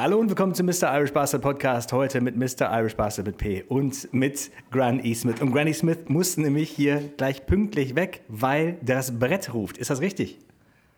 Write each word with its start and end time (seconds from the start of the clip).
Hallo 0.00 0.20
und 0.20 0.28
willkommen 0.28 0.54
zum 0.54 0.66
Mr. 0.66 0.96
Irish 0.96 1.12
Bastard 1.12 1.42
Podcast. 1.42 1.92
Heute 1.92 2.20
mit 2.20 2.36
Mr. 2.36 2.70
Irish 2.70 2.94
Bastard 2.94 3.26
mit 3.26 3.36
P 3.36 3.64
und 3.66 4.14
mit 4.14 4.52
Granny 4.70 5.12
Smith. 5.12 5.40
Und 5.40 5.50
Granny 5.50 5.74
Smith 5.74 5.98
musste 6.06 6.40
nämlich 6.40 6.70
hier 6.70 7.02
gleich 7.16 7.44
pünktlich 7.46 7.96
weg, 7.96 8.20
weil 8.28 8.76
das 8.80 9.18
Brett 9.18 9.52
ruft. 9.52 9.76
Ist 9.76 9.90
das 9.90 10.00
richtig? 10.00 10.38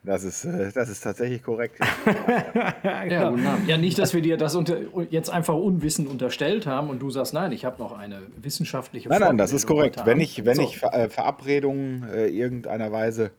Das 0.03 0.23
ist, 0.23 0.45
äh, 0.45 0.71
das 0.75 0.91
ist 0.91 1.01
tatsächlich 1.01 1.43
korrekt. 1.43 1.79
ja, 2.85 3.35
ja, 3.67 3.79
nicht, 3.79 3.99
dass 3.99 4.13
wir 4.13 4.21
dir 4.21 4.37
das 4.37 4.55
unter, 4.55 4.77
jetzt 5.09 5.31
einfach 5.31 5.55
unwissend 5.55 6.07
unterstellt 6.07 6.67
haben 6.67 6.91
und 6.91 7.01
du 7.01 7.09
sagst, 7.09 7.33
nein, 7.33 7.53
ich 7.53 7.65
habe 7.65 7.81
noch 7.83 7.97
eine 7.97 8.21
wissenschaftliche 8.37 9.09
Nein, 9.09 9.21
nein, 9.21 9.39
das 9.39 9.55
ist 9.55 9.67
korrekt. 9.67 10.05
Wenn 10.05 10.21
ich, 10.21 10.45
wenn 10.45 10.57
so. 10.57 10.63
ich 10.63 10.79
Ver 10.79 10.93
äh, 10.93 11.09
Verabredungen 11.09 12.07
äh, 12.13 12.27
irgendeiner 12.27 12.93
Weise 12.93 13.31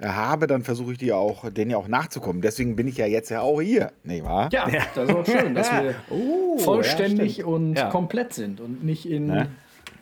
habe, 0.00 0.46
dann 0.46 0.62
versuche 0.62 0.92
ich 0.92 0.98
die 0.98 1.12
auch, 1.12 1.50
denen 1.50 1.70
ja 1.70 1.76
auch 1.78 1.88
nachzukommen. 1.88 2.42
Deswegen 2.42 2.76
bin 2.76 2.86
ich 2.86 2.96
ja 2.96 3.06
jetzt 3.06 3.30
ja 3.30 3.40
auch 3.40 3.60
hier, 3.60 3.92
nicht 4.04 4.24
wahr? 4.24 4.48
Ja, 4.52 4.68
ja. 4.68 4.82
das 4.94 5.08
ist 5.08 5.14
auch 5.14 5.26
schön, 5.26 5.54
dass 5.54 5.72
wir 5.72 5.94
oh, 6.10 6.58
vollständig 6.58 7.38
ja, 7.38 7.46
und 7.46 7.74
ja. 7.74 7.88
komplett 7.88 8.34
sind 8.34 8.60
und 8.60 8.84
nicht 8.84 9.08
in, 9.08 9.26
ne? 9.26 9.48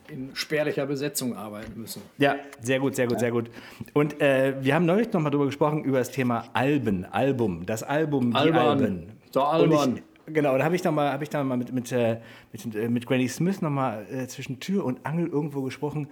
in 0.08 0.30
spärlicher 0.34 0.86
Besetzung 0.86 1.36
arbeiten 1.36 1.80
müssen. 1.80 2.02
Ja, 2.18 2.36
sehr 2.60 2.80
gut, 2.80 2.96
sehr 2.96 3.06
gut, 3.06 3.20
sehr 3.20 3.30
gut. 3.30 3.50
Und 3.92 4.20
äh, 4.20 4.54
wir 4.60 4.74
haben 4.74 4.86
neulich 4.86 5.12
nochmal 5.12 5.30
darüber 5.30 5.46
gesprochen, 5.46 5.84
über 5.84 5.98
das 5.98 6.10
Thema 6.10 6.44
Alben, 6.52 7.04
Album, 7.04 7.64
das 7.64 7.82
Album, 7.82 8.30
die 8.30 8.36
Alban. 8.36 8.66
Alben. 8.66 9.06
Der 9.34 9.42
Alban. 9.42 10.00
Genau, 10.26 10.56
da 10.56 10.64
habe 10.64 10.74
ich 10.74 10.82
dann 10.82 10.94
mal, 10.94 11.12
hab 11.12 11.22
ich 11.22 11.28
dann 11.28 11.46
mal 11.46 11.56
mit, 11.56 11.72
mit, 11.72 11.92
äh, 11.92 12.18
mit, 12.52 12.74
äh, 12.74 12.88
mit 12.88 13.06
Granny 13.06 13.28
Smith 13.28 13.60
nochmal 13.60 14.06
äh, 14.10 14.26
zwischen 14.26 14.58
Tür 14.58 14.84
und 14.84 15.04
Angel 15.04 15.26
irgendwo 15.26 15.62
gesprochen. 15.62 16.08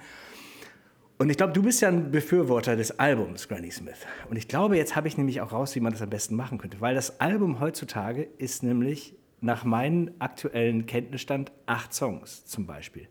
Und 1.23 1.31
ich 1.31 1.37
glaube, 1.37 1.53
du 1.53 1.63
bist 1.63 1.81
ja 1.81 1.87
ein 1.87 2.11
Befürworter 2.11 2.75
des 2.75 2.99
Albums 2.99 3.47
Granny 3.47 3.71
Smith. 3.71 3.99
Und 4.29 4.37
ich 4.37 4.49
glaube, 4.49 4.77
jetzt 4.77 4.97
habe 4.97 5.07
ich 5.07 5.17
nämlich 5.17 5.41
auch 5.41 5.53
raus, 5.53 5.77
wie 5.77 5.81
man 5.81 5.93
das 5.93 6.03
am 6.03 6.11
besten 6.11 6.35
machen 6.35 6.59
könnte. 6.59 6.81
Weil 6.81 6.97
das 6.97 7.21
Album 7.21 7.61
heutzutage 7.61 8.27
ist 8.39 8.65
nämlich 8.65 9.15
nach 9.41 9.63
meinem 9.63 10.11
aktuellen 10.19 10.85
Kenntnisstand 10.85 11.53
acht 11.67 11.95
Songs 11.95 12.45
zum 12.47 12.67
Beispiel. 12.67 13.07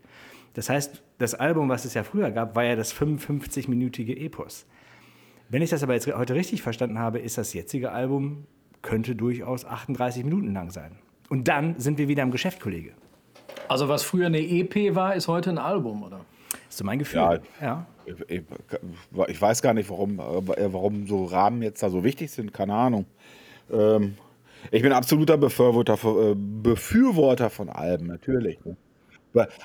Das 0.52 0.68
heißt, 0.68 1.02
das 1.16 1.32
Album, 1.32 1.70
was 1.70 1.86
es 1.86 1.94
ja 1.94 2.04
früher 2.04 2.30
gab, 2.32 2.54
war 2.54 2.64
ja 2.64 2.76
das 2.76 2.94
55-minütige 2.94 4.14
Epos. 4.14 4.66
Wenn 5.48 5.62
ich 5.62 5.70
das 5.70 5.82
aber 5.82 5.94
jetzt 5.94 6.06
heute 6.06 6.34
richtig 6.34 6.60
verstanden 6.60 6.98
habe, 6.98 7.18
ist 7.18 7.38
das 7.38 7.54
jetzige 7.54 7.92
Album, 7.92 8.46
könnte 8.82 9.16
durchaus 9.16 9.64
38 9.64 10.22
Minuten 10.22 10.52
lang 10.52 10.70
sein. 10.70 10.98
Und 11.30 11.48
dann 11.48 11.80
sind 11.80 11.96
wir 11.96 12.08
wieder 12.08 12.24
im 12.24 12.30
Geschäft, 12.30 12.60
Kollege. 12.60 12.92
Also 13.68 13.88
was 13.88 14.02
früher 14.02 14.26
eine 14.26 14.40
EP 14.42 14.94
war, 14.94 15.16
ist 15.16 15.28
heute 15.28 15.48
ein 15.48 15.56
Album, 15.56 16.02
oder? 16.02 16.26
Ist 16.72 16.78
so 16.78 16.84
mein 16.84 16.98
Gefühl. 16.98 17.20
Ja, 17.20 17.38
ja. 17.60 17.86
Ich, 18.28 18.42
ich, 19.28 19.40
weiß 19.40 19.62
gar 19.62 19.74
nicht, 19.74 19.88
warum, 19.90 20.18
äh, 20.18 20.72
warum 20.72 21.06
so 21.06 21.24
Rahmen 21.24 21.62
jetzt 21.62 21.82
da 21.82 21.90
so 21.90 22.02
wichtig 22.02 22.30
sind, 22.30 22.52
keine 22.52 22.74
Ahnung. 22.74 23.06
Ähm, 23.70 24.16
ich 24.70 24.82
bin 24.82 24.92
absoluter 24.92 25.36
Befürworter, 25.36 25.94
äh, 25.94 26.34
Befürworter 26.34 27.50
von 27.50 27.68
Alben, 27.68 28.06
natürlich. 28.06 28.58
Ne? 28.64 28.76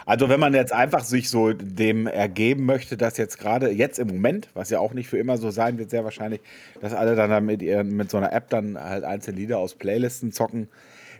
Also 0.05 0.29
wenn 0.29 0.39
man 0.39 0.53
jetzt 0.53 0.71
einfach 0.71 1.03
sich 1.03 1.29
so 1.29 1.51
dem 1.51 2.07
ergeben 2.07 2.65
möchte, 2.65 2.95
dass 2.95 3.17
jetzt 3.17 3.37
gerade 3.37 3.69
jetzt 3.69 3.99
im 3.99 4.07
Moment, 4.07 4.49
was 4.53 4.69
ja 4.69 4.79
auch 4.79 4.93
nicht 4.93 5.09
für 5.09 5.17
immer 5.17 5.37
so 5.37 5.49
sein 5.49 5.77
wird, 5.77 5.89
sehr 5.89 6.05
wahrscheinlich, 6.05 6.41
dass 6.79 6.93
alle 6.93 7.15
dann 7.15 7.45
mit, 7.45 7.61
ihren, 7.61 7.95
mit 7.97 8.09
so 8.09 8.17
einer 8.17 8.31
App 8.31 8.49
dann 8.49 8.79
halt 8.79 9.03
einzelne 9.03 9.37
Lieder 9.37 9.57
aus 9.57 9.75
Playlisten 9.75 10.31
zocken, 10.31 10.69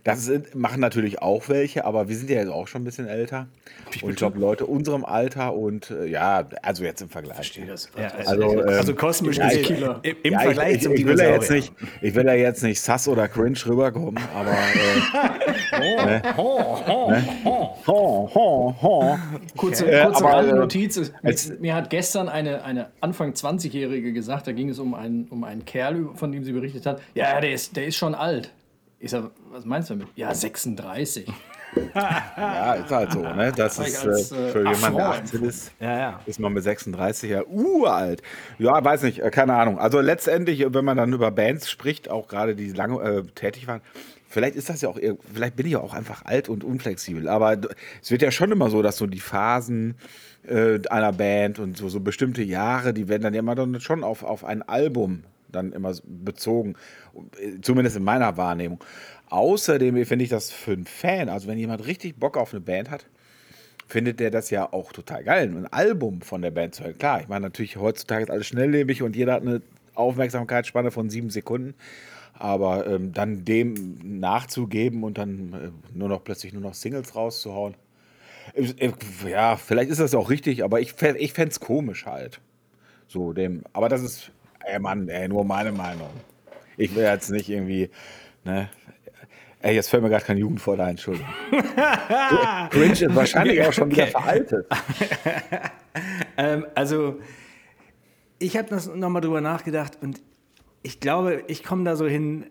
das 0.04 0.26
sind, 0.26 0.56
machen 0.56 0.80
natürlich 0.80 1.22
auch 1.22 1.50
welche, 1.50 1.86
aber 1.86 2.10
wir 2.10 2.16
sind 2.16 2.30
ja 2.30 2.38
jetzt 2.38 2.50
auch 2.50 2.68
schon 2.68 2.82
ein 2.82 2.86
bisschen 2.86 3.08
älter. 3.08 3.48
Und 4.02 4.12
ich 4.12 4.16
glaube, 4.16 4.40
Leute 4.40 4.66
unserem 4.66 5.06
Alter 5.06 5.54
und 5.54 5.92
äh, 5.92 6.06
ja, 6.06 6.48
also 6.62 6.84
jetzt 6.84 7.02
im 7.02 7.10
Vergleich. 7.10 7.36
Verstehe 7.36 7.66
das. 7.66 7.90
Ja, 7.98 8.08
also, 8.08 8.32
also, 8.32 8.62
ähm, 8.62 8.70
also 8.70 8.96
kosmisch 8.96 9.38
ja, 9.38 9.52
ich, 9.52 9.64
Killer. 9.64 10.00
Im, 10.04 10.16
im 10.24 10.34
ja, 10.34 10.40
Vergleich 10.40 10.76
ich, 10.76 10.84
zum 10.84 10.94
ich, 10.94 11.02
ich 11.02 11.08
will 11.08 11.20
ja 11.20 11.30
jetzt 11.30 11.52
nicht, 11.52 11.74
Ich 12.02 12.16
will 12.16 12.26
ja 12.26 12.34
jetzt 12.34 12.64
nicht 12.64 12.82
sass 12.82 13.08
oder 13.08 13.28
cringe 13.28 13.58
rüberkommen, 13.66 14.24
aber. 14.36 14.52
Äh, 15.72 15.80
ne? 15.80 16.22
Kurze, 19.56 19.92
äh, 19.92 20.06
kurze 20.06 20.26
aber, 20.26 20.48
äh, 20.48 20.54
Notiz. 20.54 21.12
Mir, 21.22 21.36
mir 21.60 21.76
hat 21.76 21.90
gestern 21.90 22.30
eine, 22.30 22.64
eine 22.64 22.88
Anfang 23.02 23.32
20-Jährige 23.32 24.14
gesagt, 24.14 24.48
da 24.48 24.52
ging 24.52 24.70
es 24.70 24.80
um 24.80 24.94
einen, 24.94 25.28
um 25.30 25.44
einen 25.44 25.66
Kerl, 25.66 26.10
von 26.16 26.32
dem 26.32 26.44
sie 26.44 26.52
berichtet 26.52 26.86
hat. 26.86 27.02
Ja, 27.14 27.40
der 27.40 27.52
ist, 27.52 27.76
der 27.76 27.88
ist 27.88 27.96
schon 27.96 28.16
alt. 28.16 28.52
Ich 29.00 29.12
sag, 29.12 29.32
was 29.52 29.64
meinst 29.64 29.90
du 29.90 29.96
damit? 29.96 30.08
Ja, 30.16 30.34
36. 30.34 31.28
ja, 31.94 32.74
ist 32.74 32.92
halt 32.92 33.12
so, 33.12 33.22
ne? 33.22 33.54
Das 33.56 33.78
ist 33.78 34.04
äh, 34.04 34.08
als, 34.08 34.32
äh, 34.32 34.50
für 34.50 34.60
jemanden, 34.60 34.98
der 34.98 35.10
18 35.10 35.44
ist, 35.44 35.72
ja, 35.80 36.00
ja. 36.00 36.20
ist 36.26 36.40
man 36.40 36.54
mit 36.54 36.64
36 36.64 37.30
ja 37.30 37.44
uralt. 37.46 38.24
Ja, 38.58 38.84
weiß 38.84 39.04
nicht, 39.04 39.20
äh, 39.20 39.30
keine 39.30 39.54
Ahnung. 39.54 39.78
Also 39.78 40.02
letztendlich, 40.02 40.66
wenn 40.68 40.84
man 40.84 40.98
dann 40.98 41.14
über 41.14 41.30
Bands 41.30 41.70
spricht, 41.70 42.10
auch 42.10 42.28
gerade 42.28 42.56
die 42.56 42.72
lange 42.72 43.00
äh, 43.02 43.24
tätig 43.36 43.68
waren, 43.68 43.82
vielleicht 44.28 44.56
ist 44.56 44.70
das 44.70 44.82
ja 44.82 44.90
auch, 44.90 44.98
vielleicht 45.32 45.56
bin 45.56 45.68
ich 45.68 45.74
ja 45.74 45.80
auch 45.80 45.94
einfach 45.94 46.26
alt 46.26 46.50
und 46.50 46.64
unflexibel, 46.64 47.28
aber 47.30 47.56
es 48.02 48.10
wird 48.10 48.24
ja 48.24 48.32
schon 48.32 48.52
immer 48.52 48.72
so, 48.72 48.82
dass 48.82 48.98
so 48.98 49.06
die 49.06 49.20
Phasen 49.20 49.96
äh, 50.48 50.80
einer 50.90 51.14
Band 51.14 51.60
und 51.60 51.78
so, 51.78 51.88
so 51.88 52.00
bestimmte 52.00 52.42
Jahre, 52.42 52.94
die 52.94 53.08
werden 53.08 53.22
dann 53.22 53.34
ja 53.36 53.40
immer 53.42 53.56
dann 53.56 53.80
schon 53.80 54.04
auf, 54.04 54.24
auf 54.24 54.44
ein 54.44 54.64
Album 54.64 55.24
dann 55.50 55.72
immer 55.72 55.94
bezogen, 56.04 56.76
zumindest 57.62 57.98
in 57.98 58.04
meiner 58.04 58.38
Wahrnehmung. 58.38 58.84
Außerdem 59.30 60.06
finde 60.06 60.24
ich 60.24 60.30
das 60.30 60.52
für 60.52 60.74
einen 60.74 60.86
Fan, 60.86 61.30
also 61.30 61.48
wenn 61.48 61.58
jemand 61.58 61.86
richtig 61.86 62.20
Bock 62.20 62.38
auf 62.38 62.54
eine 62.54 62.62
Band 62.62 62.90
hat, 62.90 63.06
findet 63.88 64.20
der 64.20 64.32
das 64.32 64.50
ja 64.50 64.72
auch 64.72 64.92
total 64.92 65.24
geil, 65.24 65.50
ein 65.50 65.68
Album 65.68 66.22
von 66.22 66.42
der 66.42 66.52
Band 66.52 66.76
zu 66.76 66.84
hören. 66.84 66.98
Klar, 66.98 67.22
ich 67.22 67.28
meine 67.28 67.46
natürlich 67.46 67.78
heutzutage 67.78 68.24
ist 68.24 68.32
alles 68.32 68.48
schnelllebig 68.48 69.02
und 69.02 69.16
jeder 69.16 69.34
hat 69.34 69.42
eine 69.42 69.62
Aufmerksamkeitsspanne 69.96 70.92
von 70.92 71.10
sieben 71.10 71.30
Sekunden. 71.30 71.74
Aber 72.40 72.86
ähm, 72.86 73.14
dann 73.14 73.46
dem 73.46 74.20
nachzugeben 74.20 75.04
und 75.04 75.18
dann 75.18 75.54
äh, 75.54 75.98
nur 75.98 76.08
noch 76.08 76.24
plötzlich 76.24 76.54
nur 76.54 76.62
noch 76.62 76.76
Singles 76.76 77.16
rauszuhauen. 77.16 77.74
Äh, 78.54 78.92
ja, 79.28 79.56
vielleicht 79.58 79.90
ist 79.90 80.00
das 80.00 80.14
auch 80.14 80.30
richtig, 80.30 80.64
aber 80.64 80.80
ich, 80.80 80.94
ich 81.18 81.34
fände 81.34 81.52
es 81.52 81.60
komisch 81.60 82.06
halt. 82.06 82.40
So 83.08 83.34
dem, 83.34 83.64
aber 83.74 83.90
das 83.90 84.04
ist 84.04 84.32
Ey, 84.66 84.80
Mann, 84.80 85.08
ey, 85.10 85.28
nur 85.28 85.44
meine 85.46 85.72
Meinung. 85.72 86.10
Ich 86.78 86.94
will 86.96 87.04
jetzt 87.04 87.30
nicht 87.32 87.50
irgendwie, 87.50 87.90
ne? 88.44 88.70
Ey, 89.60 89.74
jetzt 89.74 89.90
fällt 89.90 90.04
mir 90.04 90.10
gerade 90.10 90.24
kein 90.24 90.38
Jugendwort 90.38 90.80
ein, 90.80 90.92
Entschuldigung. 90.92 91.28
Cringe 92.70 92.92
ist 92.92 93.16
wahrscheinlich 93.16 93.62
auch 93.64 93.74
schon 93.74 93.90
wieder 93.90 94.08
veraltet. 94.08 94.68
ähm, 96.38 96.66
also, 96.76 97.20
ich 98.38 98.56
habe 98.56 98.70
das 98.70 98.88
nochmal 98.88 99.22
drüber 99.22 99.42
nachgedacht 99.42 99.98
und 100.02 100.22
ich 100.84 101.00
glaube, 101.00 101.44
ich 101.48 101.64
komme 101.64 101.84
da 101.84 101.96
so 101.96 102.06
hin, 102.06 102.46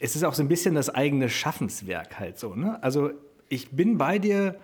es 0.00 0.16
ist 0.16 0.24
auch 0.24 0.34
so 0.34 0.42
ein 0.42 0.48
bisschen 0.48 0.74
das 0.74 0.90
eigene 0.90 1.28
Schaffenswerk 1.28 2.18
halt 2.18 2.38
so, 2.38 2.56
ne? 2.56 2.82
Also, 2.82 3.12
ich 3.48 3.70
bin 3.70 3.96
bei 3.96 4.18
dir, 4.18 4.56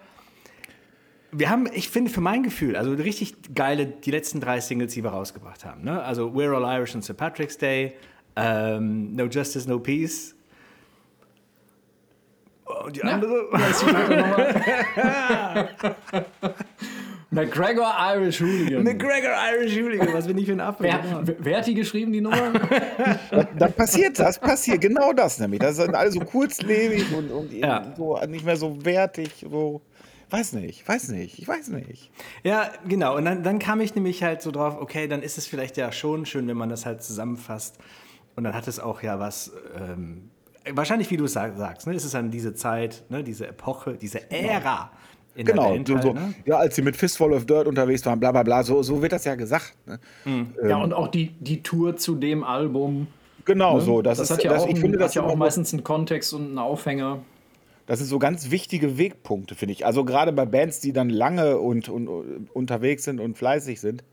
wir 1.33 1.51
haben, 1.51 1.69
ich 1.73 1.89
finde, 1.89 2.11
für 2.11 2.21
mein 2.21 2.43
Gefühl, 2.43 2.77
also 2.77 2.93
richtig 2.93 3.55
geile, 3.55 3.87
die 3.87 4.11
letzten 4.11 4.41
drei 4.41 4.61
Singles, 4.61 4.95
die 4.95 5.05
wir 5.05 5.11
rausgebracht 5.11 5.65
haben. 5.65 5.83
Ne? 5.83 6.03
Also 6.03 6.29
We're 6.31 6.55
All 6.55 6.79
Irish 6.79 6.95
on 6.95 7.03
St. 7.03 7.17
Patrick's 7.17 7.57
Day, 7.57 7.95
um, 8.37 9.15
No 9.15 9.27
Justice, 9.27 9.69
No 9.69 9.79
Peace. 9.79 10.35
Und 12.85 12.97
die 12.97 13.03
andere. 13.03 13.49
Ja, 14.97 15.69
McGregor 17.33 17.95
Irish 18.15 18.41
Hooligan. 18.41 18.83
McGregor 18.83 19.35
Irish 19.53 19.77
Hooligan, 19.77 20.13
was 20.13 20.27
bin 20.27 20.39
ich 20.39 20.47
für 20.47 20.53
ein 20.53 20.61
Affe? 20.61 20.83
Wer, 20.83 21.01
wer, 21.39 21.59
hat 21.59 21.67
die 21.67 21.75
geschrieben, 21.75 22.13
die 22.13 22.21
Nummer? 22.21 22.53
da, 23.59 23.69
passiert 23.69 24.19
das, 24.19 24.39
passiert 24.39 24.81
genau 24.81 25.13
das 25.13 25.39
nämlich. 25.39 25.61
Das 25.61 25.77
sind 25.77 25.95
alle 25.95 26.11
so 26.11 26.21
kurzlebig 26.21 27.13
und, 27.15 27.31
und 27.31 27.53
ja. 27.53 27.95
so 27.97 28.19
nicht 28.27 28.45
mehr 28.45 28.57
so 28.57 28.85
wertig. 28.85 29.31
So. 29.49 29.81
Weiß 30.31 30.53
nicht, 30.53 30.89
weiß 30.89 31.09
nicht, 31.09 31.41
ich 31.41 31.49
weiß 31.49 31.69
nicht. 31.69 32.11
Ja, 32.45 32.71
genau. 32.87 33.17
Und 33.17 33.25
dann, 33.25 33.43
dann 33.43 33.59
kam 33.59 33.81
ich 33.81 33.97
nämlich 33.97 34.23
halt 34.23 34.43
so 34.43 34.53
drauf, 34.53 34.77
okay, 34.81 35.09
dann 35.09 35.23
ist 35.23 35.39
es 35.39 35.47
vielleicht 35.47 35.77
ja 35.77 35.91
schon 35.91 36.25
schön, 36.25 36.47
wenn 36.47 36.57
man 36.57 36.69
das 36.69 36.87
halt 36.87 37.03
zusammenfasst. 37.03 37.79
Und 38.37 38.45
dann 38.45 38.55
hat 38.55 38.69
es 38.69 38.79
auch 38.79 39.03
ja 39.03 39.19
was, 39.19 39.53
ähm, 39.77 40.31
wahrscheinlich 40.73 41.11
wie 41.11 41.17
du 41.17 41.25
es 41.25 41.33
sagst, 41.33 41.87
ne? 41.87 41.95
ist 41.95 42.05
es 42.05 42.13
dann 42.13 42.31
diese 42.31 42.55
Zeit, 42.55 43.03
ne? 43.09 43.25
diese 43.25 43.49
Epoche, 43.49 43.95
diese 43.95 44.31
Ära. 44.31 44.91
In 45.35 45.47
genau, 45.47 45.71
Band, 45.71 45.89
so, 45.89 45.95
halt, 45.95 46.15
ne? 46.15 46.35
ja, 46.45 46.57
als 46.59 46.75
sie 46.75 46.83
mit 46.83 46.97
Fistful 46.97 47.33
of 47.33 47.47
Dirt 47.47 47.67
unterwegs 47.67 48.05
waren, 48.05 48.19
bla 48.19 48.33
bla 48.33 48.43
bla, 48.43 48.63
so, 48.63 48.83
so 48.83 49.01
wird 49.01 49.13
das 49.13 49.25
ja 49.25 49.37
gesagt. 49.37 49.75
Ne? 49.87 49.99
Mhm. 50.25 50.55
Ähm, 50.63 50.69
ja, 50.69 50.77
und 50.77 50.93
auch 50.93 51.09
die, 51.09 51.29
die 51.39 51.63
Tour 51.63 51.97
zu 51.97 52.17
dem 52.17 52.43
Album. 52.43 53.07
Genau, 53.45 53.77
ne? 53.77 53.81
so. 53.81 54.03
Das, 54.03 54.19
das 54.19 54.31
ist, 54.31 54.37
hat 54.37 54.45
ja 54.45 54.53
das, 54.53 54.63
auch, 54.65 54.69
ich 54.69 54.79
finde, 54.79 54.99
das 54.99 55.11
hat 55.11 55.17
ja 55.17 55.23
auch 55.23 55.37
meistens 55.37 55.73
einen 55.73 55.85
Kontext 55.85 56.35
und 56.35 56.47
einen 56.47 56.59
Aufhänger. 56.59 57.21
Das 57.91 57.99
sind 57.99 58.07
so 58.07 58.21
ganz 58.21 58.53
wichtige 58.53 58.99
Wegpunkte, 58.99 59.57
finde 59.57 59.73
ich. 59.73 59.85
Also 59.85 60.05
gerade 60.05 60.33
bei 60.33 60.47
Bands, 60.47 60.79
die 60.79 60.93
dann 60.93 61.11
lange 61.11 61.59
und, 61.59 61.89
und, 61.89 62.49
unterwegs 62.55 63.03
sind 63.03 63.19
und 63.19 63.37
fleißig 63.37 63.81
sind, 63.81 64.05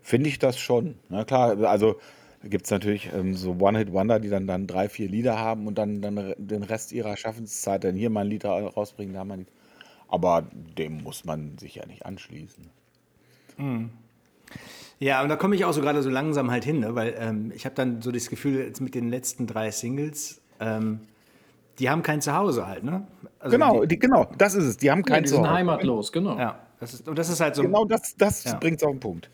finde 0.00 0.30
ich 0.30 0.38
das 0.38 0.58
schon. 0.58 0.94
Na 1.10 1.26
klar, 1.26 1.58
also 1.64 2.00
gibt 2.42 2.64
es 2.64 2.70
natürlich 2.70 3.10
ähm, 3.14 3.34
so 3.34 3.58
One-Hit-Wonder, 3.60 4.18
die 4.18 4.30
dann, 4.30 4.46
dann 4.46 4.66
drei, 4.66 4.88
vier 4.88 5.10
Lieder 5.10 5.38
haben 5.38 5.66
und 5.66 5.76
dann, 5.76 6.00
dann 6.00 6.32
den 6.38 6.62
Rest 6.62 6.90
ihrer 6.90 7.18
Schaffenszeit 7.18 7.84
dann 7.84 7.96
hier 7.96 8.08
mal 8.08 8.22
ein 8.22 8.30
Lied 8.30 8.46
rausbringen, 8.46 9.12
da 9.12 9.26
mal 9.26 9.34
ein 9.34 9.40
Lied. 9.40 9.52
Aber 10.08 10.46
dem 10.78 11.02
muss 11.02 11.26
man 11.26 11.58
sich 11.58 11.74
ja 11.74 11.84
nicht 11.84 12.06
anschließen. 12.06 12.64
Mhm. 13.58 13.90
Ja, 15.00 15.22
und 15.22 15.28
da 15.28 15.36
komme 15.36 15.54
ich 15.54 15.66
auch 15.66 15.72
so 15.72 15.82
gerade 15.82 16.02
so 16.02 16.08
langsam 16.08 16.50
halt 16.50 16.64
hin, 16.64 16.80
ne? 16.80 16.94
weil 16.94 17.14
ähm, 17.18 17.52
ich 17.54 17.66
habe 17.66 17.74
dann 17.74 18.00
so 18.00 18.10
das 18.10 18.30
Gefühl, 18.30 18.58
jetzt 18.58 18.80
mit 18.80 18.94
den 18.94 19.10
letzten 19.10 19.46
drei 19.46 19.70
Singles, 19.70 20.40
ähm, 20.60 21.00
die 21.78 21.88
haben 21.88 22.02
kein 22.02 22.20
Zuhause 22.20 22.66
halt, 22.66 22.84
ne? 22.84 23.06
Also 23.38 23.56
genau, 23.56 23.82
die, 23.82 23.88
die, 23.88 23.98
genau, 23.98 24.26
das 24.36 24.54
ist 24.54 24.64
es. 24.64 24.76
Die 24.76 24.90
haben 24.90 25.04
kein 25.04 25.16
ja, 25.16 25.20
die 25.22 25.28
Zuhause. 25.28 25.48
sind 25.48 25.56
heimatlos, 25.56 26.12
genau. 26.12 26.36
Ja, 26.38 26.58
das 26.80 26.94
ist, 26.94 27.08
und 27.08 27.18
das 27.18 27.28
ist 27.28 27.40
halt 27.40 27.54
so. 27.54 27.62
Genau 27.62 27.84
das, 27.84 28.16
das 28.16 28.44
ja. 28.44 28.54
bringt 28.54 28.78
es 28.78 28.82
auf 28.84 28.92
den 28.92 29.00
Punkt. 29.00 29.30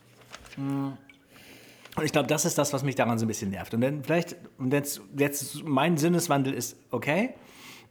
Und 0.57 2.05
ich 2.05 2.13
glaube, 2.13 2.27
das 2.27 2.45
ist 2.45 2.59
das, 2.59 2.73
was 2.73 2.83
mich 2.83 2.95
daran 2.95 3.19
so 3.19 3.25
ein 3.25 3.29
bisschen 3.29 3.51
nervt. 3.51 3.73
Und 3.75 3.81
dann 3.81 4.03
vielleicht, 4.03 4.37
und 4.59 4.73
jetzt, 4.73 5.01
jetzt 5.17 5.65
mein 5.65 5.97
Sinneswandel 5.97 6.53
ist, 6.53 6.77
okay, 6.91 7.35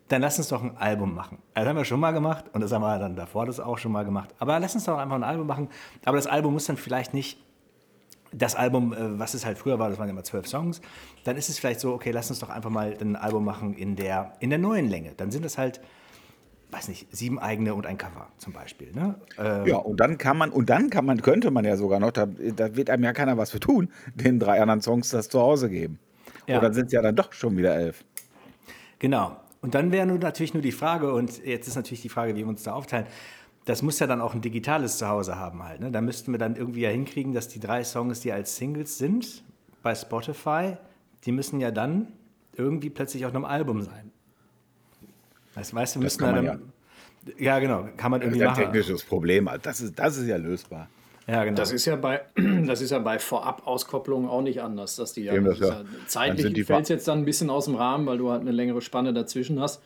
dann 0.09 0.21
lass 0.21 0.37
uns 0.37 0.49
doch 0.49 0.61
ein 0.61 0.77
Album 0.77 1.15
machen. 1.15 1.37
Das 1.53 1.65
haben 1.65 1.77
wir 1.77 1.85
schon 1.85 1.99
mal 1.99 2.11
gemacht 2.11 2.45
und 2.53 2.61
das 2.61 2.71
haben 2.71 2.81
wir 2.81 2.99
dann 2.99 3.15
davor 3.15 3.45
das 3.45 3.59
auch 3.59 3.77
schon 3.77 3.91
mal 3.91 4.03
gemacht. 4.03 4.29
Aber 4.39 4.59
lass 4.59 4.75
uns 4.75 4.85
doch 4.85 4.97
einfach 4.97 5.15
ein 5.15 5.23
Album 5.23 5.47
machen. 5.47 5.69
Aber 6.05 6.17
das 6.17 6.27
Album 6.27 6.53
muss 6.53 6.65
dann 6.65 6.77
vielleicht 6.77 7.13
nicht 7.13 7.39
das 8.33 8.55
Album, 8.55 8.93
äh, 8.93 9.19
was 9.19 9.33
es 9.33 9.45
halt 9.45 9.57
früher 9.57 9.79
war, 9.79 9.89
das 9.89 9.99
waren 9.99 10.09
immer 10.09 10.23
zwölf 10.23 10.47
Songs, 10.47 10.81
dann 11.23 11.37
ist 11.37 11.49
es 11.49 11.59
vielleicht 11.59 11.79
so, 11.79 11.93
okay, 11.93 12.11
lass 12.11 12.29
uns 12.29 12.39
doch 12.39 12.49
einfach 12.49 12.69
mal 12.69 12.95
ein 12.99 13.15
Album 13.15 13.45
machen 13.45 13.73
in 13.73 13.95
der, 13.95 14.33
in 14.39 14.49
der 14.49 14.59
neuen 14.59 14.89
Länge. 14.89 15.13
Dann 15.15 15.31
sind 15.31 15.45
es 15.45 15.57
halt, 15.57 15.81
weiß 16.71 16.87
nicht, 16.87 17.07
sieben 17.15 17.39
eigene 17.39 17.73
und 17.75 17.85
ein 17.85 17.97
Cover 17.97 18.27
zum 18.37 18.53
Beispiel. 18.53 18.91
Ne? 18.93 19.15
Ähm 19.37 19.67
ja, 19.67 19.77
und 19.77 19.99
dann 19.99 20.17
kann 20.17 20.37
man, 20.37 20.49
und 20.49 20.69
dann 20.69 20.89
kann 20.89 21.05
man, 21.05 21.21
könnte 21.21 21.51
man 21.51 21.65
ja 21.65 21.77
sogar 21.77 21.99
noch, 21.99 22.11
da, 22.11 22.25
da 22.25 22.75
wird 22.75 22.89
einem 22.89 23.03
ja 23.03 23.13
keiner 23.13 23.37
was 23.37 23.51
für 23.51 23.59
tun, 23.59 23.89
den 24.15 24.39
drei 24.39 24.61
anderen 24.61 24.81
Songs 24.81 25.09
das 25.09 25.29
zu 25.29 25.39
Hause 25.39 25.69
geben. 25.69 25.99
Ja. 26.47 26.57
Oder 26.57 26.73
sind 26.73 26.87
es 26.87 26.91
ja 26.91 27.01
dann 27.01 27.15
doch 27.15 27.31
schon 27.31 27.55
wieder 27.57 27.75
elf. 27.75 28.03
Genau. 28.99 29.37
Und 29.61 29.75
dann 29.75 29.93
wäre 29.93 30.05
nun 30.05 30.19
natürlich 30.19 30.53
nur 30.53 30.61
die 30.61 30.73
Frage, 30.73 31.13
und 31.13 31.45
jetzt 31.45 31.67
ist 31.67 31.75
natürlich 31.75 32.01
die 32.01 32.09
Frage, 32.09 32.35
wie 32.35 32.39
wir 32.39 32.47
uns 32.47 32.63
da 32.63 32.73
aufteilen, 32.73 33.05
das 33.65 33.81
muss 33.81 33.99
ja 33.99 34.07
dann 34.07 34.21
auch 34.21 34.33
ein 34.33 34.41
digitales 34.41 34.97
Zuhause 34.97 35.37
haben 35.37 35.63
halt. 35.63 35.79
Ne? 35.79 35.91
Da 35.91 36.01
müssten 36.01 36.31
wir 36.31 36.39
dann 36.39 36.55
irgendwie 36.55 36.81
ja 36.81 36.89
hinkriegen, 36.89 37.33
dass 37.33 37.47
die 37.47 37.59
drei 37.59 37.83
Songs, 37.83 38.19
die 38.19 38.31
als 38.31 38.57
Singles 38.57 38.97
sind, 38.97 39.43
bei 39.81 39.95
Spotify, 39.95 40.77
die 41.25 41.31
müssen 41.31 41.59
ja 41.59 41.71
dann 41.71 42.07
irgendwie 42.55 42.89
plötzlich 42.89 43.25
auf 43.25 43.33
einem 43.33 43.45
Album 43.45 43.81
sein. 43.81 44.11
Das 45.55 45.73
weißt 45.73 45.95
du, 45.95 45.99
das 46.01 46.17
kann 46.17 46.35
man 46.35 46.45
dann, 46.45 46.61
ja. 47.25 47.35
ja. 47.37 47.59
genau, 47.59 47.87
kann 47.95 48.11
man 48.11 48.21
irgendwie 48.21 48.39
das 48.39 48.53
ist 48.53 48.57
ein 48.57 48.65
technisches 48.65 49.03
Problem, 49.03 49.49
das 49.61 49.81
ist, 49.81 49.97
das 49.97 50.17
ist 50.17 50.27
ja 50.27 50.37
lösbar. 50.37 50.89
Ja, 51.27 51.45
genau. 51.45 51.55
Das 51.55 51.71
ist 51.71 51.85
ja 51.85 51.95
bei, 51.95 52.21
das 52.65 52.81
ist 52.81 52.89
ja 52.89 52.99
bei 52.99 53.17
Vorab-Auskopplungen 53.17 54.29
auch 54.29 54.41
nicht 54.41 54.61
anders, 54.61 54.95
dass 54.97 55.13
die 55.13 55.23
ja, 55.23 55.39
das 55.39 55.59
ja 55.59 55.81
zeitlich 56.07 56.65
fällt 56.65 56.83
es 56.83 56.89
jetzt 56.89 57.07
dann 57.07 57.19
ein 57.19 57.25
bisschen 57.25 57.49
aus 57.49 57.65
dem 57.65 57.75
Rahmen, 57.75 58.05
weil 58.05 58.17
du 58.17 58.29
halt 58.29 58.41
eine 58.41 58.51
längere 58.51 58.81
Spanne 58.81 59.13
dazwischen 59.13 59.59
hast. 59.61 59.81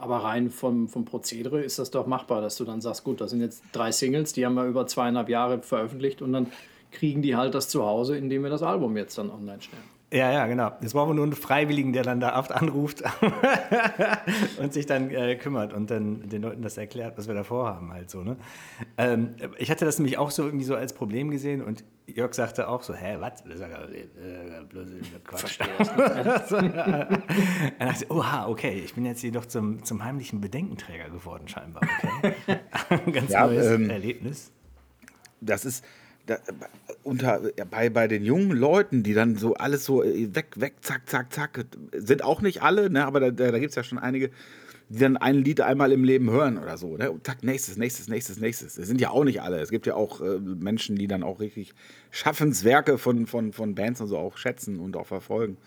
Aber 0.00 0.24
rein 0.24 0.48
vom, 0.48 0.88
vom 0.88 1.04
Prozedere 1.04 1.60
ist 1.60 1.78
das 1.78 1.90
doch 1.90 2.06
machbar, 2.06 2.40
dass 2.40 2.56
du 2.56 2.64
dann 2.64 2.80
sagst, 2.80 3.04
gut, 3.04 3.20
das 3.20 3.30
sind 3.30 3.42
jetzt 3.42 3.62
drei 3.72 3.92
Singles, 3.92 4.32
die 4.32 4.46
haben 4.46 4.54
wir 4.54 4.64
über 4.64 4.86
zweieinhalb 4.86 5.28
Jahre 5.28 5.60
veröffentlicht 5.60 6.22
und 6.22 6.32
dann 6.32 6.46
kriegen 6.90 7.20
die 7.20 7.36
halt 7.36 7.54
das 7.54 7.68
zu 7.68 7.84
Hause, 7.84 8.16
indem 8.16 8.42
wir 8.42 8.50
das 8.50 8.62
Album 8.62 8.96
jetzt 8.96 9.18
dann 9.18 9.30
online 9.30 9.60
stellen. 9.60 9.99
Ja, 10.12 10.32
ja, 10.32 10.46
genau. 10.46 10.72
Jetzt 10.80 10.92
brauchen 10.92 11.10
wir 11.10 11.14
nur 11.14 11.24
einen 11.24 11.34
Freiwilligen, 11.34 11.92
der 11.92 12.02
dann 12.02 12.18
da 12.18 12.36
oft 12.36 12.50
anruft 12.50 13.04
und 14.58 14.72
sich 14.72 14.86
dann 14.86 15.08
äh, 15.10 15.36
kümmert 15.36 15.72
und 15.72 15.88
dann 15.88 16.28
den 16.28 16.42
Leuten 16.42 16.62
das 16.62 16.76
erklärt, 16.76 17.16
was 17.16 17.28
wir 17.28 17.34
da 17.34 17.44
vorhaben 17.44 17.92
halt 17.92 18.10
so. 18.10 18.24
Ne? 18.24 18.36
Ähm, 18.98 19.36
ich 19.58 19.70
hatte 19.70 19.84
das 19.84 20.00
nämlich 20.00 20.18
auch 20.18 20.32
so 20.32 20.44
irgendwie 20.44 20.64
so 20.64 20.74
als 20.74 20.94
Problem 20.94 21.30
gesehen 21.30 21.62
und 21.62 21.84
Jörg 22.06 22.34
sagte 22.34 22.68
auch 22.68 22.82
so, 22.82 22.92
hä, 22.92 23.18
was? 23.20 23.44
Das 23.44 23.54
ist 23.54 23.60
ja 23.60 23.68
äh, 23.68 24.64
bloß 24.68 24.88
Quatsch. 25.22 25.60
er 27.78 27.78
dachte, 27.78 28.10
oha, 28.10 28.48
okay, 28.48 28.82
ich 28.84 28.94
bin 28.94 29.04
jetzt 29.04 29.22
jedoch 29.22 29.46
zum, 29.46 29.84
zum 29.84 30.02
heimlichen 30.02 30.40
Bedenkenträger 30.40 31.08
geworden 31.08 31.46
scheinbar. 31.46 31.82
Okay. 32.18 32.58
Ganz 33.12 33.30
ja, 33.30 33.46
neues 33.46 33.66
ähm, 33.66 33.90
Erlebnis. 33.90 34.50
Das 35.40 35.64
ist, 35.64 35.84
da, 36.30 36.38
unter, 37.02 37.40
bei, 37.70 37.90
bei 37.90 38.06
den 38.06 38.24
jungen 38.24 38.52
Leuten, 38.52 39.02
die 39.02 39.14
dann 39.14 39.36
so 39.36 39.54
alles 39.54 39.84
so 39.84 40.04
äh, 40.04 40.34
weg, 40.34 40.52
weg, 40.56 40.74
zack, 40.80 41.08
zack, 41.08 41.32
zack, 41.32 41.64
sind 41.92 42.22
auch 42.22 42.40
nicht 42.40 42.62
alle, 42.62 42.88
ne, 42.88 43.04
aber 43.04 43.20
da, 43.20 43.30
da, 43.30 43.50
da 43.50 43.58
gibt 43.58 43.70
es 43.70 43.76
ja 43.76 43.82
schon 43.82 43.98
einige, 43.98 44.30
die 44.88 44.98
dann 44.98 45.16
ein 45.16 45.36
Lied 45.36 45.60
einmal 45.60 45.92
im 45.92 46.04
Leben 46.04 46.30
hören 46.30 46.58
oder 46.58 46.76
so. 46.76 46.96
Ne? 46.96 47.10
Und 47.10 47.24
zack, 47.24 47.44
nächstes, 47.44 47.76
nächstes, 47.76 48.08
nächstes, 48.08 48.40
nächstes. 48.40 48.74
Das 48.74 48.88
sind 48.88 49.00
ja 49.00 49.10
auch 49.10 49.22
nicht 49.22 49.40
alle. 49.40 49.60
Es 49.60 49.70
gibt 49.70 49.86
ja 49.86 49.94
auch 49.94 50.20
äh, 50.20 50.38
Menschen, 50.38 50.96
die 50.96 51.06
dann 51.06 51.22
auch 51.22 51.38
richtig 51.38 51.74
Schaffenswerke 52.10 52.98
von, 52.98 53.28
von, 53.28 53.52
von 53.52 53.76
Bands 53.76 54.00
und 54.00 54.08
so 54.08 54.18
auch 54.18 54.36
schätzen 54.36 54.80
und 54.80 54.96
auch 54.96 55.06
verfolgen. 55.06 55.58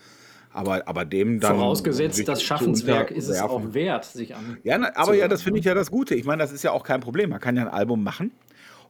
Aber, 0.52 0.86
aber 0.86 1.06
dem 1.06 1.40
dann. 1.40 1.56
Vorausgesetzt, 1.56 2.28
das 2.28 2.42
Schaffenswerk 2.42 3.10
ist 3.10 3.28
es 3.28 3.40
auch 3.40 3.72
wert, 3.72 4.04
sich 4.04 4.36
an. 4.36 4.58
Ja, 4.62 4.76
na, 4.76 4.92
aber 4.94 5.14
ja, 5.14 5.26
das 5.26 5.42
finde 5.42 5.58
ich 5.58 5.64
ja 5.64 5.74
das 5.74 5.90
Gute. 5.90 6.14
Ich 6.14 6.26
meine, 6.26 6.42
das 6.42 6.52
ist 6.52 6.62
ja 6.62 6.72
auch 6.72 6.84
kein 6.84 7.00
Problem. 7.00 7.30
Man 7.30 7.40
kann 7.40 7.56
ja 7.56 7.62
ein 7.62 7.68
Album 7.68 8.04
machen 8.04 8.30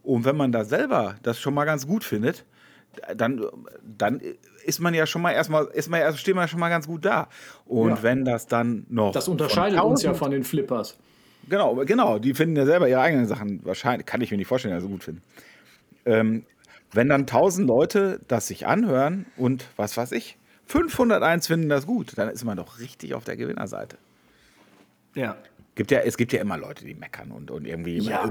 und 0.04 0.24
wenn 0.24 0.36
man 0.36 0.52
da 0.52 0.64
selber 0.64 1.16
das 1.22 1.40
schon 1.40 1.54
mal 1.54 1.64
ganz 1.64 1.86
gut 1.86 2.04
findet, 2.04 2.44
dann, 3.16 3.44
dann 3.82 4.20
ist 4.64 4.80
man 4.80 4.94
ja 4.94 5.06
schon 5.06 5.22
mal 5.22 5.32
erstmal, 5.32 5.64
ist 5.66 5.88
man 5.88 6.00
erst, 6.00 6.20
steht 6.20 6.34
man 6.34 6.44
ja 6.44 6.48
schon 6.48 6.60
mal 6.60 6.68
ganz 6.68 6.86
gut 6.86 7.04
da. 7.04 7.28
Und 7.66 7.90
ja. 7.90 8.02
wenn 8.02 8.24
das 8.24 8.46
dann 8.46 8.86
noch. 8.88 9.12
Das 9.12 9.28
unterscheidet 9.28 9.80
uns 9.80 10.02
ja 10.02 10.14
von 10.14 10.30
den 10.30 10.44
Flippers. 10.44 10.96
Genau, 11.48 11.74
genau. 11.84 12.18
Die 12.18 12.34
finden 12.34 12.56
ja 12.56 12.64
selber 12.64 12.88
ihre 12.88 13.00
eigenen 13.00 13.26
Sachen 13.26 13.64
wahrscheinlich, 13.64 14.06
kann 14.06 14.20
ich 14.20 14.30
mir 14.30 14.36
nicht 14.36 14.46
vorstellen, 14.46 14.74
dass 14.74 14.84
sie 14.84 14.88
gut 14.88 15.04
finden. 15.04 15.22
Ähm, 16.04 16.44
wenn 16.92 17.08
dann 17.08 17.26
tausend 17.26 17.66
Leute 17.66 18.20
das 18.28 18.46
sich 18.46 18.66
anhören 18.66 19.26
und 19.36 19.66
was 19.76 19.96
weiß 19.96 20.12
ich, 20.12 20.38
501 20.66 21.46
finden 21.46 21.68
das 21.68 21.86
gut, 21.86 22.16
dann 22.16 22.28
ist 22.28 22.44
man 22.44 22.56
doch 22.56 22.78
richtig 22.78 23.14
auf 23.14 23.24
der 23.24 23.36
Gewinnerseite. 23.36 23.98
Ja. 25.14 25.36
Gibt 25.74 25.90
ja, 25.90 26.00
es 26.00 26.16
gibt 26.16 26.32
ja 26.32 26.40
immer 26.40 26.56
Leute, 26.56 26.84
die 26.84 26.94
meckern 26.94 27.32
und, 27.32 27.50
und 27.50 27.66
irgendwie 27.66 27.98
ja. 27.98 28.30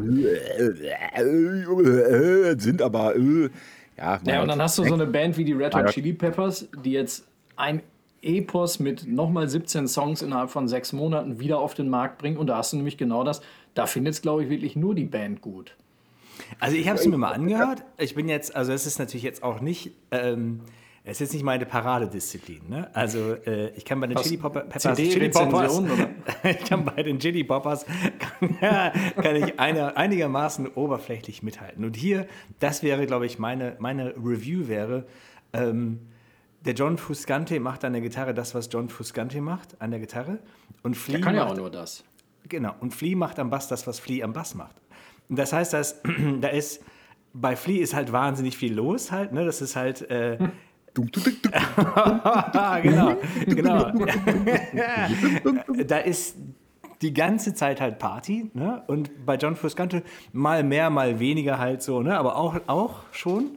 sind 2.57 2.81
aber 2.81 3.15
äh, 3.15 3.49
ja. 3.97 4.19
Ja, 4.25 4.41
und 4.41 4.47
dann 4.47 4.61
hast 4.61 4.77
du 4.77 4.85
so 4.85 4.93
eine 4.93 5.05
Band 5.05 5.37
wie 5.37 5.43
die 5.43 5.53
Red 5.53 5.75
Hot 5.75 5.87
Chili 5.91 6.13
Peppers, 6.13 6.67
die 6.83 6.91
jetzt 6.91 7.27
ein 7.55 7.81
Epos 8.21 8.79
mit 8.79 9.05
nochmal 9.05 9.49
17 9.49 9.87
Songs 9.87 10.21
innerhalb 10.21 10.49
von 10.49 10.67
sechs 10.67 10.93
Monaten 10.93 11.39
wieder 11.39 11.59
auf 11.59 11.73
den 11.73 11.89
Markt 11.89 12.17
bringen. 12.17 12.37
Und 12.37 12.47
da 12.47 12.57
hast 12.57 12.73
du 12.73 12.77
nämlich 12.77 12.97
genau 12.97 13.23
das. 13.23 13.41
Da 13.73 13.85
findet 13.85 14.13
es, 14.13 14.21
glaube 14.21 14.43
ich, 14.43 14.49
wirklich 14.49 14.75
nur 14.75 14.95
die 14.95 15.05
Band 15.05 15.41
gut. 15.41 15.75
Also 16.59 16.77
ich 16.77 16.87
habe 16.87 16.97
es 16.97 17.05
mir 17.05 17.17
mal 17.17 17.33
angehört. 17.33 17.83
Ich 17.97 18.15
bin 18.15 18.29
jetzt, 18.29 18.55
also 18.55 18.71
es 18.71 18.85
ist 18.85 18.99
natürlich 18.99 19.23
jetzt 19.23 19.43
auch 19.43 19.59
nicht. 19.59 19.91
Ähm, 20.11 20.61
es 21.05 21.11
ist 21.11 21.19
jetzt 21.19 21.33
nicht 21.33 21.43
meine 21.43 21.65
Paradedisziplin. 21.65 22.69
Ne? 22.69 22.89
Also 22.95 23.33
äh, 23.33 23.71
ich 23.75 23.83
kann 23.83 23.99
bei 23.99 24.07
den 24.07 24.17
Chili 24.17 24.37
Peppers, 24.37 24.83
Chili 24.95 25.29
Poppers 25.29 25.81
ich 26.43 26.63
kann 26.63 26.85
bei 26.85 27.03
den 27.03 27.19
Chili 27.19 27.43
Poppers 27.43 27.85
kann, 28.39 28.57
kann 29.21 29.35
ich 29.35 29.59
eine, 29.59 29.97
einigermaßen 29.97 30.67
oberflächlich 30.67 31.43
mithalten. 31.43 31.83
Und 31.83 31.97
hier, 31.97 32.25
das 32.59 32.83
wäre, 32.83 33.05
glaube 33.05 33.25
ich, 33.25 33.37
meine, 33.37 33.75
meine 33.79 34.15
Review 34.15 34.69
wäre, 34.69 35.05
ähm, 35.51 35.99
der 36.63 36.73
John 36.73 36.97
Fuscante 36.97 37.59
macht 37.59 37.83
an 37.83 37.91
der 37.91 38.01
Gitarre 38.01 38.33
das, 38.33 38.55
was 38.55 38.69
John 38.71 38.87
Fuscante 38.87 39.41
macht 39.41 39.81
an 39.81 39.91
der 39.91 39.99
Gitarre. 39.99 40.39
Und 40.83 40.95
Flea 40.95 41.17
der 41.17 41.25
kann 41.25 41.35
ja 41.35 41.45
auch 41.45 41.57
nur 41.57 41.69
das. 41.69 42.05
Genau. 42.47 42.73
Und 42.79 42.93
Flea 42.93 43.17
macht 43.17 43.39
am 43.39 43.49
Bass 43.49 43.67
das, 43.67 43.85
was 43.87 43.99
Flea 43.99 44.23
am 44.23 44.31
Bass 44.31 44.55
macht. 44.55 44.77
Und 45.27 45.37
das 45.37 45.51
heißt, 45.51 45.73
dass, 45.73 46.01
da 46.39 46.47
ist 46.47 46.81
bei 47.33 47.55
Flea 47.55 47.81
ist 47.81 47.93
halt 47.93 48.11
wahnsinnig 48.11 48.55
viel 48.57 48.73
los 48.73 49.11
halt. 49.11 49.33
Ne? 49.33 49.43
Das 49.43 49.61
ist 49.61 49.75
halt 49.75 50.09
äh, 50.09 50.37
genau, 52.83 53.15
genau. 53.47 53.91
da 55.87 55.97
ist 55.97 56.37
die 57.01 57.13
ganze 57.13 57.53
Zeit 57.53 57.81
halt 57.81 57.99
Party, 57.99 58.49
ne? 58.53 58.83
Und 58.87 59.25
bei 59.25 59.35
John 59.35 59.55
Frusciante 59.55 60.03
mal 60.31 60.63
mehr, 60.63 60.89
mal 60.89 61.19
weniger 61.19 61.59
halt 61.59 61.81
so, 61.81 62.01
ne? 62.01 62.17
Aber 62.17 62.35
auch, 62.37 62.59
auch 62.67 63.01
schon. 63.11 63.51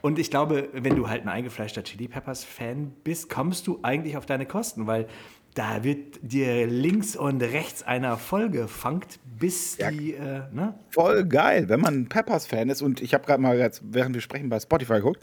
Und 0.00 0.18
ich 0.18 0.30
glaube, 0.30 0.68
wenn 0.72 0.94
du 0.94 1.08
halt 1.08 1.22
ein 1.22 1.28
eingefleischter 1.28 1.82
Chili 1.82 2.06
Peppers 2.06 2.44
Fan 2.44 2.92
bist, 3.02 3.28
kommst 3.28 3.66
du 3.66 3.80
eigentlich 3.82 4.16
auf 4.16 4.26
deine 4.26 4.46
Kosten, 4.46 4.86
weil 4.86 5.08
da 5.54 5.82
wird 5.82 6.20
dir 6.22 6.68
links 6.68 7.16
und 7.16 7.42
rechts 7.42 7.82
einer 7.82 8.16
vollgefangt, 8.16 9.18
bis 9.40 9.76
ja, 9.78 9.90
die. 9.90 10.14
Äh, 10.14 10.42
ne? 10.52 10.74
Voll 10.90 11.24
geil, 11.24 11.68
wenn 11.68 11.80
man 11.80 12.08
Peppers 12.08 12.46
Fan 12.46 12.68
ist. 12.68 12.80
Und 12.80 13.00
ich 13.00 13.12
habe 13.12 13.26
gerade 13.26 13.42
mal, 13.42 13.58
jetzt, 13.58 13.82
während 13.84 14.14
wir 14.14 14.22
sprechen, 14.22 14.48
bei 14.48 14.60
Spotify 14.60 14.94
geguckt. 14.94 15.20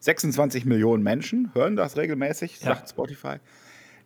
26 0.00 0.64
Millionen 0.64 1.02
Menschen 1.02 1.50
hören 1.54 1.76
das 1.76 1.96
regelmäßig, 1.96 2.60
ja. 2.60 2.74
sagt 2.74 2.90
Spotify. 2.90 3.36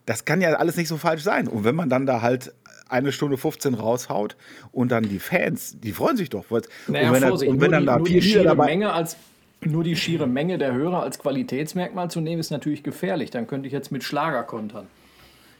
Das 0.05 0.25
kann 0.25 0.41
ja 0.41 0.53
alles 0.53 0.77
nicht 0.77 0.87
so 0.87 0.97
falsch 0.97 1.23
sein. 1.23 1.47
Und 1.47 1.63
wenn 1.63 1.75
man 1.75 1.89
dann 1.89 2.05
da 2.05 2.21
halt 2.21 2.53
eine 2.89 3.11
Stunde 3.11 3.37
15 3.37 3.73
raushaut 3.73 4.35
und 4.71 4.91
dann 4.91 5.07
die 5.07 5.19
Fans, 5.19 5.79
die 5.79 5.93
freuen 5.93 6.17
sich 6.17 6.29
doch. 6.29 6.45
Naja, 6.87 7.09
und 7.09 7.15
wenn, 7.15 7.27
Vorsicht, 7.29 7.51
und 7.51 7.61
wenn 7.61 7.71
dann 7.71 7.83
die, 7.83 7.85
da 7.87 7.97
nur 7.97 8.07
die 8.07 8.21
schiere 8.21 8.43
dabei 8.43 8.65
Menge 8.65 8.93
als 8.93 9.15
nur 9.63 9.83
die 9.83 9.95
schiere 9.95 10.27
Menge 10.27 10.57
der 10.57 10.73
Hörer 10.73 11.03
als 11.03 11.19
Qualitätsmerkmal 11.19 12.09
zu 12.09 12.19
nehmen, 12.19 12.39
ist 12.39 12.49
natürlich 12.49 12.83
gefährlich. 12.83 13.29
Dann 13.29 13.45
könnte 13.45 13.67
ich 13.67 13.73
jetzt 13.73 13.91
mit 13.91 14.03
Schlager 14.03 14.43
kontern. 14.43 14.87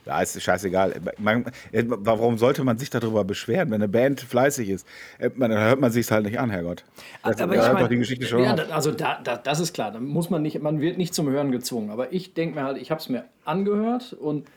Ja, 0.06 0.20
ist 0.22 0.42
scheißegal. 0.42 0.96
Man, 1.20 1.46
warum 1.72 2.38
sollte 2.38 2.64
man 2.64 2.78
sich 2.78 2.90
darüber 2.90 3.24
beschweren, 3.24 3.70
wenn 3.70 3.82
eine 3.82 3.88
Band 3.88 4.22
fleißig 4.22 4.70
ist? 4.70 4.88
Äh, 5.20 5.30
dann 5.38 5.52
hört 5.52 5.80
man 5.80 5.92
sich 5.92 6.10
halt 6.12 6.26
nicht 6.26 6.40
an, 6.40 6.50
Herrgott. 6.50 6.84
Das, 7.24 7.40
aber 7.40 7.56
ich 7.56 7.74
mein, 7.74 7.90
die 7.90 7.98
Geschichte 7.98 8.26
schon. 8.26 8.44
Ja, 8.44 8.56
also 8.56 8.92
da, 8.92 9.20
da, 9.24 9.38
das 9.38 9.60
ist 9.60 9.74
klar. 9.74 9.92
Da 9.92 10.00
muss 10.00 10.30
man 10.30 10.42
nicht, 10.42 10.60
man 10.62 10.82
wird 10.82 10.98
nicht 10.98 11.14
zum 11.14 11.30
Hören 11.30 11.52
gezwungen. 11.52 11.92
Aber 11.92 12.12
ich 12.14 12.34
denke 12.34 12.56
mir 12.56 12.64
halt, 12.64 12.78
ich 12.78 12.90
habe 12.90 13.00
es 13.00 13.10
mir 13.10 13.26
angehört 13.46 14.14
und 14.14 14.48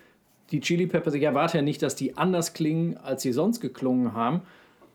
die 0.51 0.61
Chili 0.61 0.87
Peppers, 0.87 1.15
ich 1.15 1.23
erwarte 1.23 1.59
ja 1.59 1.63
nicht, 1.63 1.83
dass 1.83 1.95
die 1.95 2.17
anders 2.17 2.55
klingen, 2.55 2.97
als 2.97 3.23
sie 3.23 3.33
sonst 3.33 3.61
geklungen 3.61 4.15
haben. 4.15 4.43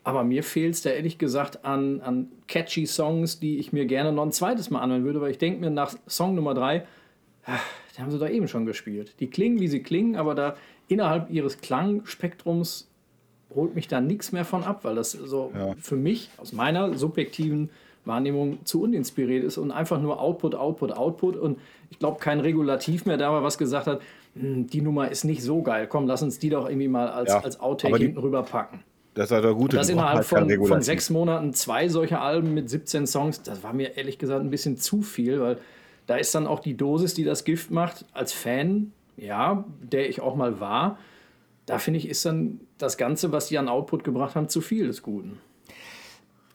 Aber 0.03 0.23
mir 0.23 0.43
fehlt 0.43 0.75
es 0.75 0.81
da 0.81 0.89
ehrlich 0.89 1.17
gesagt 1.17 1.65
an, 1.65 2.01
an 2.01 2.27
catchy 2.47 2.87
Songs, 2.87 3.39
die 3.39 3.59
ich 3.59 3.73
mir 3.73 3.85
gerne 3.85 4.11
noch 4.11 4.23
ein 4.23 4.31
zweites 4.31 4.69
Mal 4.69 4.81
anhören 4.81 5.03
würde, 5.03 5.21
weil 5.21 5.31
ich 5.31 5.37
denke 5.37 5.59
mir 5.59 5.69
nach 5.69 5.93
Song 6.07 6.35
Nummer 6.35 6.53
drei, 6.53 6.85
die 7.47 8.01
haben 8.01 8.11
sie 8.11 8.19
da 8.19 8.27
eben 8.29 8.47
schon 8.47 8.65
gespielt. 8.65 9.15
Die 9.19 9.27
klingen, 9.27 9.59
wie 9.59 9.67
sie 9.67 9.81
klingen, 9.81 10.15
aber 10.15 10.35
da 10.35 10.55
innerhalb 10.87 11.29
ihres 11.29 11.61
Klangspektrums 11.61 12.87
holt 13.53 13.75
mich 13.75 13.87
da 13.87 14.01
nichts 14.01 14.31
mehr 14.31 14.45
von 14.45 14.63
ab, 14.63 14.83
weil 14.83 14.95
das 14.95 15.11
so 15.11 15.51
ja. 15.55 15.73
für 15.79 15.95
mich 15.95 16.29
aus 16.37 16.53
meiner 16.53 16.95
subjektiven 16.97 17.69
Wahrnehmung 18.05 18.65
zu 18.65 18.81
uninspiriert 18.81 19.43
ist 19.43 19.57
und 19.57 19.71
einfach 19.71 20.01
nur 20.01 20.19
Output, 20.19 20.55
Output, 20.55 20.91
Output 20.91 21.35
und 21.35 21.59
ich 21.89 21.99
glaube 21.99 22.19
kein 22.19 22.39
Regulativ 22.39 23.05
mehr 23.05 23.17
da 23.17 23.31
war, 23.31 23.43
was 23.43 23.57
gesagt 23.57 23.87
hat, 23.87 24.01
hm, 24.35 24.67
die 24.67 24.81
Nummer 24.81 25.09
ist 25.09 25.23
nicht 25.23 25.43
so 25.43 25.61
geil, 25.61 25.87
komm, 25.87 26.07
lass 26.07 26.21
uns 26.21 26.39
die 26.39 26.49
doch 26.49 26.67
irgendwie 26.67 26.87
mal 26.87 27.09
als, 27.09 27.29
ja, 27.29 27.39
als 27.39 27.59
Outtake 27.59 27.97
hinten 27.97 28.19
rüber 28.19 28.43
packen. 28.43 28.83
Das 29.15 29.31
war 29.31 29.41
der 29.41 29.53
gute. 29.53 29.75
Das 29.75 29.89
innerhalb 29.89 30.17
halt 30.17 30.25
von, 30.25 30.67
von 30.67 30.81
sechs 30.81 31.09
Monaten 31.09 31.53
zwei 31.53 31.89
solche 31.89 32.19
Alben 32.19 32.53
mit 32.53 32.69
17 32.69 33.07
Songs, 33.07 33.41
das 33.41 33.63
war 33.63 33.73
mir 33.73 33.97
ehrlich 33.97 34.17
gesagt 34.17 34.41
ein 34.41 34.49
bisschen 34.49 34.77
zu 34.77 35.01
viel, 35.01 35.41
weil 35.41 35.57
da 36.09 36.15
ist 36.15 36.33
dann 36.33 36.47
auch 36.47 36.59
die 36.59 36.75
Dosis, 36.75 37.13
die 37.13 37.23
das 37.23 37.43
Gift 37.43 37.69
macht, 37.69 38.03
als 38.13 38.33
Fan, 38.33 38.93
ja, 39.15 39.63
der 39.79 40.09
ich 40.09 40.21
auch 40.21 40.35
mal 40.35 40.59
war, 40.59 40.97
da 41.67 41.77
finde 41.77 41.99
ich, 41.99 42.09
ist 42.09 42.25
dann 42.25 42.61
das 42.79 42.97
Ganze, 42.97 43.31
was 43.31 43.47
die 43.47 43.59
an 43.59 43.67
Output 43.67 44.03
gebracht 44.03 44.35
haben, 44.35 44.49
zu 44.49 44.59
viel 44.59 44.87
des 44.87 45.03
Guten. 45.03 45.37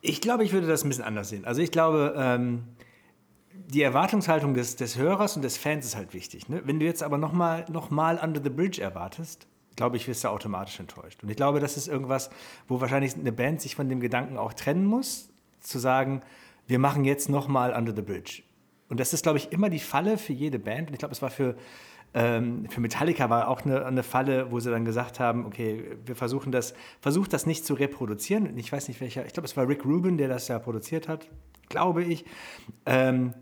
Ich 0.01 0.21
glaube, 0.21 0.43
ich 0.43 0.53
würde 0.53 0.67
das 0.67 0.83
ein 0.83 0.89
bisschen 0.89 1.05
anders 1.05 1.29
sehen. 1.29 1.45
Also 1.45 1.63
ich 1.63 1.71
glaube, 1.71 2.15
ähm, 2.17 2.65
die 3.53 3.81
Erwartungshaltung 3.83 4.55
des, 4.55 4.75
des 4.75 4.99
Hörers 4.99 5.37
und 5.37 5.43
des 5.43 5.57
Fans 5.57 5.87
ist 5.87 5.95
halt 5.95 6.15
wichtig. 6.15 6.49
Ne? 6.49 6.63
Wenn 6.65 6.81
du 6.81 6.85
jetzt 6.85 7.05
aber 7.05 7.17
nochmal 7.17 7.65
noch 7.71 7.91
mal 7.91 8.19
Under 8.19 8.43
the 8.43 8.51
Bridge 8.51 8.83
erwartest, 8.83 9.47
glaube 9.77 9.97
ich, 9.97 10.09
wirst 10.09 10.25
du 10.25 10.29
automatisch 10.29 10.81
enttäuscht. 10.81 11.23
Und 11.23 11.31
ich 11.31 11.37
glaube, 11.37 11.61
das 11.61 11.77
ist 11.77 11.87
irgendwas, 11.87 12.29
wo 12.67 12.81
wahrscheinlich 12.81 13.15
eine 13.15 13.31
Band 13.31 13.61
sich 13.61 13.77
von 13.77 13.89
dem 13.89 14.01
Gedanken 14.01 14.37
auch 14.37 14.53
trennen 14.53 14.85
muss, 14.85 15.31
zu 15.61 15.79
sagen, 15.79 16.23
wir 16.67 16.81
machen 16.81 17.05
jetzt 17.05 17.29
nochmal 17.29 17.73
Under 17.73 17.95
the 17.95 18.03
Bridge. 18.03 18.43
Und 18.95 19.01
das 19.01 19.13
ist, 19.13 19.25
glaube 19.25 19.39
ich, 19.39 19.51
immer 19.51 19.71
die 19.71 19.81
Falle 19.81 20.19
für 20.19 20.33
jede 20.33 20.61
Band. 20.61 20.87
Und 20.87 20.95
ich 20.95 21.01
glaube, 21.01 21.11
es 21.11 21.21
war 21.21 21.31
für, 21.31 21.57
ähm, 22.15 22.69
für 22.71 22.81
Metallica 22.81 23.29
war 23.29 23.49
auch 23.49 23.63
eine, 23.63 23.85
eine 23.85 24.05
Falle, 24.05 24.53
wo 24.53 24.61
sie 24.61 24.71
dann 24.71 24.85
gesagt 24.85 25.19
haben, 25.19 25.47
okay, 25.47 25.97
wir 26.07 26.15
versuchen 26.15 26.53
das, 26.53 26.75
versucht 27.01 27.33
das 27.33 27.45
nicht 27.45 27.67
zu 27.67 27.75
reproduzieren. 27.75 28.57
Ich 28.57 28.71
weiß 28.71 28.87
nicht 28.87 29.01
welcher, 29.01 29.27
ich 29.27 29.33
glaube, 29.33 29.49
es 29.49 29.57
war 29.57 29.67
Rick 29.67 29.85
Rubin, 29.85 30.17
der 30.17 30.29
das 30.29 30.47
ja 30.47 30.61
produziert 30.61 31.09
hat, 31.09 31.29
glaube 31.69 32.05
ich. 32.05 32.25
Ähm, 32.87 33.35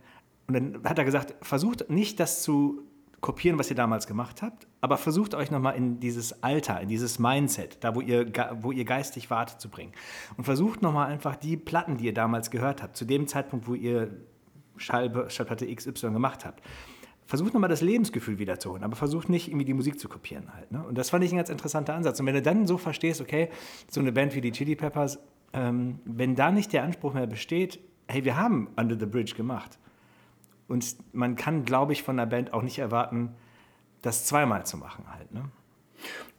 und 0.46 0.54
dann 0.54 0.84
hat 0.84 0.96
er 0.96 1.04
gesagt, 1.04 1.34
versucht 1.44 1.90
nicht 1.90 2.18
das 2.18 2.42
zu 2.42 2.80
kopieren, 3.20 3.58
was 3.58 3.68
ihr 3.68 3.76
damals 3.76 4.06
gemacht 4.06 4.40
habt, 4.40 4.66
aber 4.80 4.96
versucht 4.96 5.34
euch 5.34 5.50
nochmal 5.50 5.76
in 5.76 6.00
dieses 6.00 6.42
Alter, 6.42 6.80
in 6.80 6.88
dieses 6.88 7.18
Mindset, 7.18 7.84
da 7.84 7.94
wo 7.94 8.00
ihr, 8.00 8.32
wo 8.62 8.72
ihr 8.72 8.86
geistig 8.86 9.28
wartet, 9.28 9.60
zu 9.60 9.68
bringen. 9.68 9.92
Und 10.38 10.44
versucht 10.44 10.80
nochmal 10.80 11.08
einfach 11.08 11.36
die 11.36 11.58
Platten, 11.58 11.98
die 11.98 12.06
ihr 12.06 12.14
damals 12.14 12.50
gehört 12.50 12.82
habt, 12.82 12.96
zu 12.96 13.04
dem 13.04 13.28
Zeitpunkt, 13.28 13.68
wo 13.68 13.74
ihr 13.74 14.16
Schallplatte 14.76 15.74
XY 15.74 16.10
gemacht 16.10 16.44
habt. 16.44 16.62
Versucht 17.26 17.54
nochmal 17.54 17.70
das 17.70 17.80
Lebensgefühl 17.80 18.38
wiederzuholen, 18.38 18.82
aber 18.84 18.96
versucht 18.96 19.28
nicht 19.28 19.48
irgendwie 19.48 19.64
die 19.64 19.74
Musik 19.74 19.98
zu 19.98 20.08
kopieren 20.08 20.52
halt. 20.54 20.70
Ne? 20.72 20.84
Und 20.84 20.98
das 20.98 21.10
fand 21.10 21.24
ich 21.24 21.32
ein 21.32 21.36
ganz 21.36 21.48
interessanter 21.48 21.94
Ansatz. 21.94 22.20
Und 22.20 22.26
wenn 22.26 22.34
du 22.34 22.42
dann 22.42 22.66
so 22.66 22.78
verstehst, 22.78 23.20
okay, 23.20 23.48
so 23.88 24.00
eine 24.00 24.12
Band 24.12 24.34
wie 24.34 24.40
die 24.40 24.52
Chili 24.52 24.74
Peppers, 24.74 25.18
ähm, 25.52 26.00
wenn 26.04 26.34
da 26.34 26.50
nicht 26.50 26.72
der 26.72 26.82
Anspruch 26.82 27.14
mehr 27.14 27.26
besteht, 27.26 27.78
hey, 28.08 28.24
wir 28.24 28.36
haben 28.36 28.68
Under 28.76 28.98
the 28.98 29.06
Bridge 29.06 29.34
gemacht. 29.34 29.78
Und 30.68 30.96
man 31.12 31.36
kann, 31.36 31.64
glaube 31.64 31.92
ich, 31.92 32.02
von 32.02 32.16
der 32.16 32.26
Band 32.26 32.52
auch 32.52 32.62
nicht 32.62 32.78
erwarten, 32.78 33.34
das 34.02 34.26
zweimal 34.26 34.66
zu 34.66 34.76
machen 34.76 35.04
halt. 35.12 35.32
Ne? 35.32 35.44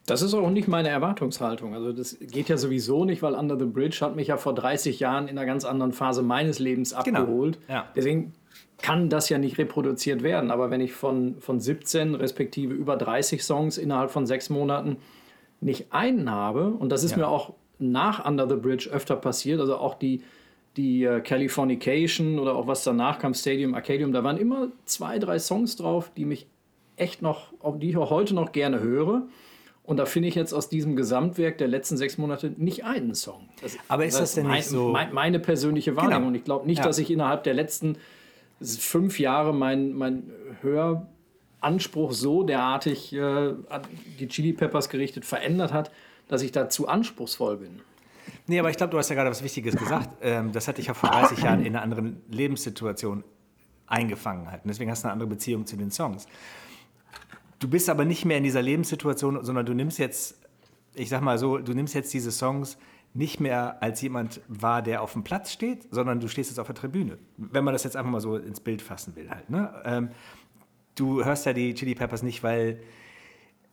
Das 0.05 0.21
ist 0.21 0.33
auch 0.33 0.49
nicht 0.49 0.67
meine 0.67 0.89
Erwartungshaltung. 0.89 1.73
Also 1.73 1.93
das 1.93 2.17
geht 2.19 2.49
ja 2.49 2.57
sowieso 2.57 3.05
nicht, 3.05 3.21
weil 3.21 3.35
Under 3.35 3.57
the 3.57 3.65
Bridge 3.65 3.99
hat 4.01 4.15
mich 4.15 4.27
ja 4.27 4.37
vor 4.37 4.53
30 4.53 4.99
Jahren 4.99 5.27
in 5.27 5.37
einer 5.37 5.45
ganz 5.45 5.63
anderen 5.63 5.93
Phase 5.93 6.23
meines 6.23 6.59
Lebens 6.59 6.93
genau. 7.03 7.21
abgeholt. 7.21 7.59
Genau. 7.67 7.79
Ja. 7.79 7.87
Deswegen 7.95 8.33
kann 8.81 9.09
das 9.09 9.29
ja 9.29 9.37
nicht 9.37 9.57
reproduziert 9.57 10.21
werden. 10.21 10.51
Aber 10.51 10.69
wenn 10.69 10.81
ich 10.81 10.91
von, 10.91 11.37
von 11.39 11.61
17 11.61 12.15
respektive 12.15 12.73
über 12.73 12.97
30 12.97 13.43
Songs 13.43 13.77
innerhalb 13.77 14.11
von 14.11 14.25
sechs 14.25 14.49
Monaten 14.49 14.97
nicht 15.61 15.93
einen 15.93 16.29
habe, 16.29 16.67
und 16.67 16.91
das 16.91 17.05
ist 17.05 17.11
ja. 17.11 17.19
mir 17.19 17.27
auch 17.29 17.53
nach 17.79 18.25
Under 18.25 18.47
the 18.47 18.55
Bridge 18.55 18.89
öfter 18.91 19.15
passiert, 19.15 19.61
also 19.61 19.77
auch 19.77 19.95
die, 19.95 20.21
die 20.75 21.07
uh, 21.07 21.21
Californication 21.23 22.39
oder 22.39 22.55
auch 22.55 22.67
was 22.67 22.83
danach 22.83 23.19
kam, 23.19 23.33
Stadium 23.33 23.73
Arcadium, 23.73 24.11
da 24.11 24.23
waren 24.25 24.37
immer 24.37 24.67
zwei, 24.83 25.17
drei 25.17 25.39
Songs 25.39 25.77
drauf, 25.77 26.11
die 26.17 26.25
mich 26.25 26.47
echt 26.97 27.21
noch, 27.21 27.53
die 27.77 27.91
ich 27.91 27.97
auch 27.97 28.09
heute 28.09 28.35
noch 28.35 28.51
gerne 28.51 28.81
höre. 28.81 29.23
Und 29.83 29.97
da 29.97 30.05
finde 30.05 30.29
ich 30.29 30.35
jetzt 30.35 30.53
aus 30.53 30.69
diesem 30.69 30.95
Gesamtwerk 30.95 31.57
der 31.57 31.67
letzten 31.67 31.97
sechs 31.97 32.17
Monate 32.17 32.53
nicht 32.55 32.85
einen 32.85 33.15
Song. 33.15 33.49
Das, 33.61 33.77
Aber 33.89 34.05
ist 34.05 34.13
das, 34.13 34.21
das 34.21 34.35
denn 34.35 34.47
mein, 34.47 34.55
nicht 34.55 34.67
so? 34.67 34.89
Mein, 34.89 35.13
meine 35.13 35.39
persönliche 35.39 35.95
Wahrnehmung. 35.97 36.19
Genau. 36.19 36.27
Und 36.29 36.35
ich 36.35 36.43
glaube 36.45 36.65
nicht, 36.65 36.79
ja. 36.79 36.85
dass 36.85 36.97
ich 36.99 37.11
innerhalb 37.11 37.43
der 37.43 37.53
letzten 37.53 37.97
fünf 38.61 39.19
Jahre 39.19 39.53
mein, 39.53 39.91
mein 39.93 40.31
Höranspruch 40.61 42.13
so 42.13 42.43
derartig 42.43 43.11
äh, 43.13 43.19
an 43.19 43.81
die 44.19 44.27
Chili 44.29 44.53
Peppers 44.53 44.87
gerichtet 44.87 45.25
verändert 45.25 45.73
hat, 45.73 45.91
dass 46.29 46.41
ich 46.43 46.53
da 46.53 46.69
zu 46.69 46.87
anspruchsvoll 46.87 47.57
bin. 47.57 47.81
Nee, 48.47 48.59
aber 48.59 48.69
ich 48.69 48.77
glaube, 48.77 48.91
du 48.91 48.97
hast 48.97 49.09
ja 49.09 49.15
gerade 49.15 49.29
was 49.29 49.43
Wichtiges 49.43 49.75
gesagt. 49.75 50.09
Ähm, 50.21 50.53
das 50.53 50.69
hatte 50.69 50.79
ich 50.79 50.87
ja 50.87 50.93
vor 50.93 51.09
30 51.09 51.43
Jahren 51.43 51.59
in 51.59 51.75
einer 51.75 51.81
anderen 51.81 52.21
Lebenssituation 52.29 53.25
eingefangen. 53.87 54.49
Halt. 54.49 54.63
Und 54.63 54.69
deswegen 54.69 54.89
hast 54.89 55.03
du 55.03 55.07
eine 55.07 55.13
andere 55.13 55.27
Beziehung 55.27 55.65
zu 55.65 55.75
den 55.75 55.91
Songs. 55.91 56.27
Du 57.63 57.69
bist 57.69 57.89
aber 57.89 58.03
nicht 58.03 58.25
mehr 58.25 58.37
in 58.37 58.43
dieser 58.43 58.61
Lebenssituation, 58.61 59.41
sondern 59.45 59.65
du 59.65 59.73
nimmst 59.73 59.97
jetzt, 59.97 60.37
ich 60.95 61.07
sag 61.07 61.21
mal 61.21 61.37
so, 61.37 61.59
du 61.59 61.73
nimmst 61.73 61.95
jetzt 61.95 62.13
diese 62.13 62.29
Songs 62.29 62.77
nicht 63.13 63.39
mehr 63.39 63.81
als 63.81 64.01
jemand 64.01 64.41
wahr, 64.49 64.81
der 64.81 65.01
auf 65.01 65.13
dem 65.13 65.23
Platz 65.23 65.53
steht, 65.53 65.87
sondern 65.89 66.19
du 66.19 66.27
stehst 66.27 66.49
jetzt 66.49 66.59
auf 66.59 66.67
der 66.67 66.75
Tribüne. 66.75 67.17
Wenn 67.37 67.63
man 67.63 67.73
das 67.73 67.85
jetzt 67.85 67.95
einfach 67.95 68.11
mal 68.11 68.19
so 68.19 68.35
ins 68.35 68.59
Bild 68.59 68.81
fassen 68.81 69.15
will 69.15 69.29
halt. 69.29 69.49
Ne? 69.49 69.81
Ähm, 69.85 70.09
du 70.95 71.23
hörst 71.23 71.45
ja 71.45 71.53
die 71.53 71.73
Chili 71.73 71.95
Peppers 71.95 72.21
nicht, 72.21 72.43
weil, 72.43 72.81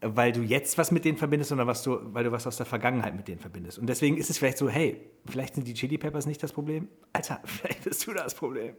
weil 0.01 0.31
du 0.31 0.43
jetzt 0.43 0.79
was 0.79 0.93
mit 0.93 1.05
denen 1.05 1.19
verbindest, 1.19 1.49
sondern 1.49 1.67
was 1.67 1.83
du, 1.83 1.99
weil 2.15 2.23
du 2.23 2.31
was 2.31 2.47
aus 2.47 2.59
der 2.59 2.67
Vergangenheit 2.67 3.17
mit 3.17 3.27
denen 3.27 3.41
verbindest. 3.41 3.81
Und 3.81 3.89
deswegen 3.89 4.19
ist 4.19 4.31
es 4.31 4.39
vielleicht 4.39 4.59
so, 4.59 4.69
hey, 4.69 5.01
vielleicht 5.27 5.57
sind 5.57 5.67
die 5.67 5.75
Chili 5.75 5.99
Peppers 5.99 6.27
nicht 6.27 6.41
das 6.45 6.53
Problem. 6.53 6.87
Alter, 7.13 7.41
vielleicht 7.45 7.83
bist 7.83 8.07
du 8.07 8.13
das 8.13 8.37
Problem. 8.37 8.77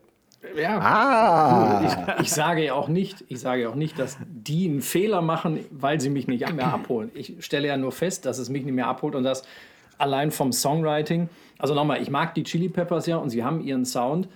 Ja. 0.55 0.79
Ah. 0.79 2.15
Ich, 2.17 2.25
ich, 2.25 2.31
sage 2.31 2.65
ja 2.65 2.74
auch 2.74 2.88
nicht, 2.88 3.24
ich 3.27 3.39
sage 3.39 3.69
auch 3.69 3.75
nicht, 3.75 4.00
dass 4.00 4.17
die 4.25 4.67
einen 4.67 4.81
Fehler 4.81 5.21
machen, 5.21 5.60
weil 5.69 6.01
sie 6.01 6.10
mich 6.10 6.27
nicht 6.27 6.51
mehr 6.53 6.74
abholen. 6.74 7.12
Ich 7.13 7.36
stelle 7.39 7.67
ja 7.67 7.77
nur 7.77 7.91
fest, 7.91 8.25
dass 8.25 8.39
es 8.39 8.50
mich 8.50 8.65
nicht 8.65 8.74
mehr 8.74 8.88
abholt 8.88 9.15
und 9.15 9.24
dass 9.24 9.43
allein 9.98 10.31
vom 10.31 10.51
Songwriting, 10.51 11.29
also 11.60 11.75
nochmal, 11.75 12.01
ich 12.01 12.10
mag 12.10 12.33
die 12.33 12.43
Chili 12.43 12.69
Peppers 12.69 13.05
ja 13.05 13.17
und 13.17 13.29
sie 13.29 13.43
haben 13.43 13.62
ihren 13.62 13.86
Sound. 13.86 14.27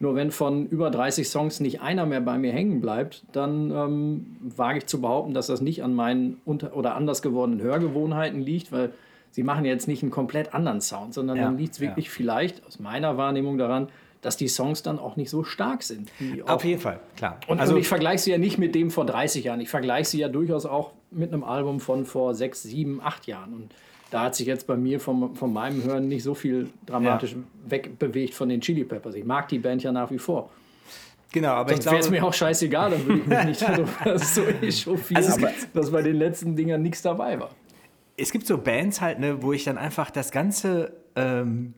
Nur 0.00 0.14
wenn 0.14 0.30
von 0.30 0.66
über 0.66 0.90
30 0.90 1.28
Songs 1.28 1.58
nicht 1.58 1.80
einer 1.80 2.06
mehr 2.06 2.20
bei 2.20 2.38
mir 2.38 2.52
hängen 2.52 2.80
bleibt, 2.80 3.24
dann 3.32 3.72
ähm, 3.72 4.36
wage 4.40 4.78
ich 4.78 4.86
zu 4.86 5.00
behaupten, 5.00 5.34
dass 5.34 5.48
das 5.48 5.60
nicht 5.60 5.82
an 5.82 5.92
meinen 5.92 6.40
unter 6.44 6.76
oder 6.76 6.94
anders 6.94 7.20
gewordenen 7.20 7.60
Hörgewohnheiten 7.60 8.40
liegt, 8.40 8.70
weil 8.70 8.92
sie 9.32 9.42
machen 9.42 9.64
jetzt 9.64 9.88
nicht 9.88 10.02
einen 10.04 10.12
komplett 10.12 10.54
anderen 10.54 10.80
Sound, 10.80 11.14
sondern 11.14 11.36
ja, 11.36 11.44
dann 11.44 11.58
liegt 11.58 11.74
es 11.74 11.80
wirklich 11.80 12.06
ja. 12.06 12.12
vielleicht 12.12 12.64
aus 12.64 12.78
meiner 12.78 13.16
Wahrnehmung 13.16 13.58
daran, 13.58 13.88
dass 14.20 14.36
die 14.36 14.48
Songs 14.48 14.82
dann 14.82 14.98
auch 14.98 15.16
nicht 15.16 15.30
so 15.30 15.44
stark 15.44 15.82
sind. 15.82 16.10
Auf 16.46 16.64
jeden 16.64 16.80
Fall, 16.80 17.00
klar. 17.16 17.38
Und, 17.46 17.60
also, 17.60 17.74
und 17.74 17.80
ich 17.80 17.88
vergleiche 17.88 18.18
sie 18.18 18.30
ja 18.30 18.38
nicht 18.38 18.58
mit 18.58 18.74
dem 18.74 18.90
vor 18.90 19.06
30 19.06 19.44
Jahren. 19.44 19.60
Ich 19.60 19.68
vergleiche 19.68 20.10
sie 20.10 20.18
ja 20.18 20.28
durchaus 20.28 20.66
auch 20.66 20.92
mit 21.10 21.32
einem 21.32 21.44
Album 21.44 21.80
von 21.80 22.04
vor 22.04 22.34
6, 22.34 22.64
7, 22.64 23.00
8 23.00 23.26
Jahren. 23.26 23.54
Und 23.54 23.74
da 24.10 24.22
hat 24.22 24.34
sich 24.34 24.46
jetzt 24.46 24.66
bei 24.66 24.76
mir 24.76 25.00
vom, 25.00 25.36
von 25.36 25.52
meinem 25.52 25.84
Hören 25.84 26.08
nicht 26.08 26.22
so 26.22 26.34
viel 26.34 26.70
dramatisch 26.86 27.32
ja. 27.32 27.38
wegbewegt 27.68 28.34
von 28.34 28.48
den 28.48 28.60
Chili 28.60 28.84
Peppers. 28.84 29.14
Ich 29.14 29.24
mag 29.24 29.48
die 29.48 29.58
Band 29.58 29.82
ja 29.82 29.92
nach 29.92 30.10
wie 30.10 30.18
vor. 30.18 30.50
Genau, 31.30 31.50
aber 31.50 31.70
Sonst 31.70 31.86
wäre 31.86 31.98
es 31.98 32.10
mir 32.10 32.24
auch 32.24 32.32
scheißegal, 32.32 32.90
dann 32.90 33.06
würde 33.06 33.20
ich 33.20 33.26
mich 33.26 33.44
nicht 33.44 33.60
so 34.24 34.42
echauffieren, 34.62 35.22
also 35.22 35.46
dass 35.74 35.90
bei 35.90 36.00
den 36.00 36.16
letzten 36.16 36.56
Dingern 36.56 36.80
nichts 36.80 37.02
dabei 37.02 37.38
war. 37.38 37.50
Es 38.16 38.32
gibt 38.32 38.46
so 38.46 38.56
Bands 38.56 39.02
halt, 39.02 39.18
ne, 39.18 39.42
wo 39.42 39.52
ich 39.52 39.64
dann 39.64 39.76
einfach 39.76 40.10
das 40.10 40.30
ganze 40.30 40.94
ähm, 41.16 41.74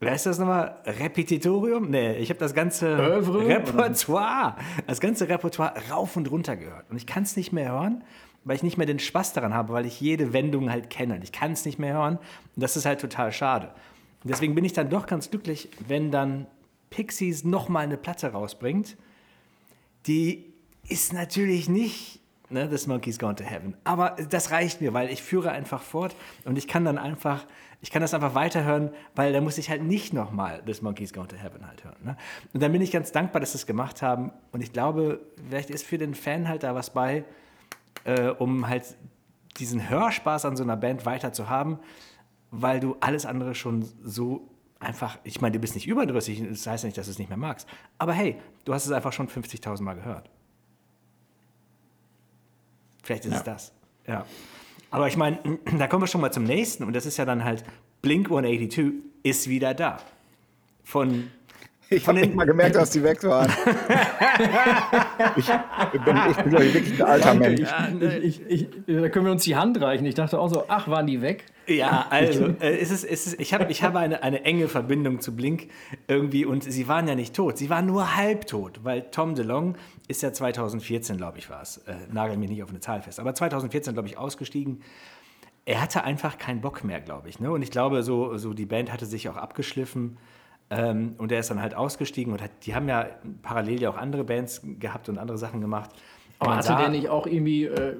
Wer 0.00 0.14
ist 0.14 0.26
das 0.26 0.38
nochmal? 0.38 0.76
Repetitorium? 0.86 1.90
Nee, 1.90 2.18
ich 2.18 2.30
habe 2.30 2.38
das 2.38 2.54
ganze 2.54 2.96
Oeuvre, 2.96 3.46
Repertoire, 3.46 4.56
das 4.86 5.00
ganze 5.00 5.28
Repertoire 5.28 5.74
rauf 5.90 6.16
und 6.16 6.30
runter 6.30 6.56
gehört. 6.56 6.88
Und 6.88 6.96
ich 6.96 7.06
kann 7.06 7.24
es 7.24 7.36
nicht 7.36 7.52
mehr 7.52 7.72
hören, 7.72 8.04
weil 8.44 8.54
ich 8.54 8.62
nicht 8.62 8.78
mehr 8.78 8.86
den 8.86 9.00
Spaß 9.00 9.32
daran 9.32 9.54
habe, 9.54 9.72
weil 9.72 9.86
ich 9.86 10.00
jede 10.00 10.32
Wendung 10.32 10.70
halt 10.70 10.88
kenne. 10.88 11.18
Ich 11.24 11.32
kann 11.32 11.52
es 11.52 11.64
nicht 11.64 11.80
mehr 11.80 11.94
hören 11.94 12.18
und 12.54 12.62
das 12.62 12.76
ist 12.76 12.86
halt 12.86 13.00
total 13.00 13.32
schade. 13.32 13.72
Und 14.22 14.30
deswegen 14.30 14.54
bin 14.54 14.64
ich 14.64 14.72
dann 14.72 14.88
doch 14.88 15.06
ganz 15.06 15.30
glücklich, 15.30 15.68
wenn 15.88 16.12
dann 16.12 16.46
Pixies 16.90 17.42
nochmal 17.42 17.84
eine 17.84 17.96
Platte 17.96 18.28
rausbringt. 18.28 18.96
Die 20.06 20.52
ist 20.88 21.12
natürlich 21.12 21.68
nicht 21.68 22.20
ne, 22.50 22.68
This 22.68 22.86
Monkey's 22.86 23.18
Gone 23.18 23.34
to 23.34 23.44
Heaven. 23.44 23.76
Aber 23.84 24.16
das 24.30 24.50
reicht 24.50 24.80
mir, 24.80 24.92
weil 24.94 25.10
ich 25.10 25.22
führe 25.22 25.50
einfach 25.50 25.82
fort 25.82 26.14
und 26.44 26.56
ich 26.58 26.68
kann 26.68 26.84
dann 26.84 26.98
einfach 26.98 27.46
ich 27.80 27.90
kann 27.90 28.02
das 28.02 28.12
einfach 28.12 28.34
weiterhören, 28.34 28.90
weil 29.14 29.32
da 29.32 29.40
muss 29.40 29.56
ich 29.56 29.70
halt 29.70 29.82
nicht 29.82 30.12
nochmal 30.12 30.62
This 30.64 30.82
Monkey's 30.82 31.12
Gone 31.12 31.28
to 31.28 31.36
Heaven 31.36 31.66
halt 31.66 31.84
hören. 31.84 31.96
Ne? 32.02 32.16
Und 32.52 32.62
dann 32.62 32.72
bin 32.72 32.82
ich 32.82 32.90
ganz 32.90 33.12
dankbar, 33.12 33.40
dass 33.40 33.52
sie 33.52 33.58
es 33.58 33.66
gemacht 33.66 34.02
haben. 34.02 34.32
Und 34.50 34.62
ich 34.62 34.72
glaube, 34.72 35.20
vielleicht 35.48 35.70
ist 35.70 35.86
für 35.86 35.98
den 35.98 36.14
Fan 36.14 36.48
halt 36.48 36.64
da 36.64 36.74
was 36.74 36.90
bei, 36.90 37.24
äh, 38.04 38.30
um 38.30 38.66
halt 38.68 38.96
diesen 39.58 39.88
Hörspaß 39.88 40.44
an 40.44 40.56
so 40.56 40.64
einer 40.64 40.76
Band 40.76 41.06
weiter 41.06 41.32
zu 41.32 41.48
haben, 41.48 41.78
weil 42.50 42.80
du 42.80 42.96
alles 43.00 43.26
andere 43.26 43.54
schon 43.54 43.88
so 44.02 44.48
einfach, 44.80 45.18
ich 45.22 45.40
meine, 45.40 45.52
du 45.52 45.58
bist 45.58 45.74
nicht 45.74 45.86
überdrüssig, 45.86 46.42
das 46.48 46.66
heißt 46.66 46.84
nicht, 46.84 46.98
dass 46.98 47.06
du 47.06 47.12
es 47.12 47.18
nicht 47.18 47.28
mehr 47.28 47.38
magst. 47.38 47.68
Aber 47.98 48.12
hey, 48.12 48.40
du 48.64 48.74
hast 48.74 48.86
es 48.86 48.92
einfach 48.92 49.12
schon 49.12 49.28
50.000 49.28 49.82
Mal 49.82 49.94
gehört. 49.94 50.30
Vielleicht 53.02 53.24
ist 53.24 53.32
ja. 53.32 53.38
es 53.38 53.44
das. 53.44 53.72
Ja. 54.06 54.26
Aber 54.90 55.08
ich 55.08 55.16
meine, 55.16 55.38
da 55.78 55.86
kommen 55.86 56.02
wir 56.02 56.06
schon 56.06 56.20
mal 56.20 56.32
zum 56.32 56.44
nächsten 56.44 56.84
und 56.84 56.94
das 56.94 57.06
ist 57.06 57.16
ja 57.16 57.24
dann 57.24 57.44
halt 57.44 57.64
Blink 58.02 58.26
182 58.26 58.92
ist 59.22 59.48
wieder 59.48 59.74
da. 59.74 59.98
Von 60.84 61.30
ich 61.90 62.06
habe 62.06 62.20
nicht 62.20 62.34
mal 62.34 62.44
gemerkt, 62.44 62.76
dass 62.76 62.90
die 62.90 63.02
weg 63.02 63.22
waren. 63.24 63.50
ich, 65.36 65.46
bin, 65.46 66.16
ich 66.30 66.36
bin, 66.36 66.52
wirklich 66.52 67.02
ein 67.02 67.08
alter 67.08 67.34
Mensch. 67.34 67.68
Ich, 68.22 68.42
ich, 68.46 68.68
da 68.86 69.08
können 69.08 69.24
wir 69.24 69.32
uns 69.32 69.44
die 69.44 69.56
Hand 69.56 69.80
reichen. 69.80 70.04
Ich 70.04 70.14
dachte 70.14 70.38
auch 70.38 70.48
so, 70.48 70.64
ach, 70.68 70.88
waren 70.88 71.06
die 71.06 71.22
weg? 71.22 71.44
Ja, 71.66 72.06
also, 72.10 72.46
äh, 72.60 72.78
es 72.78 72.90
ist, 72.90 73.04
es 73.04 73.26
ist, 73.26 73.40
ich 73.40 73.54
habe 73.54 73.70
ich 73.70 73.82
hab 73.82 73.94
eine, 73.96 74.22
eine 74.22 74.44
enge 74.44 74.68
Verbindung 74.68 75.20
zu 75.20 75.34
Blink 75.34 75.68
irgendwie 76.06 76.44
und 76.44 76.64
sie 76.64 76.88
waren 76.88 77.08
ja 77.08 77.14
nicht 77.14 77.34
tot. 77.34 77.58
Sie 77.58 77.70
waren 77.70 77.86
nur 77.86 78.16
halbtot, 78.16 78.80
weil 78.84 79.02
Tom 79.10 79.34
DeLong 79.34 79.76
ist 80.08 80.22
ja 80.22 80.32
2014, 80.32 81.16
glaube 81.16 81.38
ich, 81.38 81.50
war 81.50 81.62
es. 81.62 81.78
Äh, 81.78 81.94
nagel 82.10 82.36
mich 82.36 82.50
nicht 82.50 82.62
auf 82.62 82.70
eine 82.70 82.80
Zahl 82.80 83.02
fest. 83.02 83.20
Aber 83.20 83.34
2014, 83.34 83.94
glaube 83.94 84.08
ich, 84.08 84.18
ausgestiegen 84.18 84.82
er 85.68 85.82
hatte 85.82 86.02
einfach 86.02 86.38
keinen 86.38 86.62
Bock 86.62 86.82
mehr, 86.82 86.98
glaube 86.98 87.28
ich. 87.28 87.40
Ne? 87.40 87.50
Und 87.50 87.60
ich 87.60 87.70
glaube, 87.70 88.02
so, 88.02 88.38
so 88.38 88.54
die 88.54 88.64
Band 88.64 88.90
hatte 88.90 89.04
sich 89.04 89.28
auch 89.28 89.36
abgeschliffen. 89.36 90.16
Ähm, 90.70 91.14
und 91.18 91.32
er 91.32 91.40
ist 91.40 91.50
dann 91.50 91.62
halt 91.62 91.74
ausgestiegen 91.74 92.32
und 92.32 92.42
hat, 92.42 92.50
die 92.62 92.74
haben 92.74 92.88
ja 92.88 93.06
parallel 93.42 93.80
ja 93.80 93.90
auch 93.90 93.96
andere 93.96 94.24
Bands 94.24 94.62
gehabt 94.78 95.08
und 95.08 95.18
andere 95.18 95.38
Sachen 95.38 95.60
gemacht. 95.60 95.90
Aber 96.40 96.56
hatte 96.56 96.76
der 96.76 96.88
nicht 96.88 97.08
auch 97.08 97.26
irgendwie 97.26 97.64
äh, 97.64 97.96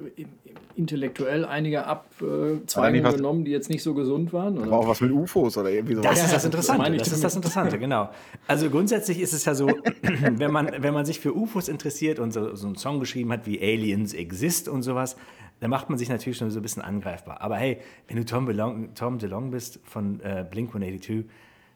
intellektuell 0.75 1.43
einige 1.43 1.85
Abzweigungen 1.85 3.05
äh, 3.05 3.15
genommen, 3.15 3.43
die 3.43 3.51
jetzt 3.51 3.69
nicht 3.69 3.83
so 3.83 3.93
gesund 3.93 4.31
waren? 4.31 4.57
Oder? 4.57 4.67
Aber 4.67 4.79
auch 4.79 4.87
was 4.87 5.01
mit 5.01 5.11
UFOs 5.11 5.57
oder 5.57 5.69
irgendwie 5.69 5.95
sowas. 5.95 6.11
Das 6.11 6.23
ist 6.25 6.33
das 6.33 6.45
Interessante. 6.45 6.91
Das, 6.91 7.09
das 7.09 7.17
ist 7.17 7.23
das 7.23 7.35
Interessante, 7.35 7.79
genau. 7.79 8.09
Also 8.47 8.69
grundsätzlich 8.69 9.19
ist 9.19 9.33
es 9.33 9.43
ja 9.43 9.55
so, 9.55 9.67
wenn 10.01 10.51
man, 10.51 10.71
wenn 10.77 10.93
man 10.93 11.05
sich 11.05 11.19
für 11.19 11.35
UFOs 11.35 11.67
interessiert 11.67 12.19
und 12.19 12.31
so, 12.31 12.55
so 12.55 12.67
einen 12.67 12.77
Song 12.77 13.01
geschrieben 13.01 13.31
hat 13.33 13.45
wie 13.45 13.59
Aliens 13.59 14.13
Exist 14.13 14.69
und 14.69 14.83
sowas, 14.83 15.17
dann 15.59 15.69
macht 15.69 15.89
man 15.89 15.99
sich 15.99 16.07
natürlich 16.07 16.37
schon 16.37 16.49
so 16.49 16.59
ein 16.59 16.63
bisschen 16.63 16.81
angreifbar. 16.81 17.41
Aber 17.41 17.57
hey, 17.57 17.79
wenn 18.07 18.15
du 18.15 18.23
Tom, 18.23 18.45
Belong, 18.45 18.93
Tom 18.95 19.17
DeLong 19.17 19.51
bist 19.51 19.81
von 19.83 20.21
äh, 20.21 20.45
Blink 20.49 20.69
182, 20.69 21.25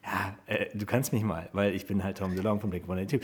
ja, 0.04 0.36
äh, 0.48 0.66
du 0.74 0.86
kannst 0.86 1.14
mich 1.14 1.24
mal, 1.24 1.50
weil 1.54 1.74
ich 1.74 1.86
bin 1.86 2.04
halt 2.04 2.18
Tom 2.18 2.36
DeLong 2.36 2.60
von 2.60 2.70
Blink 2.70 2.84
182. 2.86 3.22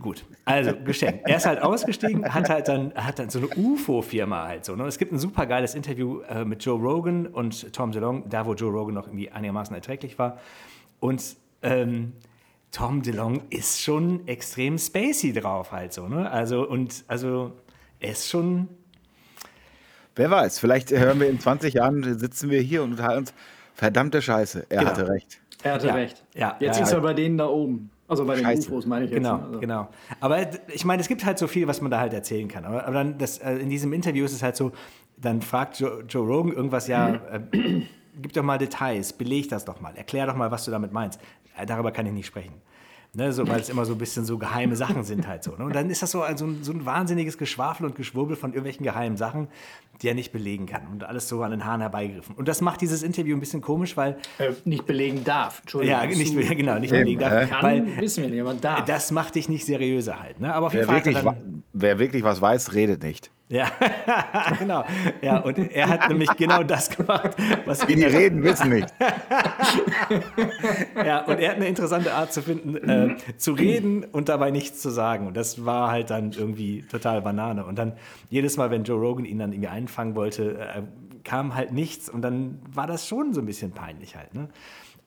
Gut, 0.00 0.24
also 0.44 0.74
geschenkt. 0.84 1.28
Er 1.28 1.38
ist 1.38 1.46
halt 1.46 1.60
ausgestiegen, 1.60 2.32
hat 2.32 2.48
halt 2.48 2.68
dann, 2.68 2.94
hat 2.94 3.18
dann 3.18 3.30
so 3.30 3.40
eine 3.40 3.48
UFO-Firma 3.48 4.46
halt 4.46 4.64
so. 4.64 4.76
Ne? 4.76 4.84
Es 4.84 4.96
gibt 4.96 5.12
ein 5.12 5.18
super 5.18 5.44
geiles 5.46 5.74
Interview 5.74 6.20
äh, 6.20 6.44
mit 6.44 6.64
Joe 6.64 6.78
Rogan 6.78 7.26
und 7.26 7.72
Tom 7.72 7.90
DeLong, 7.90 8.28
da 8.28 8.46
wo 8.46 8.54
Joe 8.54 8.70
Rogan 8.70 8.94
noch 8.94 9.08
irgendwie 9.08 9.30
einigermaßen 9.30 9.74
erträglich 9.74 10.16
war. 10.16 10.38
Und 11.00 11.36
ähm, 11.62 12.12
Tom 12.70 13.02
DeLong 13.02 13.42
ist 13.50 13.80
schon 13.80 14.28
extrem 14.28 14.78
spacey 14.78 15.32
drauf 15.32 15.72
halt 15.72 15.92
so. 15.92 16.06
Ne? 16.06 16.30
Also, 16.30 16.68
und 16.68 17.04
also 17.08 17.52
er 17.98 18.12
ist 18.12 18.28
schon. 18.28 18.68
Wer 20.14 20.30
weiß, 20.30 20.60
vielleicht 20.60 20.92
hören 20.92 21.18
wir 21.18 21.28
in 21.28 21.40
20 21.40 21.74
Jahren, 21.74 22.18
sitzen 22.18 22.50
wir 22.50 22.60
hier 22.60 22.84
und 22.84 22.92
unterhalten 22.92 23.18
uns. 23.20 23.34
Verdammte 23.74 24.22
Scheiße, 24.22 24.66
er 24.68 24.78
genau. 24.78 24.90
hatte 24.90 25.08
recht. 25.08 25.40
Er 25.62 25.74
hatte 25.74 25.88
ja. 25.88 25.94
recht. 25.94 26.24
Ja. 26.34 26.56
Jetzt 26.60 26.80
ist 26.80 26.92
er 26.92 27.00
bei 27.00 27.14
denen 27.14 27.38
da 27.38 27.46
oben. 27.46 27.90
Also 28.06 28.24
bei 28.24 28.36
den 28.36 28.44
Scheiße. 28.44 28.70
UFOs 28.70 28.86
meine 28.86 29.04
ich 29.04 29.10
jetzt. 29.10 29.18
Genau, 29.18 29.36
also. 29.36 29.60
genau. 29.60 29.88
Aber 30.20 30.38
ich 30.72 30.84
meine, 30.84 31.02
es 31.02 31.08
gibt 31.08 31.24
halt 31.26 31.38
so 31.38 31.46
viel, 31.46 31.66
was 31.66 31.82
man 31.82 31.90
da 31.90 32.00
halt 32.00 32.14
erzählen 32.14 32.48
kann. 32.48 32.64
Aber, 32.64 32.84
aber 32.84 32.92
dann 32.94 33.18
das, 33.18 33.38
äh, 33.38 33.56
in 33.56 33.68
diesem 33.68 33.92
Interview 33.92 34.24
ist 34.24 34.32
es 34.32 34.42
halt 34.42 34.56
so, 34.56 34.72
dann 35.18 35.42
fragt 35.42 35.80
Joe, 35.80 36.04
Joe 36.08 36.26
Rogan 36.26 36.52
irgendwas, 36.52 36.88
ja, 36.88 37.14
äh, 37.14 37.40
gib 38.22 38.32
doch 38.32 38.42
mal 38.42 38.56
Details, 38.56 39.12
beleg 39.12 39.48
das 39.50 39.64
doch 39.64 39.80
mal, 39.80 39.94
erklär 39.94 40.26
doch 40.26 40.36
mal, 40.36 40.50
was 40.50 40.64
du 40.64 40.70
damit 40.70 40.92
meinst. 40.92 41.20
Äh, 41.56 41.66
darüber 41.66 41.90
kann 41.90 42.06
ich 42.06 42.12
nicht 42.12 42.26
sprechen. 42.26 42.54
Ne, 43.14 43.32
so, 43.32 43.48
weil 43.48 43.60
es 43.60 43.70
immer 43.70 43.86
so 43.86 43.94
ein 43.94 43.98
bisschen 43.98 44.26
so 44.26 44.36
geheime 44.36 44.76
Sachen 44.76 45.02
sind 45.02 45.26
halt 45.26 45.42
so. 45.42 45.52
Ne? 45.56 45.64
Und 45.64 45.74
dann 45.74 45.88
ist 45.88 46.02
das 46.02 46.10
so, 46.10 46.22
ein, 46.22 46.36
so 46.36 46.44
ein 46.44 46.84
wahnsinniges 46.84 47.38
Geschwafel 47.38 47.86
und 47.86 47.96
Geschwurbel 47.96 48.36
von 48.36 48.50
irgendwelchen 48.50 48.84
geheimen 48.84 49.16
Sachen, 49.16 49.48
die 50.02 50.08
er 50.08 50.14
nicht 50.14 50.30
belegen 50.30 50.66
kann. 50.66 50.86
Und 50.92 51.04
alles 51.04 51.26
so 51.26 51.42
an 51.42 51.50
den 51.50 51.64
Haaren 51.64 51.80
herbeigegriffen. 51.80 52.34
Und 52.34 52.48
das 52.48 52.60
macht 52.60 52.82
dieses 52.82 53.02
Interview 53.02 53.34
ein 53.34 53.40
bisschen 53.40 53.62
komisch, 53.62 53.96
weil... 53.96 54.18
Äh, 54.38 54.52
nicht 54.66 54.84
belegen 54.84 55.24
darf, 55.24 55.60
Entschuldigung. 55.60 55.98
Ja, 55.98 56.06
nicht, 56.06 56.56
genau, 56.56 56.78
nicht 56.78 56.90
belegen 56.90 57.18
darf. 57.18 57.48
Kann, 57.48 57.62
weil, 57.62 57.96
wissen 57.98 58.24
wir 58.24 58.30
nicht, 58.30 58.40
aber 58.42 58.54
darf. 58.54 58.84
Das 58.84 59.10
macht 59.10 59.36
dich 59.36 59.48
nicht 59.48 59.64
seriöser 59.64 60.20
halt. 60.20 60.38
Ne? 60.38 60.54
Aber 60.54 60.66
auf 60.66 60.74
jeden 60.74 60.86
wer, 60.86 60.94
Fall 60.94 61.04
wirklich, 61.04 61.24
dann, 61.24 61.62
wer 61.72 61.98
wirklich 61.98 62.22
was 62.22 62.42
weiß, 62.42 62.74
redet 62.74 63.02
nicht. 63.02 63.30
Ja, 63.50 63.70
genau. 64.58 64.84
Ja, 65.22 65.38
und 65.38 65.56
er 65.58 65.88
hat 65.88 66.08
nämlich 66.08 66.30
genau 66.36 66.62
das 66.62 66.90
gemacht, 66.90 67.30
was 67.64 67.78
Die, 67.86 67.94
die 67.94 68.04
reden, 68.04 68.42
wissen 68.42 68.68
nicht. 68.68 68.92
ja, 70.94 71.24
und 71.24 71.40
er 71.40 71.50
hat 71.50 71.56
eine 71.56 71.66
interessante 71.66 72.12
Art 72.12 72.30
zu 72.32 72.42
finden, 72.42 72.76
äh, 72.76 73.16
zu 73.38 73.52
reden 73.52 74.04
und 74.04 74.28
dabei 74.28 74.50
nichts 74.50 74.82
zu 74.82 74.90
sagen. 74.90 75.26
Und 75.26 75.36
das 75.36 75.64
war 75.64 75.90
halt 75.90 76.10
dann 76.10 76.32
irgendwie 76.32 76.82
total 76.82 77.22
Banane. 77.22 77.64
Und 77.64 77.78
dann 77.78 77.94
jedes 78.28 78.58
Mal, 78.58 78.70
wenn 78.70 78.84
Joe 78.84 79.00
Rogan 79.00 79.24
ihn 79.24 79.38
dann 79.38 79.52
irgendwie 79.52 79.68
einfangen 79.70 80.14
wollte, 80.14 80.58
äh, 80.58 80.82
kam 81.24 81.54
halt 81.54 81.72
nichts. 81.72 82.10
Und 82.10 82.20
dann 82.20 82.60
war 82.70 82.86
das 82.86 83.08
schon 83.08 83.32
so 83.32 83.40
ein 83.40 83.46
bisschen 83.46 83.72
peinlich 83.72 84.14
halt. 84.14 84.34
Ne? 84.34 84.48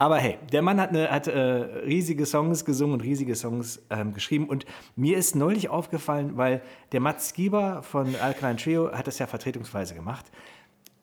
Aber 0.01 0.17
hey, 0.17 0.39
der 0.51 0.63
Mann 0.63 0.81
hat, 0.81 0.89
eine, 0.89 1.11
hat 1.11 1.27
äh, 1.27 1.37
riesige 1.37 2.25
Songs 2.25 2.65
gesungen 2.65 2.93
und 2.95 3.03
riesige 3.03 3.35
Songs 3.35 3.83
ähm, 3.91 4.15
geschrieben. 4.15 4.49
Und 4.49 4.65
mir 4.95 5.15
ist 5.15 5.35
neulich 5.35 5.69
aufgefallen, 5.69 6.37
weil 6.37 6.63
der 6.91 7.01
Mats 7.01 7.35
Gieber 7.35 7.83
von 7.83 8.15
Alkaline 8.15 8.57
Trio 8.57 8.91
hat 8.91 9.05
das 9.05 9.19
ja 9.19 9.27
vertretungsweise 9.27 9.93
gemacht. 9.93 10.31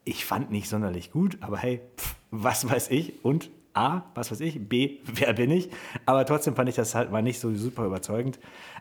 Ich 0.03 0.25
fand 0.25 0.51
nicht 0.51 0.69
sonderlich 0.69 1.13
gut, 1.13 1.39
aber 1.43 1.59
hey, 1.59 1.81
pff, 1.97 2.17
was 2.33 2.69
weiß 2.69 2.91
ich? 2.91 3.25
Und 3.25 3.53
A, 3.73 4.03
was 4.17 4.33
weiß 4.33 4.41
ich? 4.41 4.69
B, 4.69 4.99
wer 5.05 5.33
bin 5.33 5.53
ich? 5.53 5.71
Aber 6.05 6.27
trotzdem 6.27 6.57
fand 6.57 6.69
ich 6.69 6.75
das 6.75 6.97
halt 6.97 7.13
mal 7.13 7.23
nicht 7.23 7.39
so 7.39 7.55
super 7.55 7.85
überzeugend. 7.85 8.41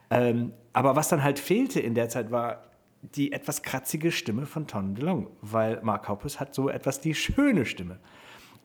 Ähm, 0.09 0.51
aber 0.73 0.95
was 0.95 1.09
dann 1.09 1.21
halt 1.21 1.37
fehlte 1.37 1.79
in 1.79 1.93
der 1.93 2.09
Zeit 2.09 2.31
war 2.31 2.63
die 3.03 3.31
etwas 3.33 3.61
kratzige 3.61 4.11
Stimme 4.11 4.47
von 4.47 4.65
Tom 4.65 4.95
DeLong, 4.95 5.27
weil 5.41 5.79
Mark 5.83 6.09
Hoppus 6.09 6.39
hat 6.39 6.55
so 6.55 6.69
etwas 6.69 7.01
die 7.01 7.13
schöne 7.13 7.67
Stimme. 7.67 7.99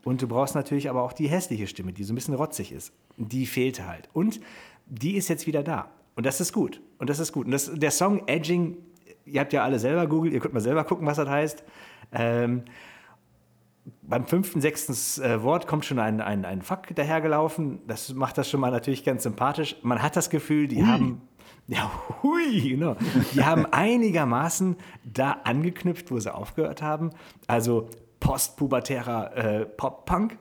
Und 0.04 0.20
du 0.20 0.28
brauchst 0.28 0.54
natürlich 0.54 0.90
aber 0.90 1.02
auch 1.02 1.12
die 1.12 1.28
hässliche 1.28 1.66
Stimme, 1.66 1.92
die 1.92 2.04
so 2.04 2.12
ein 2.12 2.16
bisschen 2.16 2.34
rotzig 2.34 2.72
ist. 2.72 2.92
Die 3.16 3.46
fehlte 3.46 3.86
halt. 3.86 4.08
Und 4.12 4.40
die 4.86 5.14
ist 5.14 5.28
jetzt 5.28 5.46
wieder 5.46 5.62
da. 5.62 5.90
Und 6.16 6.26
das 6.26 6.40
ist 6.40 6.52
gut. 6.52 6.80
Und 6.98 7.08
das 7.08 7.18
ist 7.18 7.32
gut. 7.32 7.46
Und 7.46 7.52
das, 7.52 7.70
der 7.72 7.90
Song 7.90 8.26
Edging, 8.26 8.76
ihr 9.24 9.40
habt 9.40 9.52
ja 9.52 9.62
alle 9.62 9.78
selber 9.78 10.06
googelt, 10.06 10.34
ihr 10.34 10.40
könnt 10.40 10.54
mal 10.54 10.60
selber 10.60 10.84
gucken, 10.84 11.06
was 11.06 11.16
das 11.16 11.28
heißt. 11.28 11.64
Ähm, 12.12 12.64
beim 14.02 14.26
fünften, 14.26 14.60
sechsten 14.60 14.92
äh, 15.22 15.42
Wort 15.42 15.66
kommt 15.66 15.84
schon 15.84 15.98
ein, 15.98 16.20
ein, 16.20 16.44
ein 16.44 16.62
Fuck 16.62 16.94
dahergelaufen. 16.94 17.80
Das 17.86 18.12
macht 18.14 18.38
das 18.38 18.48
schon 18.48 18.60
mal 18.60 18.70
natürlich 18.70 19.04
ganz 19.04 19.22
sympathisch. 19.22 19.76
Man 19.82 20.02
hat 20.02 20.16
das 20.16 20.30
Gefühl, 20.30 20.68
die 20.68 20.82
hui. 20.82 20.86
haben. 20.86 21.22
Ja, 21.68 21.90
hui, 22.22 22.70
genau. 22.70 22.96
Die 23.34 23.44
haben 23.44 23.66
einigermaßen 23.66 24.76
da 25.04 25.32
angeknüpft, 25.44 26.10
wo 26.10 26.18
sie 26.18 26.32
aufgehört 26.32 26.82
haben. 26.82 27.10
Also 27.46 27.88
postpubertärer 28.22 29.36
äh, 29.36 29.64
Pop-Punk. 29.66 30.38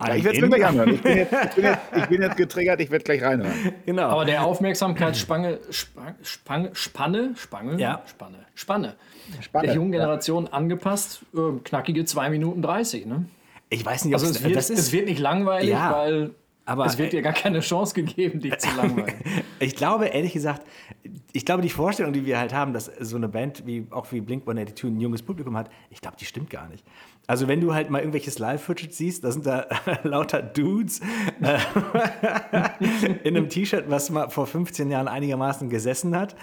Ja, 0.00 0.14
ich 0.16 0.24
werde 0.24 0.38
es 0.38 0.42
mir 0.42 0.48
gleich 0.48 0.66
anhören. 0.66 0.94
Ich 0.94 1.02
bin, 1.02 1.16
jetzt, 1.16 1.32
ich, 1.44 1.54
bin 1.54 1.64
jetzt, 1.64 1.80
ich 1.96 2.06
bin 2.06 2.22
jetzt 2.22 2.36
getriggert, 2.36 2.80
ich 2.80 2.90
werde 2.90 3.04
gleich 3.04 3.22
reinhören. 3.22 3.72
Genau. 3.86 4.08
Aber 4.08 4.24
der 4.24 4.44
Aufmerksamkeitsspanne, 4.44 5.60
Spange, 5.70 6.70
Spanne, 6.72 7.36
Spange, 7.36 7.80
ja. 7.80 8.02
Spanne, 8.06 8.38
Spanne, 8.54 8.96
Spanne 9.40 9.66
der 9.68 9.76
jungen 9.76 9.92
Generation 9.92 10.46
ja. 10.46 10.52
angepasst, 10.52 11.22
äh, 11.34 11.58
knackige 11.62 12.04
2 12.04 12.30
Minuten 12.30 12.60
30. 12.60 13.06
Ne? 13.06 13.26
Ich 13.70 13.86
weiß 13.86 14.04
nicht, 14.04 14.14
ob 14.14 14.20
also 14.20 14.32
es, 14.32 14.42
wird, 14.42 14.56
das 14.56 14.68
ist, 14.68 14.78
es 14.80 14.92
wird 14.92 15.06
nicht 15.06 15.20
langweilig, 15.20 15.70
ja. 15.70 15.92
weil 15.92 16.32
aber 16.66 16.86
es 16.86 16.96
wird 16.96 17.12
dir 17.12 17.22
gar 17.22 17.32
keine 17.32 17.60
Chance 17.60 17.94
gegeben, 17.94 18.40
dich 18.40 18.58
zu 18.58 18.74
langweilen. 18.76 19.14
ich 19.60 19.76
glaube, 19.76 20.06
ehrlich 20.06 20.32
gesagt, 20.32 20.62
ich 21.32 21.44
glaube, 21.44 21.62
die 21.62 21.68
Vorstellung, 21.68 22.12
die 22.12 22.24
wir 22.24 22.38
halt 22.38 22.54
haben, 22.54 22.72
dass 22.72 22.90
so 23.00 23.16
eine 23.16 23.28
Band 23.28 23.66
wie 23.66 23.86
auch 23.90 24.10
wie 24.12 24.20
Blink-182 24.20 24.86
ein 24.86 25.00
junges 25.00 25.22
Publikum 25.22 25.56
hat, 25.56 25.68
ich 25.90 26.00
glaube, 26.00 26.16
die 26.18 26.24
stimmt 26.24 26.48
gar 26.48 26.68
nicht. 26.68 26.84
Also 27.26 27.48
wenn 27.48 27.60
du 27.60 27.74
halt 27.74 27.90
mal 27.90 27.98
irgendwelches 27.98 28.38
Live-Footage 28.38 28.92
siehst, 28.92 29.24
da 29.24 29.32
sind 29.32 29.46
da 29.46 29.66
lauter 30.02 30.42
Dudes 30.42 31.00
äh, 31.40 31.58
in 33.24 33.36
einem 33.36 33.48
T-Shirt, 33.48 33.84
was 33.88 34.10
mal 34.10 34.30
vor 34.30 34.46
15 34.46 34.90
Jahren 34.90 35.08
einigermaßen 35.08 35.68
gesessen 35.68 36.16
hat, 36.16 36.34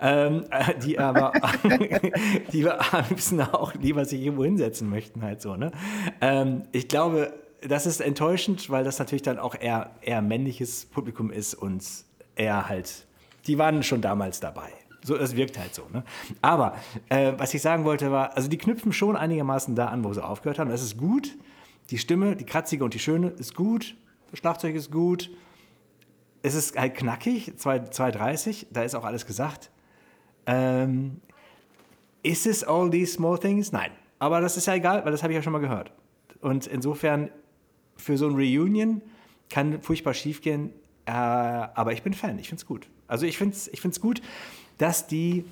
ähm, 0.00 0.44
die 0.84 0.98
aber 0.98 1.32
die 2.52 2.68
am 2.68 3.04
liebsten 3.08 3.40
auch 3.40 3.74
lieber 3.74 4.04
sich 4.04 4.20
irgendwo 4.22 4.44
hinsetzen 4.44 4.88
möchten 4.88 5.22
halt 5.22 5.40
so. 5.42 5.56
Ne? 5.56 5.72
Ähm, 6.20 6.62
ich 6.72 6.88
glaube, 6.88 7.32
das 7.62 7.86
ist 7.86 8.00
enttäuschend, 8.00 8.70
weil 8.70 8.84
das 8.84 8.98
natürlich 8.98 9.22
dann 9.22 9.38
auch 9.38 9.54
eher, 9.54 9.90
eher 10.00 10.22
männliches 10.22 10.86
Publikum 10.86 11.30
ist 11.30 11.54
und 11.54 11.84
eher 12.36 12.68
halt, 12.68 13.06
die 13.46 13.58
waren 13.58 13.82
schon 13.82 14.00
damals 14.00 14.40
dabei. 14.40 14.70
So, 15.02 15.16
das 15.16 15.34
wirkt 15.36 15.58
halt 15.58 15.74
so. 15.74 15.86
Ne? 15.92 16.04
Aber 16.42 16.76
äh, 17.08 17.32
was 17.36 17.54
ich 17.54 17.62
sagen 17.62 17.84
wollte 17.84 18.10
war, 18.10 18.36
also 18.36 18.48
die 18.48 18.58
knüpfen 18.58 18.92
schon 18.92 19.16
einigermaßen 19.16 19.74
da 19.74 19.86
an, 19.86 20.04
wo 20.04 20.12
sie 20.12 20.22
aufgehört 20.22 20.58
haben. 20.58 20.70
Das 20.70 20.82
ist 20.82 20.98
gut. 20.98 21.36
Die 21.90 21.98
Stimme, 21.98 22.36
die 22.36 22.44
kratzige 22.44 22.84
und 22.84 22.94
die 22.94 22.98
schöne, 22.98 23.28
ist 23.28 23.54
gut. 23.54 23.96
Das 24.30 24.38
Schlagzeug 24.38 24.74
ist 24.74 24.90
gut. 24.90 25.30
Es 26.42 26.54
ist 26.54 26.78
halt 26.78 26.94
knackig, 26.94 27.54
2,30, 27.58 28.66
da 28.70 28.82
ist 28.82 28.94
auch 28.94 29.04
alles 29.04 29.26
gesagt. 29.26 29.70
Ähm, 30.46 31.20
ist 32.22 32.46
es 32.46 32.64
all 32.64 32.90
these 32.90 33.12
small 33.12 33.38
things? 33.38 33.72
Nein. 33.72 33.90
Aber 34.18 34.40
das 34.40 34.56
ist 34.56 34.66
ja 34.66 34.74
egal, 34.74 35.04
weil 35.04 35.12
das 35.12 35.22
habe 35.22 35.32
ich 35.32 35.36
ja 35.36 35.42
schon 35.42 35.52
mal 35.52 35.58
gehört. 35.60 35.92
Und 36.40 36.66
insofern 36.66 37.30
für 38.00 38.16
so 38.16 38.26
ein 38.26 38.34
Reunion 38.34 39.02
kann 39.48 39.82
furchtbar 39.82 40.14
schief 40.14 40.40
gehen, 40.40 40.70
äh, 41.06 41.10
aber 41.12 41.92
ich 41.92 42.02
bin 42.02 42.14
Fan, 42.14 42.38
ich 42.38 42.48
finde 42.48 42.60
es 42.60 42.66
gut. 42.66 42.88
Also 43.06 43.26
ich 43.26 43.36
finde 43.36 43.56
es 43.56 43.68
ich 43.68 43.80
find's 43.80 44.00
gut, 44.00 44.22
dass 44.78 45.06
die 45.06 45.44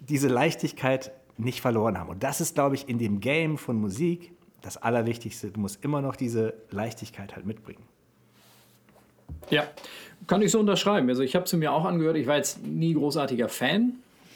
diese 0.00 0.28
Leichtigkeit 0.28 1.12
nicht 1.38 1.60
verloren 1.60 1.98
haben. 1.98 2.10
Und 2.10 2.22
das 2.22 2.40
ist, 2.40 2.54
glaube 2.54 2.74
ich, 2.74 2.88
in 2.88 2.98
dem 2.98 3.20
Game 3.20 3.58
von 3.58 3.80
Musik 3.80 4.32
das 4.62 4.76
Allerwichtigste. 4.76 5.50
Du 5.50 5.60
musst 5.60 5.84
immer 5.84 6.02
noch 6.02 6.16
diese 6.16 6.54
Leichtigkeit 6.70 7.36
halt 7.36 7.46
mitbringen. 7.46 7.82
Ja, 9.50 9.64
kann 10.26 10.42
ich 10.42 10.50
so 10.50 10.60
unterschreiben. 10.60 11.08
Also 11.08 11.22
ich 11.22 11.36
habe 11.36 11.48
sie 11.48 11.56
mir 11.56 11.72
auch 11.72 11.84
angehört. 11.84 12.16
Ich 12.16 12.26
war 12.26 12.36
jetzt 12.36 12.64
nie 12.64 12.94
großartiger 12.94 13.48
Fan, 13.48 13.94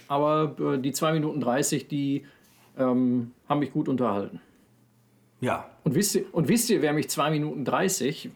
aber 0.08 0.54
äh, 0.74 0.78
die 0.78 0.92
2 0.92 1.14
Minuten 1.14 1.40
30, 1.40 1.88
die 1.88 2.26
ähm, 2.78 3.32
haben 3.48 3.60
mich 3.60 3.72
gut 3.72 3.88
unterhalten. 3.88 4.40
Ja. 5.40 5.69
Und 5.82 5.94
wisst 5.94 6.14
ihr, 6.14 6.24
und 6.32 6.48
wisst 6.48 6.68
ihr 6.68 6.82
wer 6.82 6.92
mich 6.92 7.08
2 7.08 7.30
Minuten 7.30 7.64
30, 7.64 8.26
äh, 8.26 8.30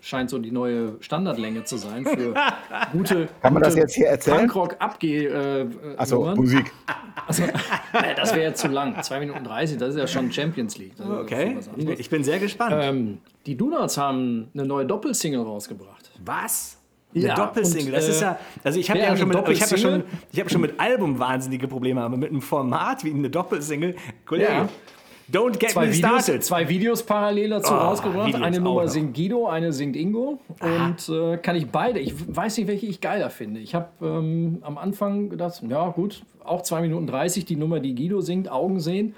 scheint 0.00 0.30
so 0.30 0.38
die 0.38 0.52
neue 0.52 0.96
Standardlänge 1.00 1.64
zu 1.64 1.76
sein 1.76 2.04
für 2.06 2.34
gute. 2.92 3.28
Kann 3.42 3.52
man 3.52 3.62
das 3.62 3.74
jetzt 3.74 3.94
hier 3.94 4.06
erzählen? 4.06 4.38
Punkrock 4.38 4.76
abgeh. 4.78 5.26
Äh, 5.26 5.66
Achso, 5.96 6.34
Musik. 6.36 6.72
Also, 7.26 7.42
nee, 7.44 8.14
das 8.16 8.34
wäre 8.34 8.44
ja 8.44 8.54
zu 8.54 8.68
lang. 8.68 9.00
2 9.02 9.20
Minuten 9.20 9.44
30, 9.44 9.78
das 9.78 9.90
ist 9.90 9.98
ja 9.98 10.06
schon 10.06 10.30
Champions 10.30 10.78
League. 10.78 10.94
okay. 11.00 11.58
Ich 11.98 12.10
bin 12.10 12.22
sehr 12.22 12.38
gespannt. 12.38 12.76
Ähm, 12.78 13.18
die 13.46 13.56
Donuts 13.56 13.98
haben 13.98 14.48
eine 14.54 14.64
neue 14.64 14.86
Doppelsingle 14.86 15.42
rausgebracht. 15.42 16.12
Was? 16.24 16.78
Eine 17.14 17.26
ja, 17.26 17.34
Doppelsingle, 17.34 17.92
das 17.92 18.08
ist 18.08 18.22
ja, 18.22 18.38
also 18.64 18.80
ich 18.80 18.90
habe 18.90 18.98
ja, 18.98 19.16
schon 19.16 19.28
mit, 19.28 19.48
ich 19.48 19.62
habe 19.62 19.70
ja 19.70 19.78
schon, 19.78 20.02
ich 20.32 20.40
habe 20.40 20.50
schon 20.50 20.60
mit 20.60 20.80
Album 20.80 21.16
wahnsinnige 21.20 21.68
Probleme, 21.68 22.02
aber 22.02 22.16
mit 22.16 22.30
einem 22.30 22.42
Format 22.42 23.04
wie 23.04 23.10
eine 23.12 23.30
Doppelsingle, 23.30 23.94
Kollege, 24.26 24.48
ja. 24.50 24.68
Don't 25.30 25.58
get 25.58 25.70
zwei 25.70 25.86
me 25.86 25.92
Videos, 25.92 26.22
started. 26.22 26.44
Zwei 26.44 26.68
Videos 26.68 27.02
parallel 27.02 27.50
dazu 27.50 27.72
oh, 27.72 27.76
rausgebracht. 27.76 28.28
Videos 28.28 28.42
eine 28.42 28.60
Nummer 28.60 28.88
singt 28.88 29.16
Guido, 29.16 29.46
eine 29.46 29.72
singt 29.72 29.96
Ingo. 29.96 30.40
Aha. 30.60 30.86
Und 30.86 31.08
äh, 31.08 31.36
kann 31.38 31.56
ich 31.56 31.68
beide. 31.70 31.98
Ich 32.00 32.14
weiß 32.14 32.58
nicht, 32.58 32.66
welche 32.66 32.86
ich 32.86 33.00
geiler 33.00 33.30
finde. 33.30 33.60
Ich 33.60 33.74
habe 33.74 33.88
ähm, 34.02 34.58
am 34.62 34.76
Anfang 34.76 35.30
gedacht, 35.30 35.62
ja 35.68 35.88
gut, 35.88 36.22
auch 36.44 36.62
2 36.62 36.82
Minuten 36.82 37.06
30, 37.06 37.44
die 37.44 37.56
Nummer, 37.56 37.80
die 37.80 37.94
Guido 37.94 38.20
singt, 38.20 38.50
Augen 38.50 38.80
sehen. 38.80 39.14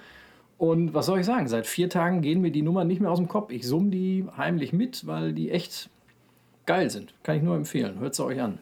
Und 0.58 0.94
was 0.94 1.06
soll 1.06 1.20
ich 1.20 1.26
sagen? 1.26 1.48
Seit 1.48 1.66
vier 1.66 1.90
Tagen 1.90 2.22
gehen 2.22 2.40
mir 2.40 2.50
die 2.50 2.62
Nummern 2.62 2.86
nicht 2.86 3.00
mehr 3.00 3.10
aus 3.10 3.18
dem 3.18 3.28
Kopf. 3.28 3.50
Ich 3.50 3.66
summe 3.66 3.90
die 3.90 4.24
heimlich 4.36 4.72
mit, 4.72 5.06
weil 5.06 5.32
die 5.32 5.50
echt 5.50 5.90
geil 6.64 6.88
sind. 6.88 7.12
Kann 7.22 7.36
ich 7.36 7.42
nur 7.42 7.56
empfehlen. 7.56 7.98
Hört 8.00 8.14
sie 8.14 8.24
euch 8.24 8.40
an. 8.40 8.58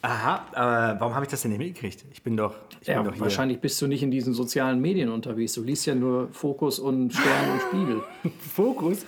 Aha, 0.00 0.46
aber 0.52 1.00
warum 1.00 1.14
habe 1.14 1.24
ich 1.24 1.30
das 1.30 1.42
denn 1.42 1.50
nicht 1.50 1.58
mitgekriegt? 1.58 2.04
Ich 2.12 2.22
bin 2.22 2.36
doch, 2.36 2.54
ich 2.80 2.86
ja, 2.86 3.02
bin 3.02 3.12
doch 3.12 3.20
Wahrscheinlich 3.20 3.60
bist 3.60 3.82
du 3.82 3.88
nicht 3.88 4.04
in 4.04 4.12
diesen 4.12 4.32
sozialen 4.32 4.80
Medien 4.80 5.08
unterwegs. 5.08 5.54
Du 5.54 5.62
liest 5.64 5.86
ja 5.86 5.96
nur 5.96 6.28
Fokus 6.30 6.78
und 6.78 7.12
Stern 7.12 7.50
und 7.52 7.60
Spiegel. 7.62 8.02
Fokus? 8.54 9.04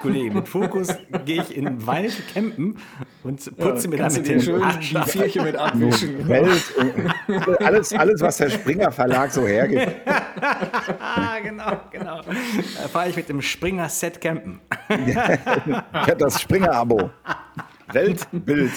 Kollege, 0.00 0.32
mit 0.32 0.46
Fokus 0.46 0.88
gehe 1.24 1.42
ich 1.42 1.56
in 1.56 1.84
Wald 1.84 2.14
campen 2.32 2.76
und 3.24 3.56
putze 3.56 3.84
ja, 3.84 3.90
mir 3.90 3.96
dann 3.96 4.12
mit 4.12 4.28
den 4.28 4.40
schön 4.40 4.62
die 4.80 5.10
Vierchen 5.10 5.44
mit 5.44 5.56
abwischen. 5.56 6.28
Welt, 6.28 6.62
alles, 7.58 7.92
alles, 7.92 8.20
was 8.20 8.36
der 8.36 8.50
Springer 8.50 8.92
Verlag 8.92 9.32
so 9.32 9.44
hergibt. 9.44 9.92
genau, 11.42 11.80
genau. 11.90 12.20
Da 12.22 12.88
fahre 12.88 13.08
ich 13.08 13.16
mit 13.16 13.28
dem 13.28 13.42
Springer 13.42 13.88
Set 13.88 14.20
campen. 14.20 14.60
ich 14.88 15.16
habe 15.16 16.16
das 16.16 16.40
Springer-Abo. 16.40 17.10
Weltbild. 17.92 18.70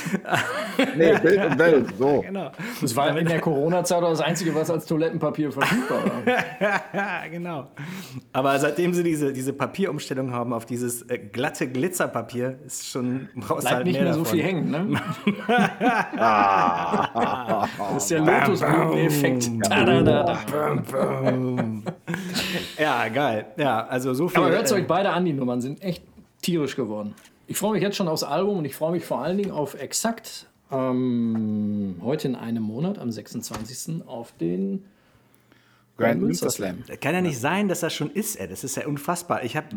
nee, 0.96 1.18
Bild 1.20 1.46
und 1.46 1.60
Welt. 1.60 1.88
So. 1.98 2.22
Genau. 2.22 2.52
Das 2.82 2.96
war 2.96 3.18
in 3.18 3.28
der 3.28 3.40
Corona-Zeit 3.40 4.02
das 4.04 4.22
Einzige, 4.22 4.56
was 4.56 4.70
als 4.70 4.86
Toilettenpapier 4.86 5.52
verfügbar 5.52 6.06
war. 6.06 7.30
genau. 7.32 7.68
Aber 8.34 8.58
seitdem 8.60 8.94
sie 8.94 9.04
diese, 9.04 9.34
diese 9.34 9.54
Papierumstellung 9.54 10.32
haben 10.32 10.54
auf 10.54 10.66
dieses 10.66 11.02
äh, 11.04 11.18
glatte 11.18 11.68
Glitzerpapier, 11.68 12.60
ist 12.66 12.88
schon 12.88 13.30
brauchst 13.36 13.62
Bleibt 13.62 13.76
halt 13.76 13.86
nicht 13.86 13.96
mehr, 13.96 14.04
mehr 14.04 14.14
so 14.14 14.24
viel 14.26 14.44
hängen, 14.44 14.72
ne? 14.72 15.02
das 17.78 17.98
ist 17.98 18.12
der 18.12 18.20
Lotusblüten-Effekt. 18.22 19.52
ja, 22.80 23.08
geil. 23.10 23.46
Ja, 23.58 23.88
also 23.88 24.14
so 24.14 24.28
viel. 24.28 24.38
Aber 24.38 24.52
hört 24.52 24.66
es 24.66 24.72
äh, 24.72 24.76
euch 24.76 24.88
beide 24.88 25.10
an, 25.10 25.26
die 25.26 25.34
Nummern 25.34 25.62
sind 25.62 25.82
echt 25.82 26.04
tierisch 26.42 26.76
geworden. 26.76 27.14
Ich 27.52 27.58
freue 27.58 27.74
mich 27.74 27.82
jetzt 27.82 27.98
schon 27.98 28.08
aufs 28.08 28.24
Album 28.24 28.60
und 28.60 28.66
ich 28.66 28.78
freue 28.78 28.94
mich 28.94 29.04
vor 29.04 29.20
allen 29.20 29.38
Dingen 29.38 29.52
auf 29.52 29.74
exakt 29.74 30.48
ähm, 30.72 31.98
heute 32.02 32.30
in 32.30 32.36
einem 32.36 32.64
Monat, 32.64 32.98
am 32.98 33.12
26. 33.12 34.08
auf 34.08 34.32
den 34.40 34.86
Grand 35.98 36.22
Münster 36.22 36.50
Slam. 36.50 36.82
Kann 37.02 37.14
ja 37.14 37.20
nicht 37.20 37.38
sein, 37.38 37.68
dass 37.68 37.82
das 37.82 37.94
schon 37.94 38.10
ist, 38.10 38.38
ey. 38.38 38.48
Das 38.48 38.64
ist 38.64 38.78
ja 38.78 38.88
unfassbar. 38.88 39.44
Ich 39.44 39.58
habe, 39.58 39.68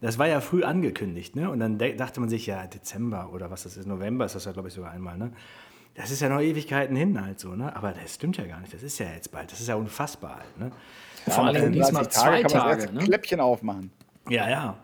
das 0.00 0.18
war 0.18 0.26
ja 0.26 0.40
früh 0.40 0.64
angekündigt, 0.64 1.36
ne? 1.36 1.50
Und 1.50 1.60
dann 1.60 1.76
dachte 1.76 2.18
man 2.20 2.30
sich, 2.30 2.46
ja, 2.46 2.66
Dezember 2.66 3.28
oder 3.30 3.50
was 3.50 3.64
das 3.64 3.76
ist, 3.76 3.86
November 3.86 4.24
ist 4.24 4.34
das 4.34 4.46
ja, 4.46 4.52
glaube 4.52 4.68
ich, 4.68 4.74
sogar 4.74 4.92
einmal, 4.92 5.18
ne? 5.18 5.32
Das 5.96 6.10
ist 6.10 6.22
ja 6.22 6.30
noch 6.30 6.40
Ewigkeiten 6.40 6.96
hin 6.96 7.22
halt 7.22 7.38
so, 7.38 7.50
ne? 7.56 7.76
Aber 7.76 7.92
das 7.92 8.14
stimmt 8.14 8.38
ja 8.38 8.46
gar 8.46 8.60
nicht. 8.60 8.72
Das 8.72 8.82
ist 8.82 8.98
ja 8.98 9.06
jetzt 9.14 9.30
bald. 9.32 9.52
Das 9.52 9.60
ist 9.60 9.68
ja 9.68 9.74
unfassbar 9.74 10.36
halt, 10.36 10.58
ne? 10.58 10.72
Ja, 11.26 11.32
Vor 11.34 11.44
allem 11.44 11.72
diesmal 11.74 12.08
zwei 12.08 12.42
Tage, 12.42 12.54
kann 12.54 12.68
man 12.68 12.78
das 12.78 12.92
ne? 12.92 13.04
Kläppchen 13.04 13.40
aufmachen. 13.40 13.90
Ja, 14.30 14.48
ja 14.48 14.78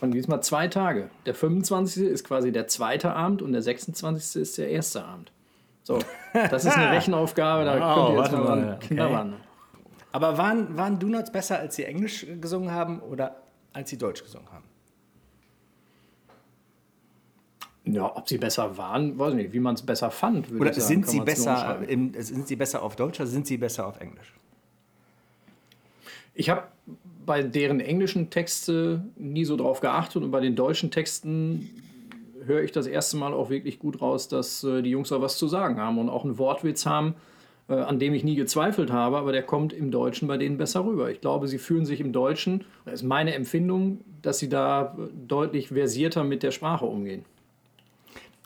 von 0.00 0.10
diesmal 0.10 0.42
zwei 0.42 0.66
Tage. 0.66 1.10
Der 1.26 1.34
25. 1.34 2.04
ist 2.04 2.24
quasi 2.24 2.50
der 2.52 2.66
zweite 2.66 3.12
Abend 3.12 3.42
und 3.42 3.52
der 3.52 3.60
26. 3.60 4.40
ist 4.40 4.56
der 4.56 4.70
erste 4.70 5.04
Abend. 5.04 5.30
So, 5.82 5.98
das 6.32 6.64
ist 6.64 6.74
eine 6.76 6.90
Rechenaufgabe, 6.96 7.66
da 7.66 7.74
oh, 7.74 7.94
könnt 7.94 8.16
ihr 8.16 8.22
jetzt 8.22 8.32
mal, 8.32 8.78
knabbern. 8.80 9.34
Okay. 9.34 9.42
Aber 10.12 10.38
waren, 10.38 10.76
waren 10.76 10.98
Donuts 10.98 11.30
besser, 11.30 11.58
als 11.58 11.76
sie 11.76 11.84
Englisch 11.84 12.26
gesungen 12.40 12.72
haben 12.72 13.00
oder 13.00 13.42
als 13.74 13.90
sie 13.90 13.98
Deutsch 13.98 14.22
gesungen 14.22 14.48
haben? 14.50 14.64
Ja, 17.84 18.16
ob 18.16 18.26
sie 18.26 18.38
besser 18.38 18.78
waren, 18.78 19.18
weiß 19.18 19.30
ich 19.32 19.36
nicht, 19.36 19.52
wie 19.52 19.60
man 19.60 19.74
es 19.74 19.82
besser 19.82 20.10
fand. 20.10 20.50
Oder 20.50 20.72
sind 20.72 21.06
sie, 21.08 21.20
besser 21.20 21.86
im, 21.86 22.14
sind 22.22 22.48
sie 22.48 22.56
besser 22.56 22.82
auf 22.82 22.96
Deutsch 22.96 23.20
oder 23.20 23.26
sind 23.26 23.46
sie 23.46 23.58
besser 23.58 23.86
auf 23.86 24.00
Englisch? 24.00 24.32
Ich 26.34 26.48
habe 26.48 26.62
bei 27.26 27.42
deren 27.42 27.80
englischen 27.80 28.30
Texte 28.30 29.04
nie 29.16 29.44
so 29.44 29.56
drauf 29.56 29.80
geachtet 29.80 30.22
und 30.22 30.30
bei 30.30 30.40
den 30.40 30.56
deutschen 30.56 30.90
Texten 30.90 31.70
höre 32.44 32.62
ich 32.62 32.72
das 32.72 32.86
erste 32.86 33.16
Mal 33.16 33.32
auch 33.32 33.50
wirklich 33.50 33.78
gut 33.78 34.00
raus, 34.00 34.28
dass 34.28 34.64
äh, 34.64 34.82
die 34.82 34.90
Jungs 34.90 35.10
da 35.10 35.20
was 35.20 35.36
zu 35.36 35.46
sagen 35.46 35.78
haben 35.78 35.98
und 35.98 36.08
auch 36.08 36.24
einen 36.24 36.38
Wortwitz 36.38 36.86
haben, 36.86 37.14
äh, 37.68 37.74
an 37.74 37.98
dem 37.98 38.14
ich 38.14 38.24
nie 38.24 38.34
gezweifelt 38.34 38.90
habe, 38.90 39.18
aber 39.18 39.32
der 39.32 39.42
kommt 39.42 39.72
im 39.72 39.90
Deutschen 39.90 40.26
bei 40.26 40.36
denen 40.36 40.56
besser 40.56 40.84
rüber. 40.84 41.10
Ich 41.10 41.20
glaube, 41.20 41.48
sie 41.48 41.58
fühlen 41.58 41.84
sich 41.84 42.00
im 42.00 42.12
Deutschen, 42.12 42.64
das 42.84 42.94
ist 42.94 43.02
meine 43.02 43.34
Empfindung, 43.34 44.00
dass 44.22 44.38
sie 44.38 44.48
da 44.48 44.96
deutlich 45.26 45.68
versierter 45.68 46.24
mit 46.24 46.42
der 46.42 46.50
Sprache 46.50 46.86
umgehen. 46.86 47.24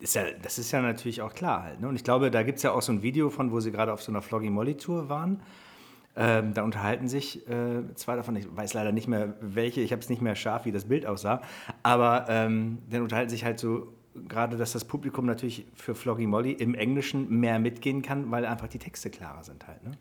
Ist 0.00 0.16
ja, 0.16 0.24
das 0.42 0.58
ist 0.58 0.72
ja 0.72 0.82
natürlich 0.82 1.22
auch 1.22 1.32
klar 1.32 1.62
halt. 1.62 1.80
Ne? 1.80 1.88
Und 1.88 1.96
ich 1.96 2.04
glaube, 2.04 2.30
da 2.30 2.42
gibt 2.42 2.58
es 2.58 2.62
ja 2.62 2.72
auch 2.72 2.82
so 2.82 2.92
ein 2.92 3.02
Video 3.02 3.30
von, 3.30 3.52
wo 3.52 3.60
sie 3.60 3.70
gerade 3.70 3.92
auf 3.92 4.02
so 4.02 4.10
einer 4.10 4.20
Floggy 4.22 4.50
Molly 4.50 4.76
Tour 4.76 5.08
waren. 5.08 5.40
Ähm, 6.16 6.54
da 6.54 6.62
unterhalten 6.62 7.08
sich 7.08 7.48
äh, 7.48 7.82
zwei 7.94 8.14
davon, 8.14 8.36
ich 8.36 8.46
weiß 8.54 8.72
leider 8.74 8.92
nicht 8.92 9.08
mehr 9.08 9.34
welche, 9.40 9.80
ich 9.80 9.90
habe 9.90 10.00
es 10.00 10.08
nicht 10.08 10.22
mehr 10.22 10.36
scharf, 10.36 10.64
wie 10.64 10.70
das 10.70 10.84
Bild 10.84 11.06
aussah, 11.06 11.42
aber 11.82 12.26
ähm, 12.28 12.78
dann 12.88 13.02
unterhalten 13.02 13.30
sich 13.30 13.44
halt 13.44 13.58
so 13.58 13.92
gerade, 14.28 14.56
dass 14.56 14.72
das 14.72 14.84
Publikum 14.84 15.26
natürlich 15.26 15.66
für 15.74 15.94
Floggy 15.94 16.26
Molly 16.26 16.52
im 16.52 16.74
Englischen 16.74 17.40
mehr 17.40 17.58
mitgehen 17.58 18.02
kann, 18.02 18.30
weil 18.30 18.46
einfach 18.46 18.68
die 18.68 18.78
Texte 18.78 19.10
klarer 19.10 19.42
sind 19.42 19.66
halt. 19.66 19.82
Ne? 19.82 19.92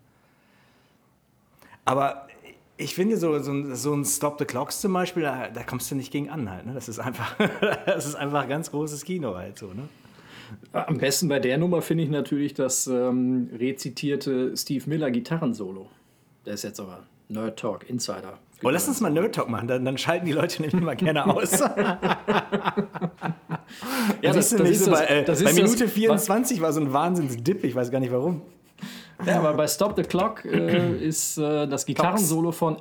Aber 1.84 2.28
ich 2.76 2.94
finde, 2.94 3.16
so, 3.16 3.38
so, 3.40 3.74
so, 3.74 3.94
ein 3.94 4.04
Stop 4.04 4.38
the 4.38 4.44
Clocks 4.44 4.80
zum 4.80 4.92
Beispiel, 4.92 5.22
da, 5.22 5.48
da 5.48 5.62
kommst 5.62 5.90
du 5.90 5.94
nicht 5.94 6.12
gegen 6.12 6.30
an 6.30 6.50
halt. 6.50 6.66
Ne? 6.66 6.74
Das, 6.74 6.88
ist 6.88 6.98
einfach, 6.98 7.36
das 7.86 8.06
ist 8.06 8.14
einfach 8.14 8.48
ganz 8.48 8.70
großes 8.70 9.04
Kino 9.04 9.34
halt 9.34 9.58
so. 9.58 9.68
Ne? 9.68 9.88
Am 10.72 10.98
besten 10.98 11.28
bei 11.28 11.40
der 11.40 11.58
Nummer 11.58 11.82
finde 11.82 12.04
ich 12.04 12.10
natürlich 12.10 12.54
das 12.54 12.86
ähm, 12.86 13.50
rezitierte 13.52 14.56
Steve 14.56 14.88
Miller 14.88 15.10
Gitarrensolo. 15.10 15.88
Der 16.46 16.54
ist 16.54 16.64
jetzt 16.64 16.80
aber 16.80 17.04
Nerd 17.28 17.58
Talk, 17.58 17.88
Insider. 17.88 18.38
Oh, 18.62 18.70
lass 18.70 18.88
uns 18.88 19.00
mal 19.00 19.10
Nerd 19.10 19.34
Talk 19.34 19.48
machen, 19.48 19.68
dann, 19.68 19.84
dann 19.84 19.98
schalten 19.98 20.26
die 20.26 20.32
Leute 20.32 20.62
nämlich 20.62 20.82
mal 20.82 20.96
gerne 20.96 21.26
aus. 21.26 21.60
ja, 21.60 21.98
das, 24.22 24.50
das, 24.50 24.50
das 24.50 24.70
ist 24.70 24.84
so 24.84 24.90
bei, 24.90 25.06
äh, 25.06 25.24
bei 25.26 25.52
Minute 25.52 25.88
24 25.88 26.60
war 26.60 26.72
so 26.72 26.80
ein 26.80 26.92
Wahnsinnsdip, 26.92 27.62
ich 27.64 27.74
weiß 27.74 27.90
gar 27.90 28.00
nicht 28.00 28.12
warum. 28.12 28.42
Ja, 29.24 29.38
aber 29.38 29.54
bei 29.54 29.66
Stop 29.66 29.94
the 29.96 30.02
Clock 30.02 30.44
äh, 30.44 30.98
ist 31.00 31.38
äh, 31.38 31.66
das 31.66 31.86
Gitarrensolo 31.86 32.52
von 32.52 32.76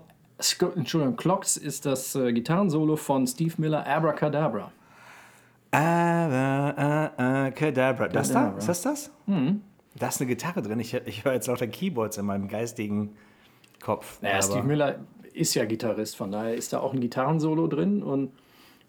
Entschuldigung, 0.76 1.16
Clocks 1.16 1.56
ist 1.58 1.86
das 1.86 2.16
äh, 2.16 2.34
Gitarrensolo 2.34 2.98
von 2.98 3.28
Steve 3.28 3.54
Miller 3.58 3.86
Abracadabra. 3.88 4.72
Abracadabra. 5.72 8.08
Das 8.10 8.32
da? 8.32 8.56
Ist 8.58 8.68
das 8.68 8.82
das? 8.82 9.12
Mhm. 9.26 9.62
Da 9.96 10.10
ist 10.10 10.20
eine 10.20 10.28
Gitarre 10.28 10.62
drin. 10.62 10.80
Ich, 10.80 10.94
ich 10.94 11.24
höre 11.24 11.34
jetzt 11.34 11.48
lauter 11.48 11.68
Keyboards 11.68 12.18
in 12.18 12.26
meinem 12.26 12.48
geistigen 12.48 13.16
Kopf. 13.84 14.22
Naja, 14.22 14.42
Steve 14.42 14.64
Miller 14.64 15.00
ist 15.34 15.54
ja 15.56 15.66
Gitarrist, 15.66 16.16
von 16.16 16.32
daher 16.32 16.56
ist 16.56 16.74
da 16.74 16.80
auch 16.80 16.94
ein 16.94 17.02
Gitarrensolo 17.02 17.68
drin 17.68 18.02
und 18.02 18.32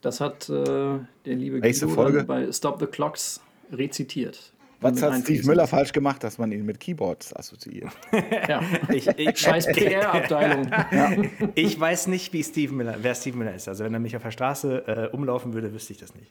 das 0.01 0.21
hat 0.21 0.49
äh, 0.49 0.55
der 0.55 1.07
liebe 1.27 1.59
Nächste 1.61 1.87
Guido 1.87 2.03
Folge? 2.03 2.25
bei 2.25 2.53
Stop 2.53 2.79
the 2.79 2.87
Clocks 2.87 3.41
rezitiert. 3.73 4.53
Was 4.81 5.01
hat 5.01 5.23
Steve 5.23 5.47
Müller 5.47 5.67
falsch 5.67 5.93
gemacht, 5.93 6.23
dass 6.23 6.37
man 6.37 6.53
ihn 6.53 6.67
mit 6.67 6.79
Keyboards 6.79 7.35
assoziiert? 7.35 7.89
ja, 8.49 8.61
ich, 8.93 9.07
ich, 9.07 9.39
scheiß 9.39 9.67
PR-Abteilung. 9.73 10.71
ja. 10.71 11.13
Ich 11.55 11.81
weiß 11.81 12.09
nicht, 12.09 12.35
wie 12.35 12.45
Steve 12.45 12.75
Miller, 12.75 12.97
wer 13.01 13.15
Steve 13.15 13.39
Miller 13.39 13.55
ist. 13.55 13.67
Also 13.67 13.85
wenn 13.85 13.95
er 13.95 14.01
mich 14.01 14.15
auf 14.15 14.23
der 14.23 14.31
Straße 14.31 15.11
äh, 15.11 15.17
umlaufen 15.17 15.55
würde, 15.55 15.73
wüsste 15.73 15.95
ich 15.95 16.01
das 16.01 16.15
nicht. 16.15 16.31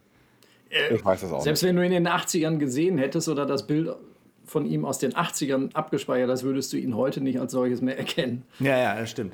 ich 0.70 1.04
weiß 1.04 1.22
das 1.22 1.32
auch 1.32 1.42
Selbst 1.42 1.64
nicht. 1.64 1.70
wenn 1.70 1.76
du 1.78 1.86
ihn 1.86 1.94
in 1.94 2.04
den 2.04 2.14
80ern 2.14 2.58
gesehen 2.58 3.00
hättest 3.00 3.28
oder 3.28 3.48
das 3.48 3.66
Bild 3.66 3.90
von 4.46 4.66
ihm 4.66 4.86
aus 4.86 5.00
den 5.00 5.14
80ern 5.14 5.74
abgespeichert 5.74 6.30
hast, 6.30 6.44
würdest 6.44 6.74
du 6.74 6.78
ihn 6.78 6.96
heute 6.96 7.22
nicht 7.22 7.40
als 7.40 7.52
solches 7.52 7.82
mehr 7.82 7.98
erkennen. 7.98 8.44
Ja, 8.60 8.78
ja, 8.78 8.96
das 8.96 9.10
stimmt. 9.10 9.34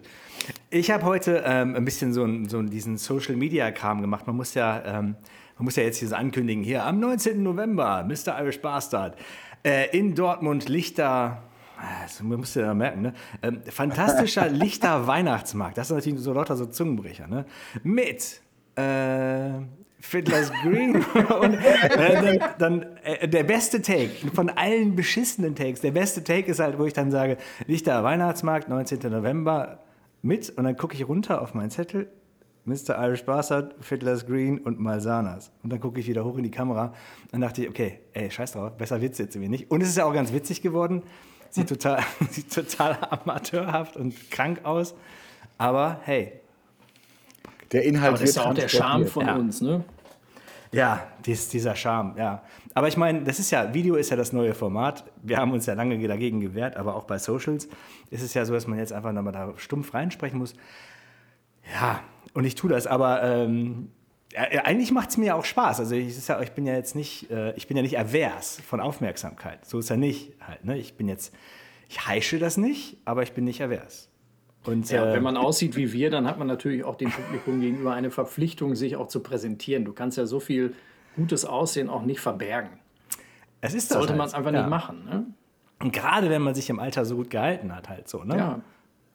Ich 0.69 0.91
habe 0.91 1.03
heute 1.03 1.43
ähm, 1.45 1.75
ein 1.75 1.85
bisschen 1.85 2.13
so, 2.13 2.27
so 2.47 2.61
diesen 2.61 2.97
Social-Media-Kram 2.97 4.01
gemacht. 4.01 4.27
Man 4.27 4.35
muss 4.35 4.53
ja, 4.53 4.83
ähm, 4.85 5.15
man 5.57 5.65
muss 5.65 5.75
ja 5.75 5.83
jetzt 5.83 5.97
hier 5.97 6.11
ankündigen, 6.13 6.63
hier 6.63 6.85
am 6.85 6.99
19. 6.99 7.41
November, 7.41 8.05
Mr. 8.07 8.39
Irish 8.39 8.61
Bastard, 8.61 9.17
äh, 9.63 9.97
in 9.97 10.15
Dortmund 10.15 10.69
Lichter, 10.69 11.43
das 12.01 12.21
musst 12.21 12.55
du 12.55 12.61
ja 12.61 12.73
merken, 12.73 13.01
ne? 13.01 13.13
Ähm, 13.41 13.61
fantastischer 13.67 14.47
Lichter 14.49 15.07
Weihnachtsmarkt. 15.07 15.77
Das 15.77 15.89
ist 15.89 15.95
natürlich 15.95 16.19
so 16.19 16.33
lauter 16.33 16.55
so 16.55 16.65
Zungenbrecher, 16.65 17.27
ne? 17.27 17.45
Mit 17.83 18.41
äh, 18.75 19.61
Fiddler's 19.99 20.51
Green 20.63 20.95
und 21.41 21.53
äh, 21.55 22.39
dann, 22.39 22.39
dann 22.57 22.97
äh, 23.03 23.27
der 23.27 23.43
beste 23.43 23.81
Take 23.81 24.31
von 24.33 24.49
allen 24.49 24.95
beschissenen 24.95 25.55
Takes. 25.55 25.81
Der 25.81 25.91
beste 25.91 26.23
Take 26.23 26.49
ist 26.49 26.59
halt, 26.59 26.79
wo 26.79 26.85
ich 26.85 26.93
dann 26.93 27.11
sage, 27.11 27.37
Lichter 27.67 28.03
Weihnachtsmarkt, 28.03 28.69
19. 28.69 28.99
November 29.11 29.79
mit 30.21 30.49
und 30.49 30.63
dann 30.63 30.77
gucke 30.77 30.95
ich 30.95 31.07
runter 31.07 31.41
auf 31.41 31.53
meinen 31.53 31.69
Zettel. 31.69 32.09
Mr. 32.65 33.03
Irish 33.03 33.23
Bastard, 33.25 33.73
Fiddler's 33.79 34.25
Green 34.25 34.59
und 34.59 34.79
Malsanas. 34.79 35.51
Und 35.63 35.71
dann 35.71 35.79
gucke 35.79 35.99
ich 35.99 36.07
wieder 36.07 36.23
hoch 36.23 36.37
in 36.37 36.43
die 36.43 36.51
Kamera 36.51 36.93
und 37.31 37.41
dachte 37.41 37.63
ich, 37.63 37.69
okay, 37.69 37.99
ey, 38.13 38.29
scheiß 38.29 38.51
drauf, 38.51 38.77
besser 38.77 39.01
wird's 39.01 39.17
jetzt 39.17 39.35
irgendwie 39.35 39.49
nicht. 39.49 39.71
Und 39.71 39.81
es 39.81 39.89
ist 39.89 39.97
ja 39.97 40.05
auch 40.05 40.13
ganz 40.13 40.31
witzig 40.31 40.61
geworden. 40.61 41.01
Sieht 41.49 41.67
total, 41.67 42.03
sieht 42.29 42.53
total 42.53 42.97
amateurhaft 43.09 43.97
und 43.97 44.29
krank 44.29 44.61
aus. 44.63 44.93
Aber 45.57 45.99
hey. 46.03 46.41
Der 47.71 47.83
Inhalt 47.83 48.09
Aber 48.09 48.17
das 48.17 48.29
ist 48.29 48.35
ja 48.35 48.45
auch 48.45 48.53
der 48.53 48.67
Charme 48.67 49.05
von 49.05 49.25
ja. 49.25 49.35
uns, 49.35 49.61
ne? 49.61 49.83
Ja, 50.71 51.07
dies, 51.25 51.49
dieser 51.49 51.75
Charme, 51.75 52.15
ja. 52.17 52.43
Aber 52.75 52.87
ich 52.87 52.97
meine, 52.97 53.23
das 53.23 53.39
ist 53.39 53.49
ja, 53.49 53.73
Video 53.73 53.95
ist 53.95 54.11
ja 54.11 54.15
das 54.15 54.33
neue 54.33 54.53
Format. 54.53 55.03
Wir 55.23 55.37
haben 55.37 55.51
uns 55.51 55.65
ja 55.65 55.73
lange 55.73 56.07
dagegen 56.07 56.39
gewehrt, 56.41 56.77
aber 56.77 56.95
auch 56.95 57.05
bei 57.05 57.17
Socials 57.17 57.67
ist 58.11 58.21
es 58.21 58.33
ja 58.35 58.45
so, 58.45 58.53
dass 58.53 58.67
man 58.67 58.77
jetzt 58.77 58.93
einfach 58.93 59.11
nochmal 59.11 59.33
da 59.33 59.53
stumpf 59.57 59.93
reinsprechen 59.93 60.37
muss. 60.37 60.53
Ja, 61.73 62.01
und 62.33 62.45
ich 62.45 62.55
tue 62.55 62.69
das, 62.69 62.85
aber 62.85 63.23
ähm, 63.23 63.89
ja, 64.31 64.63
eigentlich 64.63 64.91
macht 64.91 65.09
es 65.09 65.17
mir 65.17 65.27
ja 65.27 65.35
auch 65.35 65.45
Spaß. 65.45 65.79
Also 65.79 65.95
ich, 65.95 66.27
ja, 66.27 66.39
ich 66.41 66.51
bin 66.51 66.65
ja 66.65 66.73
jetzt 66.73 66.95
nicht, 66.95 67.31
äh, 67.31 67.53
ich 67.55 67.67
bin 67.67 67.75
ja 67.75 67.83
nicht 67.83 67.95
erwehrs 67.95 68.61
von 68.67 68.79
Aufmerksamkeit. 68.79 69.65
So 69.65 69.79
ist 69.79 69.89
ja 69.89 69.97
nicht 69.97 70.33
halt. 70.45 70.65
Ne? 70.65 70.77
Ich 70.77 70.95
bin 70.95 71.07
jetzt, 71.07 71.33
ich 71.87 72.05
heische 72.05 72.37
das 72.37 72.57
nicht, 72.57 72.97
aber 73.05 73.23
ich 73.23 73.33
bin 73.33 73.43
nicht 73.43 73.59
erwehrs. 73.59 74.08
Und, 74.69 74.89
ja, 74.89 75.09
äh, 75.09 75.13
wenn 75.13 75.23
man 75.23 75.37
aussieht 75.37 75.75
wie 75.75 75.91
wir, 75.93 76.09
dann 76.09 76.27
hat 76.27 76.37
man 76.37 76.47
natürlich 76.47 76.83
auch 76.83 76.95
dem 76.95 77.11
Publikum 77.11 77.61
gegenüber 77.61 77.93
eine 77.93 78.11
Verpflichtung, 78.11 78.75
sich 78.75 78.95
auch 78.95 79.07
zu 79.07 79.21
präsentieren. 79.21 79.85
Du 79.85 79.93
kannst 79.93 80.17
ja 80.17 80.25
so 80.25 80.39
viel 80.39 80.73
gutes 81.15 81.45
Aussehen 81.45 81.89
auch 81.89 82.03
nicht 82.03 82.19
verbergen. 82.19 82.69
Es 83.61 83.73
ist 83.73 83.91
das 83.91 83.97
Sollte 83.97 84.11
halt. 84.11 84.17
man 84.17 84.27
es 84.27 84.33
einfach 84.33 84.53
ja. 84.53 84.61
nicht 84.61 84.69
machen. 84.69 85.05
Ne? 85.05 85.25
Und 85.81 85.93
gerade 85.93 86.29
wenn 86.29 86.41
man 86.41 86.55
sich 86.55 86.69
im 86.69 86.79
Alter 86.79 87.05
so 87.05 87.15
gut 87.15 87.29
gehalten 87.29 87.75
hat, 87.75 87.89
halt 87.89 88.07
so. 88.07 88.23
Ne? 88.23 88.37
Ja. 88.37 88.61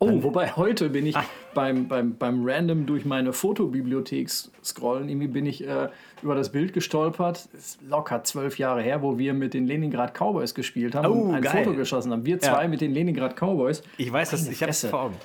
Oh, 0.01 0.23
wobei 0.23 0.51
heute 0.51 0.91
bin 0.91 1.07
ich 1.07 1.17
beim, 1.55 1.89
beim, 1.89 2.17
beim 2.17 2.43
Random 2.45 2.85
durch 2.85 3.05
meine 3.05 3.33
Fotobibliothek 3.33 4.29
scrollen, 4.29 5.09
irgendwie 5.09 5.29
bin 5.29 5.47
ich 5.47 5.67
äh, 5.67 5.89
über 6.21 6.35
das 6.35 6.51
Bild 6.51 6.73
gestolpert, 6.73 7.49
ist 7.57 7.81
locker 7.83 8.25
zwölf 8.25 8.59
Jahre 8.59 8.83
her, 8.83 9.03
wo 9.03 9.19
wir 9.19 9.35
mit 9.35 9.55
den 9.55 9.67
Leningrad 9.67 10.13
Cowboys 10.13 10.55
gespielt 10.55 10.95
haben 10.95 11.07
oh, 11.07 11.29
und 11.29 11.35
ein 11.37 11.43
geil. 11.43 11.65
Foto 11.65 11.77
geschossen 11.77 12.13
haben. 12.13 12.27
Wir 12.27 12.41
zwei 12.41 12.63
ja. 12.63 12.69
mit 12.69 12.81
den 12.81 12.93
Leningrad 12.93 13.37
Cowboys. 13.37 13.83
Ich 13.97 14.13
weiß 14.13 14.31
das, 14.31 14.49
ich 14.49 14.61
habe 14.63 14.71
es 14.71 14.85
vor 14.85 15.05
Augen. 15.05 15.17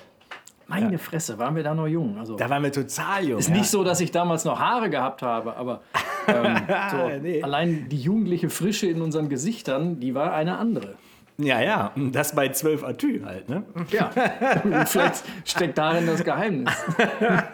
Meine 0.70 0.92
ja. 0.94 0.98
Fresse, 1.00 1.40
waren 1.40 1.56
wir 1.56 1.64
da 1.64 1.74
noch 1.74 1.88
jung. 1.88 2.18
Also, 2.20 2.36
da 2.36 2.50
waren 2.50 2.62
wir 2.62 2.72
total 2.72 3.26
jung. 3.26 3.40
Ist 3.40 3.50
ja. 3.50 3.56
nicht 3.56 3.70
so, 3.70 3.84
dass 3.84 4.00
ich 4.02 4.12
damals 4.12 4.46
noch 4.46 4.60
Haare 4.60 4.90
gehabt 4.90 5.24
habe, 5.24 5.58
aber 5.58 5.82
ähm, 6.28 6.58
so, 6.92 7.10
nee. 7.22 7.42
allein 7.42 7.90
die 7.90 7.98
jugendliche 7.98 8.50
Frische 8.50 8.88
in 8.88 9.02
unseren 9.02 9.30
Gesichtern, 9.30 10.00
die 10.00 10.14
war 10.14 10.34
eine 10.34 10.58
andere. 10.60 10.96
Ja, 11.42 11.62
ja, 11.62 11.94
das 12.12 12.36
bei 12.36 12.50
12 12.50 12.84
Atü 12.84 13.22
halt, 13.24 13.48
ne? 13.48 13.64
Ja, 13.92 14.12
vielleicht 14.86 15.24
steckt 15.46 15.78
darin 15.78 16.06
das 16.06 16.22
Geheimnis. 16.26 16.74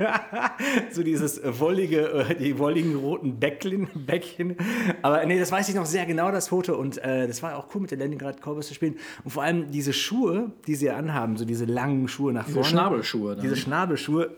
so 0.92 1.04
dieses 1.04 1.40
wollige, 1.60 2.10
äh, 2.30 2.36
die 2.36 2.58
wolligen 2.58 2.96
roten 2.96 3.40
Bäckchen, 3.40 3.88
Bäckchen. 3.94 4.56
Aber 5.04 5.24
nee, 5.28 5.40
das 5.40 5.52
weiß 5.52 5.70
ich 5.70 5.76
noch 5.76 5.86
sehr 5.86 6.08
genau, 6.08 6.32
das 6.32 6.48
Foto. 6.48 6.76
Und 6.76 6.98
äh, 6.98 7.28
das 7.28 7.44
war 7.44 7.56
auch 7.58 7.68
cool, 7.76 7.82
mit 7.82 7.92
der 7.92 8.00
Leningrad 8.00 8.42
Cowboys 8.42 8.68
zu 8.68 8.74
spielen. 8.74 8.96
Und 9.24 9.30
vor 9.30 9.44
allem 9.44 9.70
diese 9.70 9.94
Schuhe, 9.94 10.52
die 10.66 10.74
sie 10.74 10.90
anhaben, 10.90 11.38
so 11.38 11.46
diese 11.46 11.66
langen 11.66 12.08
Schuhe 12.08 12.34
nach 12.34 12.46
vorne. 12.46 12.62
Diese 12.62 12.70
Schnabelschuhe. 12.72 13.36
Dann. 13.36 13.44
Diese 13.44 13.56
Schnabelschuhe, 13.56 14.32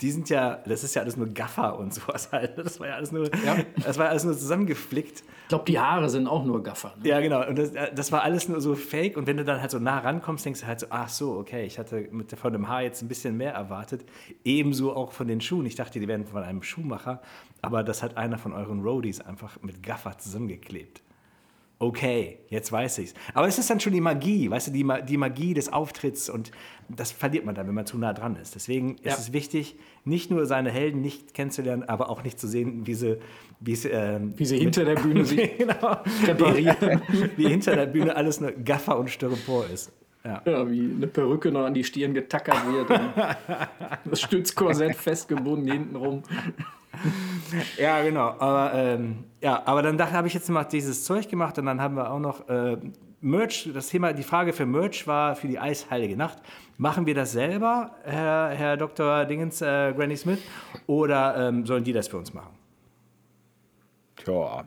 die 0.00 0.10
sind 0.10 0.30
ja, 0.30 0.62
das 0.66 0.82
ist 0.82 0.94
ja 0.94 1.02
alles 1.02 1.16
nur 1.16 1.28
Gaffer 1.28 1.78
und 1.78 1.92
sowas 1.94 2.30
halt. 2.32 2.56
Das 2.58 2.80
war 2.80 2.88
ja 2.88 2.94
alles 2.94 3.12
nur, 3.12 3.24
ja. 3.44 3.56
das 3.84 3.98
war 3.98 4.08
alles 4.08 4.24
nur 4.24 4.36
zusammengeflickt. 4.36 5.20
Ich 5.42 5.48
glaube, 5.48 5.64
die 5.66 5.78
Haare 5.78 6.08
sind 6.08 6.26
auch 6.26 6.44
nur 6.44 6.62
Gaffer. 6.62 6.94
Ne? 7.02 7.08
Ja, 7.08 7.20
genau. 7.20 7.46
Und 7.46 7.58
das, 7.58 7.72
das, 7.94 8.12
war 8.12 8.22
alles 8.22 8.48
nur 8.48 8.60
so 8.60 8.74
fake. 8.74 9.16
Und 9.16 9.26
wenn 9.26 9.36
du 9.36 9.44
dann 9.44 9.60
halt 9.60 9.70
so 9.70 9.78
nah 9.78 9.98
rankommst, 9.98 10.44
denkst 10.46 10.60
du 10.60 10.66
halt 10.66 10.80
so, 10.80 10.86
ach 10.90 11.08
so, 11.08 11.36
okay, 11.36 11.64
ich 11.66 11.78
hatte 11.78 12.08
mit, 12.10 12.32
von 12.32 12.52
dem 12.52 12.68
Haar 12.68 12.82
jetzt 12.82 13.02
ein 13.02 13.08
bisschen 13.08 13.36
mehr 13.36 13.52
erwartet. 13.52 14.04
Ebenso 14.44 14.94
auch 14.94 15.12
von 15.12 15.28
den 15.28 15.40
Schuhen. 15.40 15.66
Ich 15.66 15.74
dachte, 15.74 16.00
die 16.00 16.08
wären 16.08 16.26
von 16.26 16.42
einem 16.42 16.62
Schuhmacher. 16.62 17.20
Aber 17.62 17.82
das 17.82 18.02
hat 18.02 18.16
einer 18.16 18.38
von 18.38 18.52
euren 18.52 18.82
Roadies 18.82 19.20
einfach 19.20 19.60
mit 19.62 19.82
Gaffer 19.82 20.16
zusammengeklebt 20.18 21.03
okay, 21.86 22.38
jetzt 22.48 22.70
weiß 22.70 22.98
ich's. 22.98 23.14
Aber 23.32 23.46
es 23.46 23.58
ist 23.58 23.70
dann 23.70 23.80
schon 23.80 23.92
die 23.92 24.00
Magie, 24.00 24.50
weißt 24.50 24.68
du, 24.68 24.70
die, 24.72 24.86
die 25.06 25.16
Magie 25.16 25.54
des 25.54 25.72
Auftritts 25.72 26.28
und 26.28 26.50
das 26.88 27.12
verliert 27.12 27.44
man 27.44 27.54
dann, 27.54 27.66
wenn 27.66 27.74
man 27.74 27.86
zu 27.86 27.98
nah 27.98 28.12
dran 28.12 28.36
ist. 28.36 28.54
Deswegen 28.54 28.96
ja. 29.02 29.12
ist 29.12 29.18
es 29.18 29.32
wichtig, 29.32 29.76
nicht 30.04 30.30
nur 30.30 30.46
seine 30.46 30.70
Helden 30.70 31.00
nicht 31.00 31.34
kennenzulernen, 31.34 31.82
aber 31.84 32.10
auch 32.10 32.22
nicht 32.24 32.38
zu 32.38 32.46
sehen, 32.46 32.86
wie 32.86 32.94
sie, 32.94 33.18
wie 33.60 33.74
sie, 33.74 33.90
äh, 33.90 34.20
wie 34.36 34.44
sie 34.44 34.58
hinter 34.58 34.84
der 34.84 34.96
Bühne 34.96 35.24
sich 35.24 35.56
genau, 35.56 36.02
reparieren. 36.26 37.02
Wie, 37.08 37.30
wie 37.36 37.48
hinter 37.48 37.76
der 37.76 37.86
Bühne 37.86 38.14
alles 38.16 38.40
nur 38.40 38.52
Gaffer 38.52 38.98
und 38.98 39.10
Styropor 39.10 39.66
ist. 39.72 39.92
Ja. 40.24 40.42
ja. 40.46 40.70
wie 40.70 40.90
eine 40.96 41.06
Perücke 41.06 41.50
noch 41.50 41.64
an 41.64 41.74
die 41.74 41.84
Stirn 41.84 42.14
getackert 42.14 42.62
wird. 42.66 42.88
das 44.04 44.20
Stützkorsett 44.20 44.96
festgebunden 44.96 45.70
hintenrum. 45.70 46.22
Ja, 47.78 48.02
genau. 48.02 48.34
Aber, 48.38 48.72
ähm, 48.74 49.24
ja, 49.40 49.62
aber 49.64 49.82
dann 49.82 50.00
habe 50.12 50.28
ich 50.28 50.34
jetzt 50.34 50.48
mal 50.48 50.64
dieses 50.64 51.04
Zeug 51.04 51.28
gemacht 51.28 51.58
und 51.58 51.66
dann 51.66 51.80
haben 51.80 51.96
wir 51.96 52.10
auch 52.10 52.18
noch 52.18 52.48
äh, 52.48 52.76
Merch. 53.20 53.70
Das 53.72 53.88
Thema, 53.88 54.12
die 54.12 54.22
Frage 54.22 54.52
für 54.52 54.66
Merch 54.66 55.06
war 55.06 55.34
für 55.36 55.48
die 55.48 55.58
Eisheilige 55.58 56.16
Nacht. 56.16 56.38
Machen 56.76 57.06
wir 57.06 57.14
das 57.14 57.32
selber, 57.32 57.92
Herr, 58.04 58.50
Herr 58.50 58.76
Dr. 58.76 59.24
Dingens, 59.24 59.62
äh, 59.62 59.92
Granny 59.96 60.16
Smith, 60.16 60.40
oder 60.86 61.48
ähm, 61.48 61.64
sollen 61.64 61.84
die 61.84 61.92
das 61.92 62.08
für 62.08 62.18
uns 62.18 62.34
machen? 62.34 62.54
Tja, 64.16 64.64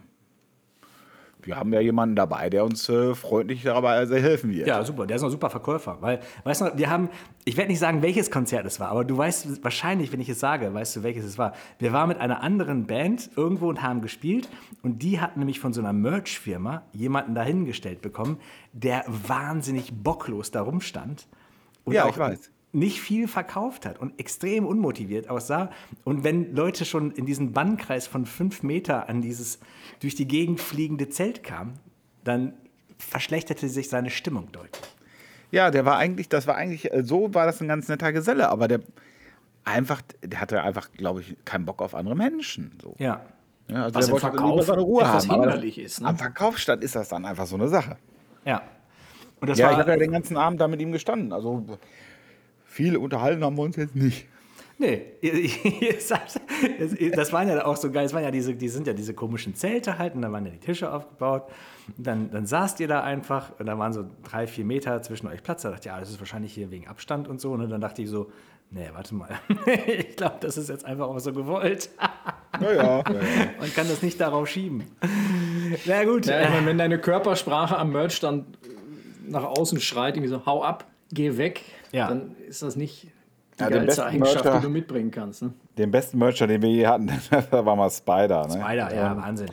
wir 1.48 1.58
haben 1.58 1.74
ja 1.74 1.80
jemanden 1.80 2.16
dabei, 2.16 2.50
der 2.50 2.66
uns 2.66 2.88
äh, 2.90 3.16
freundlich 3.16 3.64
dabei 3.64 4.06
helfen 4.06 4.52
wird. 4.52 4.68
Ja, 4.68 4.84
super. 4.84 5.08
Der 5.08 5.16
ist 5.16 5.24
ein 5.24 5.30
super 5.30 5.50
Verkäufer. 5.50 5.98
Weil, 6.02 6.20
weißt 6.44 6.62
du, 6.62 6.78
wir 6.78 6.90
haben, 6.90 7.10
ich 7.46 7.58
werde 7.58 7.72
nicht 7.72 7.80
sagen, 7.80 8.02
welches 8.02 8.30
Konzert 8.30 8.66
es 8.66 8.80
war, 8.80 8.90
aber 8.90 9.06
du 9.06 9.18
weißt 9.18 9.64
wahrscheinlich, 9.64 10.12
wenn 10.12 10.20
ich 10.20 10.30
es 10.30 10.40
sage, 10.40 10.74
weißt 10.74 10.98
du, 10.98 11.04
welches 11.04 11.26
es 11.26 11.38
war. 11.38 11.54
Wir 11.80 11.94
waren 11.94 12.10
mit 12.10 12.20
einer 12.20 12.44
anderen 12.44 12.86
Band 12.86 13.32
irgendwo 13.36 13.70
und 13.70 13.82
haben 13.82 14.02
gespielt 14.02 14.50
und 14.84 15.02
die 15.02 15.20
hatten 15.20 15.40
nämlich 15.40 15.60
von 15.60 15.74
so 15.74 15.82
einer 15.82 15.94
Merch-Firma 15.94 16.84
jemanden 16.92 17.34
dahingestellt 17.34 18.02
bekommen, 18.02 18.38
der 18.74 19.06
wahnsinnig 19.08 19.94
bocklos 19.94 20.52
da 20.52 20.62
rumstand. 20.62 21.28
Und 21.86 21.94
ja, 21.94 22.10
ich 22.10 22.18
weiß 22.18 22.52
nicht 22.78 23.02
viel 23.02 23.28
verkauft 23.28 23.86
hat 23.86 24.00
und 24.00 24.20
extrem 24.20 24.66
unmotiviert 24.66 25.30
aussah. 25.30 25.72
Und 26.04 26.24
wenn 26.24 26.56
Leute 26.56 26.86
schon 26.86 27.12
in 27.12 27.26
diesen 27.26 27.52
Bannkreis 27.52 28.06
von 28.06 28.26
fünf 28.26 28.62
Meter 28.62 29.10
an 29.10 29.22
dieses 29.22 29.60
durch 30.00 30.16
die 30.16 30.28
Gegend 30.28 30.62
fliegende 30.62 31.10
Zelt 31.10 31.44
kamen, 31.44 31.80
dann 32.24 32.54
verschlechterte 33.00 33.68
sich 33.68 33.90
seine 33.90 34.12
Stimmung 34.12 34.52
deutlich. 34.52 34.84
Ja, 35.52 35.72
der 35.72 35.86
war 35.86 35.98
eigentlich, 35.98 36.30
das 36.30 36.46
war 36.46 36.56
eigentlich, 36.56 36.92
äh, 36.94 37.04
so 37.04 37.34
war 37.34 37.46
das 37.46 37.62
ein 37.62 37.68
ganz 37.68 37.88
netter 37.88 38.14
Geselle, 38.14 38.50
aber 38.50 38.68
der 38.68 38.82
einfach, 39.64 40.02
der 40.22 40.40
hatte 40.40 40.62
einfach, 40.62 40.92
glaube 40.92 41.22
ich, 41.22 41.36
keinen 41.46 41.66
Bock 41.66 41.82
auf 41.82 41.96
andere 41.96 42.16
Menschen. 42.16 42.78
So. 42.82 42.96
Ja. 43.00 43.22
ja 43.68 43.84
also 43.84 43.96
Was 43.96 44.06
der 44.06 44.14
wollte 44.14 44.28
Verkauf 44.28 44.66
seine 44.66 44.82
Ruhe 44.82 45.08
haben. 45.08 45.32
Aber 45.32 45.64
ist, 45.64 46.02
ne? 46.02 46.08
Am 46.08 46.18
Verkaufsstand 46.18 46.84
ist 46.84 46.96
das 46.96 47.10
dann 47.10 47.26
einfach 47.26 47.48
so 47.48 47.56
eine 47.56 47.70
Sache. 47.70 47.98
Ja. 48.46 48.62
Und 49.40 49.50
das 49.50 49.58
ja, 49.58 49.66
war, 49.66 49.74
ich 49.74 49.80
habe 49.80 49.92
ja 49.92 49.98
den 49.98 50.12
ganzen 50.12 50.38
Abend 50.38 50.62
da 50.62 50.68
mit 50.68 50.82
ihm 50.82 50.92
gestanden. 50.92 51.32
Also 51.34 51.66
viel 52.78 52.96
unterhalten 52.96 53.44
haben 53.44 53.58
wir 53.58 53.64
uns 53.64 53.76
jetzt 53.76 53.96
nicht. 53.96 54.28
Nee, 54.78 55.02
das 57.16 57.34
waren 57.34 57.50
ja 57.50 57.66
auch 57.66 57.76
so 57.76 57.92
geil, 57.92 58.04
das 58.04 58.14
waren 58.14 58.22
ja 58.22 58.30
diese, 58.30 58.54
die 58.54 58.70
sind 58.70 58.86
ja 58.86 58.94
diese 58.94 59.16
komischen 59.16 59.56
Zelte 59.56 59.98
halt 59.98 60.14
und 60.14 60.22
da 60.22 60.32
waren 60.32 60.46
ja 60.46 60.52
die 60.52 60.60
Tische 60.60 60.94
aufgebaut. 60.94 61.50
Und 61.98 62.06
dann, 62.06 62.30
dann 62.30 62.46
saßt 62.46 62.80
ihr 62.80 62.88
da 62.88 63.02
einfach 63.02 63.54
und 63.58 63.66
da 63.66 63.80
waren 63.80 63.92
so 63.94 64.06
drei, 64.24 64.46
vier 64.46 64.66
Meter 64.66 65.02
zwischen 65.02 65.28
euch 65.28 65.42
Platz. 65.42 65.64
Da 65.64 65.72
dachte 65.72 65.82
ich, 65.82 65.86
ja, 65.88 66.00
das 66.00 66.12
ist 66.12 66.20
wahrscheinlich 66.20 66.54
hier 66.54 66.70
wegen 66.70 66.88
Abstand 66.88 67.28
und 67.28 67.42
so. 67.42 67.54
Und 67.54 67.68
dann 67.68 67.82
dachte 67.82 68.04
ich 68.04 68.10
so, 68.10 68.32
nee, 68.70 68.88
warte 68.94 69.16
mal, 69.16 69.30
ich 69.88 70.16
glaube, 70.16 70.36
das 70.42 70.58
ist 70.58 70.70
jetzt 70.70 70.86
einfach 70.86 71.08
auch 71.08 71.20
so 71.20 71.34
gewollt. 71.34 71.90
Ja, 72.62 72.74
ja, 72.74 73.04
Man 73.60 73.74
kann 73.74 73.88
das 73.88 74.04
nicht 74.04 74.22
darauf 74.22 74.48
schieben. 74.48 74.84
Na 75.86 76.04
gut. 76.04 76.28
Ja, 76.28 76.48
meine, 76.52 76.68
wenn 76.68 76.78
deine 76.78 77.00
Körpersprache 77.00 77.76
am 77.76 77.92
Merch 77.92 78.20
dann 78.20 78.46
nach 79.28 79.44
außen 79.44 79.82
schreit, 79.82 80.18
irgendwie 80.18 80.30
so, 80.30 80.46
hau 80.46 80.64
ab, 80.64 80.86
geh 81.12 81.38
weg, 81.38 81.64
ja. 81.92 82.08
dann 82.08 82.36
ist 82.48 82.62
das 82.62 82.76
nicht 82.76 83.08
die 83.60 83.64
ja, 83.64 83.70
geilste 83.70 84.06
Eigenschaft, 84.06 84.44
Mercher, 84.44 84.60
die 84.60 84.64
du 84.66 84.70
mitbringen 84.70 85.12
kannst. 85.12 85.42
Ne? 85.42 85.54
Den 85.78 85.92
besten 85.92 86.18
Mercher, 86.20 86.48
den 86.48 86.62
wir 86.62 86.70
je 86.70 86.88
hatten, 86.88 87.12
da 87.52 87.66
war 87.66 87.76
mal 87.76 87.90
Spider. 87.90 88.48
Ne? 88.48 88.54
Spider, 88.54 88.96
ja, 88.96 89.18
Wahnsinn. 89.18 89.50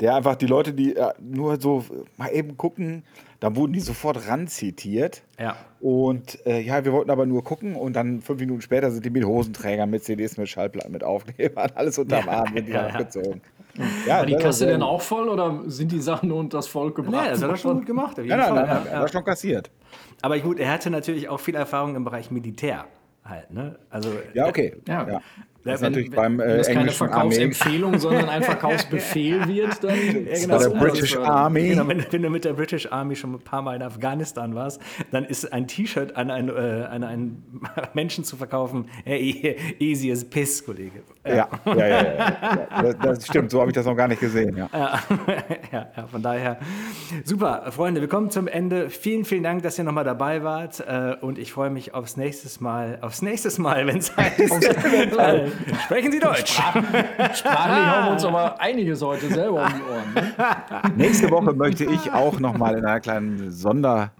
der 0.00 0.16
einfach 0.16 0.36
die 0.36 0.46
Leute, 0.46 0.72
die 0.72 0.96
äh, 0.96 1.12
nur 1.20 1.60
so 1.60 1.84
mal 2.16 2.28
eben 2.30 2.56
gucken, 2.56 3.04
dann 3.44 3.56
wurden 3.56 3.74
die 3.74 3.80
sofort 3.80 4.26
ranzitiert. 4.26 5.22
Ja. 5.38 5.54
Und 5.78 6.44
äh, 6.46 6.60
ja, 6.60 6.84
wir 6.84 6.92
wollten 6.92 7.10
aber 7.10 7.26
nur 7.26 7.44
gucken 7.44 7.76
und 7.76 7.94
dann 7.94 8.22
fünf 8.22 8.40
Minuten 8.40 8.62
später 8.62 8.90
sind 8.90 9.04
die 9.04 9.10
mit 9.10 9.24
Hosenträgern, 9.24 9.90
mit 9.90 10.02
CDs, 10.02 10.36
mit 10.36 10.48
Schallplatten, 10.48 10.90
mit 10.90 11.04
Aufklebern, 11.04 11.70
alles 11.74 11.98
unterm 11.98 12.28
Arm, 12.28 12.54
sind 12.54 12.66
die 12.66 12.72
ja, 12.72 12.86
abgezogen. 12.86 13.42
Ja, 14.06 14.18
War 14.18 14.26
die 14.26 14.36
Kasse 14.36 14.66
denn 14.66 14.82
auch 14.82 15.02
voll 15.02 15.28
oder 15.28 15.62
sind 15.66 15.92
die 15.92 16.00
Sachen 16.00 16.28
nur 16.28 16.38
unter 16.38 16.58
das 16.58 16.68
Volk 16.68 16.94
gebracht? 16.94 17.14
Nein, 17.14 17.30
das 17.32 17.42
hat 17.42 17.50
er 17.50 17.56
schon 17.56 17.76
gut 17.78 17.86
gemacht. 17.86 18.16
Nein, 18.16 18.28
nein, 18.28 18.38
nein, 18.38 18.54
nein, 18.54 18.86
ja. 18.90 19.00
war 19.00 19.08
schon 19.08 19.24
kassiert. 19.24 19.70
Aber 20.22 20.38
gut, 20.38 20.58
er 20.58 20.70
hatte 20.70 20.90
natürlich 20.90 21.28
auch 21.28 21.40
viel 21.40 21.54
Erfahrung 21.54 21.96
im 21.96 22.04
Bereich 22.04 22.30
Militär 22.30 22.86
halt. 23.24 23.50
Ne? 23.50 23.78
Also, 23.90 24.10
ja, 24.34 24.46
okay. 24.46 24.76
Ja. 24.86 25.08
ja. 25.08 25.20
Das 25.64 25.76
ist 25.76 25.80
wenn, 25.80 25.92
natürlich 25.92 26.10
beim 26.10 26.40
äh, 26.40 26.46
wenn 26.46 26.58
das 26.58 26.68
keine 26.68 26.90
Verkaufsempfehlung, 26.90 27.98
sondern 27.98 28.28
ein 28.28 28.42
Verkaufsbefehl 28.54 29.48
wird, 29.48 29.82
dann. 29.82 29.94
Genau. 29.94 30.58
Bei 30.58 30.64
der 30.64 30.70
British 30.70 31.16
also, 31.16 31.30
Army. 31.30 31.68
Genau, 31.68 31.88
wenn, 31.88 32.04
wenn, 32.10 32.22
du 32.22 32.28
mit 32.28 32.44
der 32.44 32.52
British 32.52 32.92
Army 32.92 33.16
schon 33.16 33.32
ein 33.32 33.40
paar 33.40 33.62
Mal 33.62 33.76
in 33.76 33.82
Afghanistan 33.82 34.54
warst, 34.54 34.80
dann 35.10 35.24
ist 35.24 35.52
ein 35.54 35.66
T-Shirt 35.66 36.16
an, 36.16 36.30
ein, 36.30 36.50
äh, 36.50 36.52
an 36.52 37.02
einen 37.02 37.60
Menschen 37.94 38.24
zu 38.24 38.36
verkaufen, 38.36 38.90
hey, 39.04 39.56
easy 39.78 40.12
as 40.12 40.24
piss, 40.24 40.64
Kollege. 40.64 41.02
Ja, 41.26 41.48
ja, 41.64 41.74
ja. 41.74 41.86
ja, 41.86 42.02
ja. 42.02 42.82
Das, 42.82 42.96
das, 42.98 43.26
stimmt, 43.26 43.50
so 43.50 43.60
habe 43.60 43.70
ich 43.70 43.74
das 43.74 43.86
noch 43.86 43.96
gar 43.96 44.08
nicht 44.08 44.20
gesehen. 44.20 44.56
Ja. 44.58 44.68
Ja, 45.72 45.88
ja, 45.96 46.06
von 46.06 46.20
daher. 46.20 46.58
Super, 47.24 47.72
Freunde, 47.72 48.02
wir 48.02 48.08
kommen 48.08 48.30
zum 48.30 48.48
Ende. 48.48 48.90
Vielen, 48.90 49.24
vielen 49.24 49.42
Dank, 49.42 49.62
dass 49.62 49.78
ihr 49.78 49.84
nochmal 49.84 50.04
dabei 50.04 50.44
wart. 50.44 50.80
Äh, 50.80 51.16
und 51.22 51.38
ich 51.38 51.52
freue 51.52 51.70
mich 51.70 51.94
aufs 51.94 52.18
nächste 52.18 52.62
Mal, 52.62 52.98
aufs 53.00 53.22
nächste 53.22 53.60
Mal, 53.62 53.86
wenn 53.86 53.98
es 53.98 54.14
heißt. 54.14 55.53
Sprechen 55.84 56.12
Sie 56.12 56.20
Deutsch. 56.20 56.52
Sprachlich 56.54 57.46
haben 57.46 58.06
wir 58.06 58.12
uns 58.12 58.24
aber 58.24 58.60
einiges 58.60 59.02
heute 59.02 59.28
selber 59.28 59.62
um 59.64 59.68
die 59.68 59.82
Ohren. 59.82 60.14
Ne? 60.14 60.92
Nächste 60.96 61.30
Woche 61.30 61.52
möchte 61.52 61.84
ich 61.84 62.12
auch 62.12 62.38
noch 62.40 62.56
mal 62.56 62.76
in 62.76 62.84
einer 62.84 63.00
kleinen 63.00 63.50
Sonder 63.50 64.12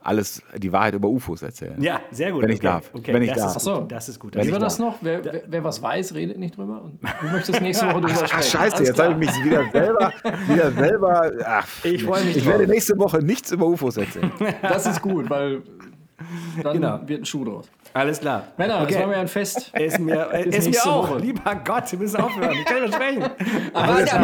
alles 0.00 0.42
die 0.56 0.72
Wahrheit 0.72 0.94
über 0.94 1.08
UFOs 1.08 1.42
erzählen. 1.42 1.80
Ja, 1.82 2.00
sehr 2.10 2.32
gut. 2.32 2.42
Wenn 2.42 2.50
ich 2.50 2.60
darf. 2.60 2.90
Okay, 2.94 3.12
wenn 3.12 3.22
ich 3.22 3.30
das 3.30 3.38
darf. 3.38 3.56
Ist, 3.56 3.64
so, 3.64 3.80
das 3.82 4.08
ist 4.08 4.18
gut. 4.18 4.36
Wie 4.36 4.52
war 4.52 4.58
das 4.58 4.78
noch? 4.78 4.96
Wer, 5.00 5.24
wer, 5.24 5.42
wer, 5.46 5.64
was 5.64 5.82
weiß, 5.82 6.14
redet 6.14 6.38
nicht 6.38 6.56
drüber. 6.56 6.82
Und 6.82 7.00
du 7.02 7.26
möchtest 7.28 7.60
nächste 7.60 7.86
Woche 7.86 8.00
drüber 8.00 8.14
sprechen. 8.14 8.34
Ach, 8.36 8.42
scheiße, 8.42 8.84
jetzt 8.84 8.98
habe 8.98 9.12
ich 9.12 9.18
mich 9.18 9.44
wieder 9.44 9.64
selber, 9.70 10.12
wieder 10.48 10.72
selber. 10.72 11.32
Ach, 11.44 11.66
ich 11.82 12.04
freue 12.04 12.24
mich. 12.24 12.36
Ich 12.36 12.44
drauf. 12.44 12.52
werde 12.52 12.68
nächste 12.68 12.96
Woche 12.98 13.18
nichts 13.18 13.50
über 13.50 13.66
UFOs 13.66 13.96
erzählen. 13.96 14.32
Das 14.62 14.86
ist 14.86 15.02
gut, 15.02 15.28
weil 15.28 15.62
dann 16.62 16.74
genau. 16.74 17.00
wird 17.06 17.22
ein 17.22 17.24
Schuh 17.24 17.44
draus. 17.44 17.66
Alles 17.94 18.20
klar. 18.20 18.48
Männer, 18.56 18.82
okay. 18.82 18.92
das 18.92 19.00
war 19.02 19.08
mir 19.08 19.16
ein 19.16 19.28
Fest. 19.28 19.72
Ist 19.74 19.98
mir, 19.98 20.30
ist 20.32 20.70
mir 20.70 20.86
auch. 20.86 21.10
Woche. 21.10 21.18
Lieber 21.18 21.54
Gott, 21.64 21.90
wir 21.90 21.98
müssen 21.98 22.20
aufhören. 22.20 22.52
Ich 22.52 22.64
kann 22.64 22.82
nicht 22.82 22.94
sprechen. 22.94 23.22
Aber 23.72 24.04
ja, 24.04 24.16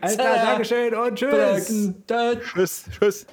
Alles 0.00 0.16
klar, 0.16 0.34
Dankeschön 0.44 0.94
und 0.94 1.14
tschüss. 1.18 1.94
Tschüss. 2.06 2.84
Tschüss. 2.90 3.26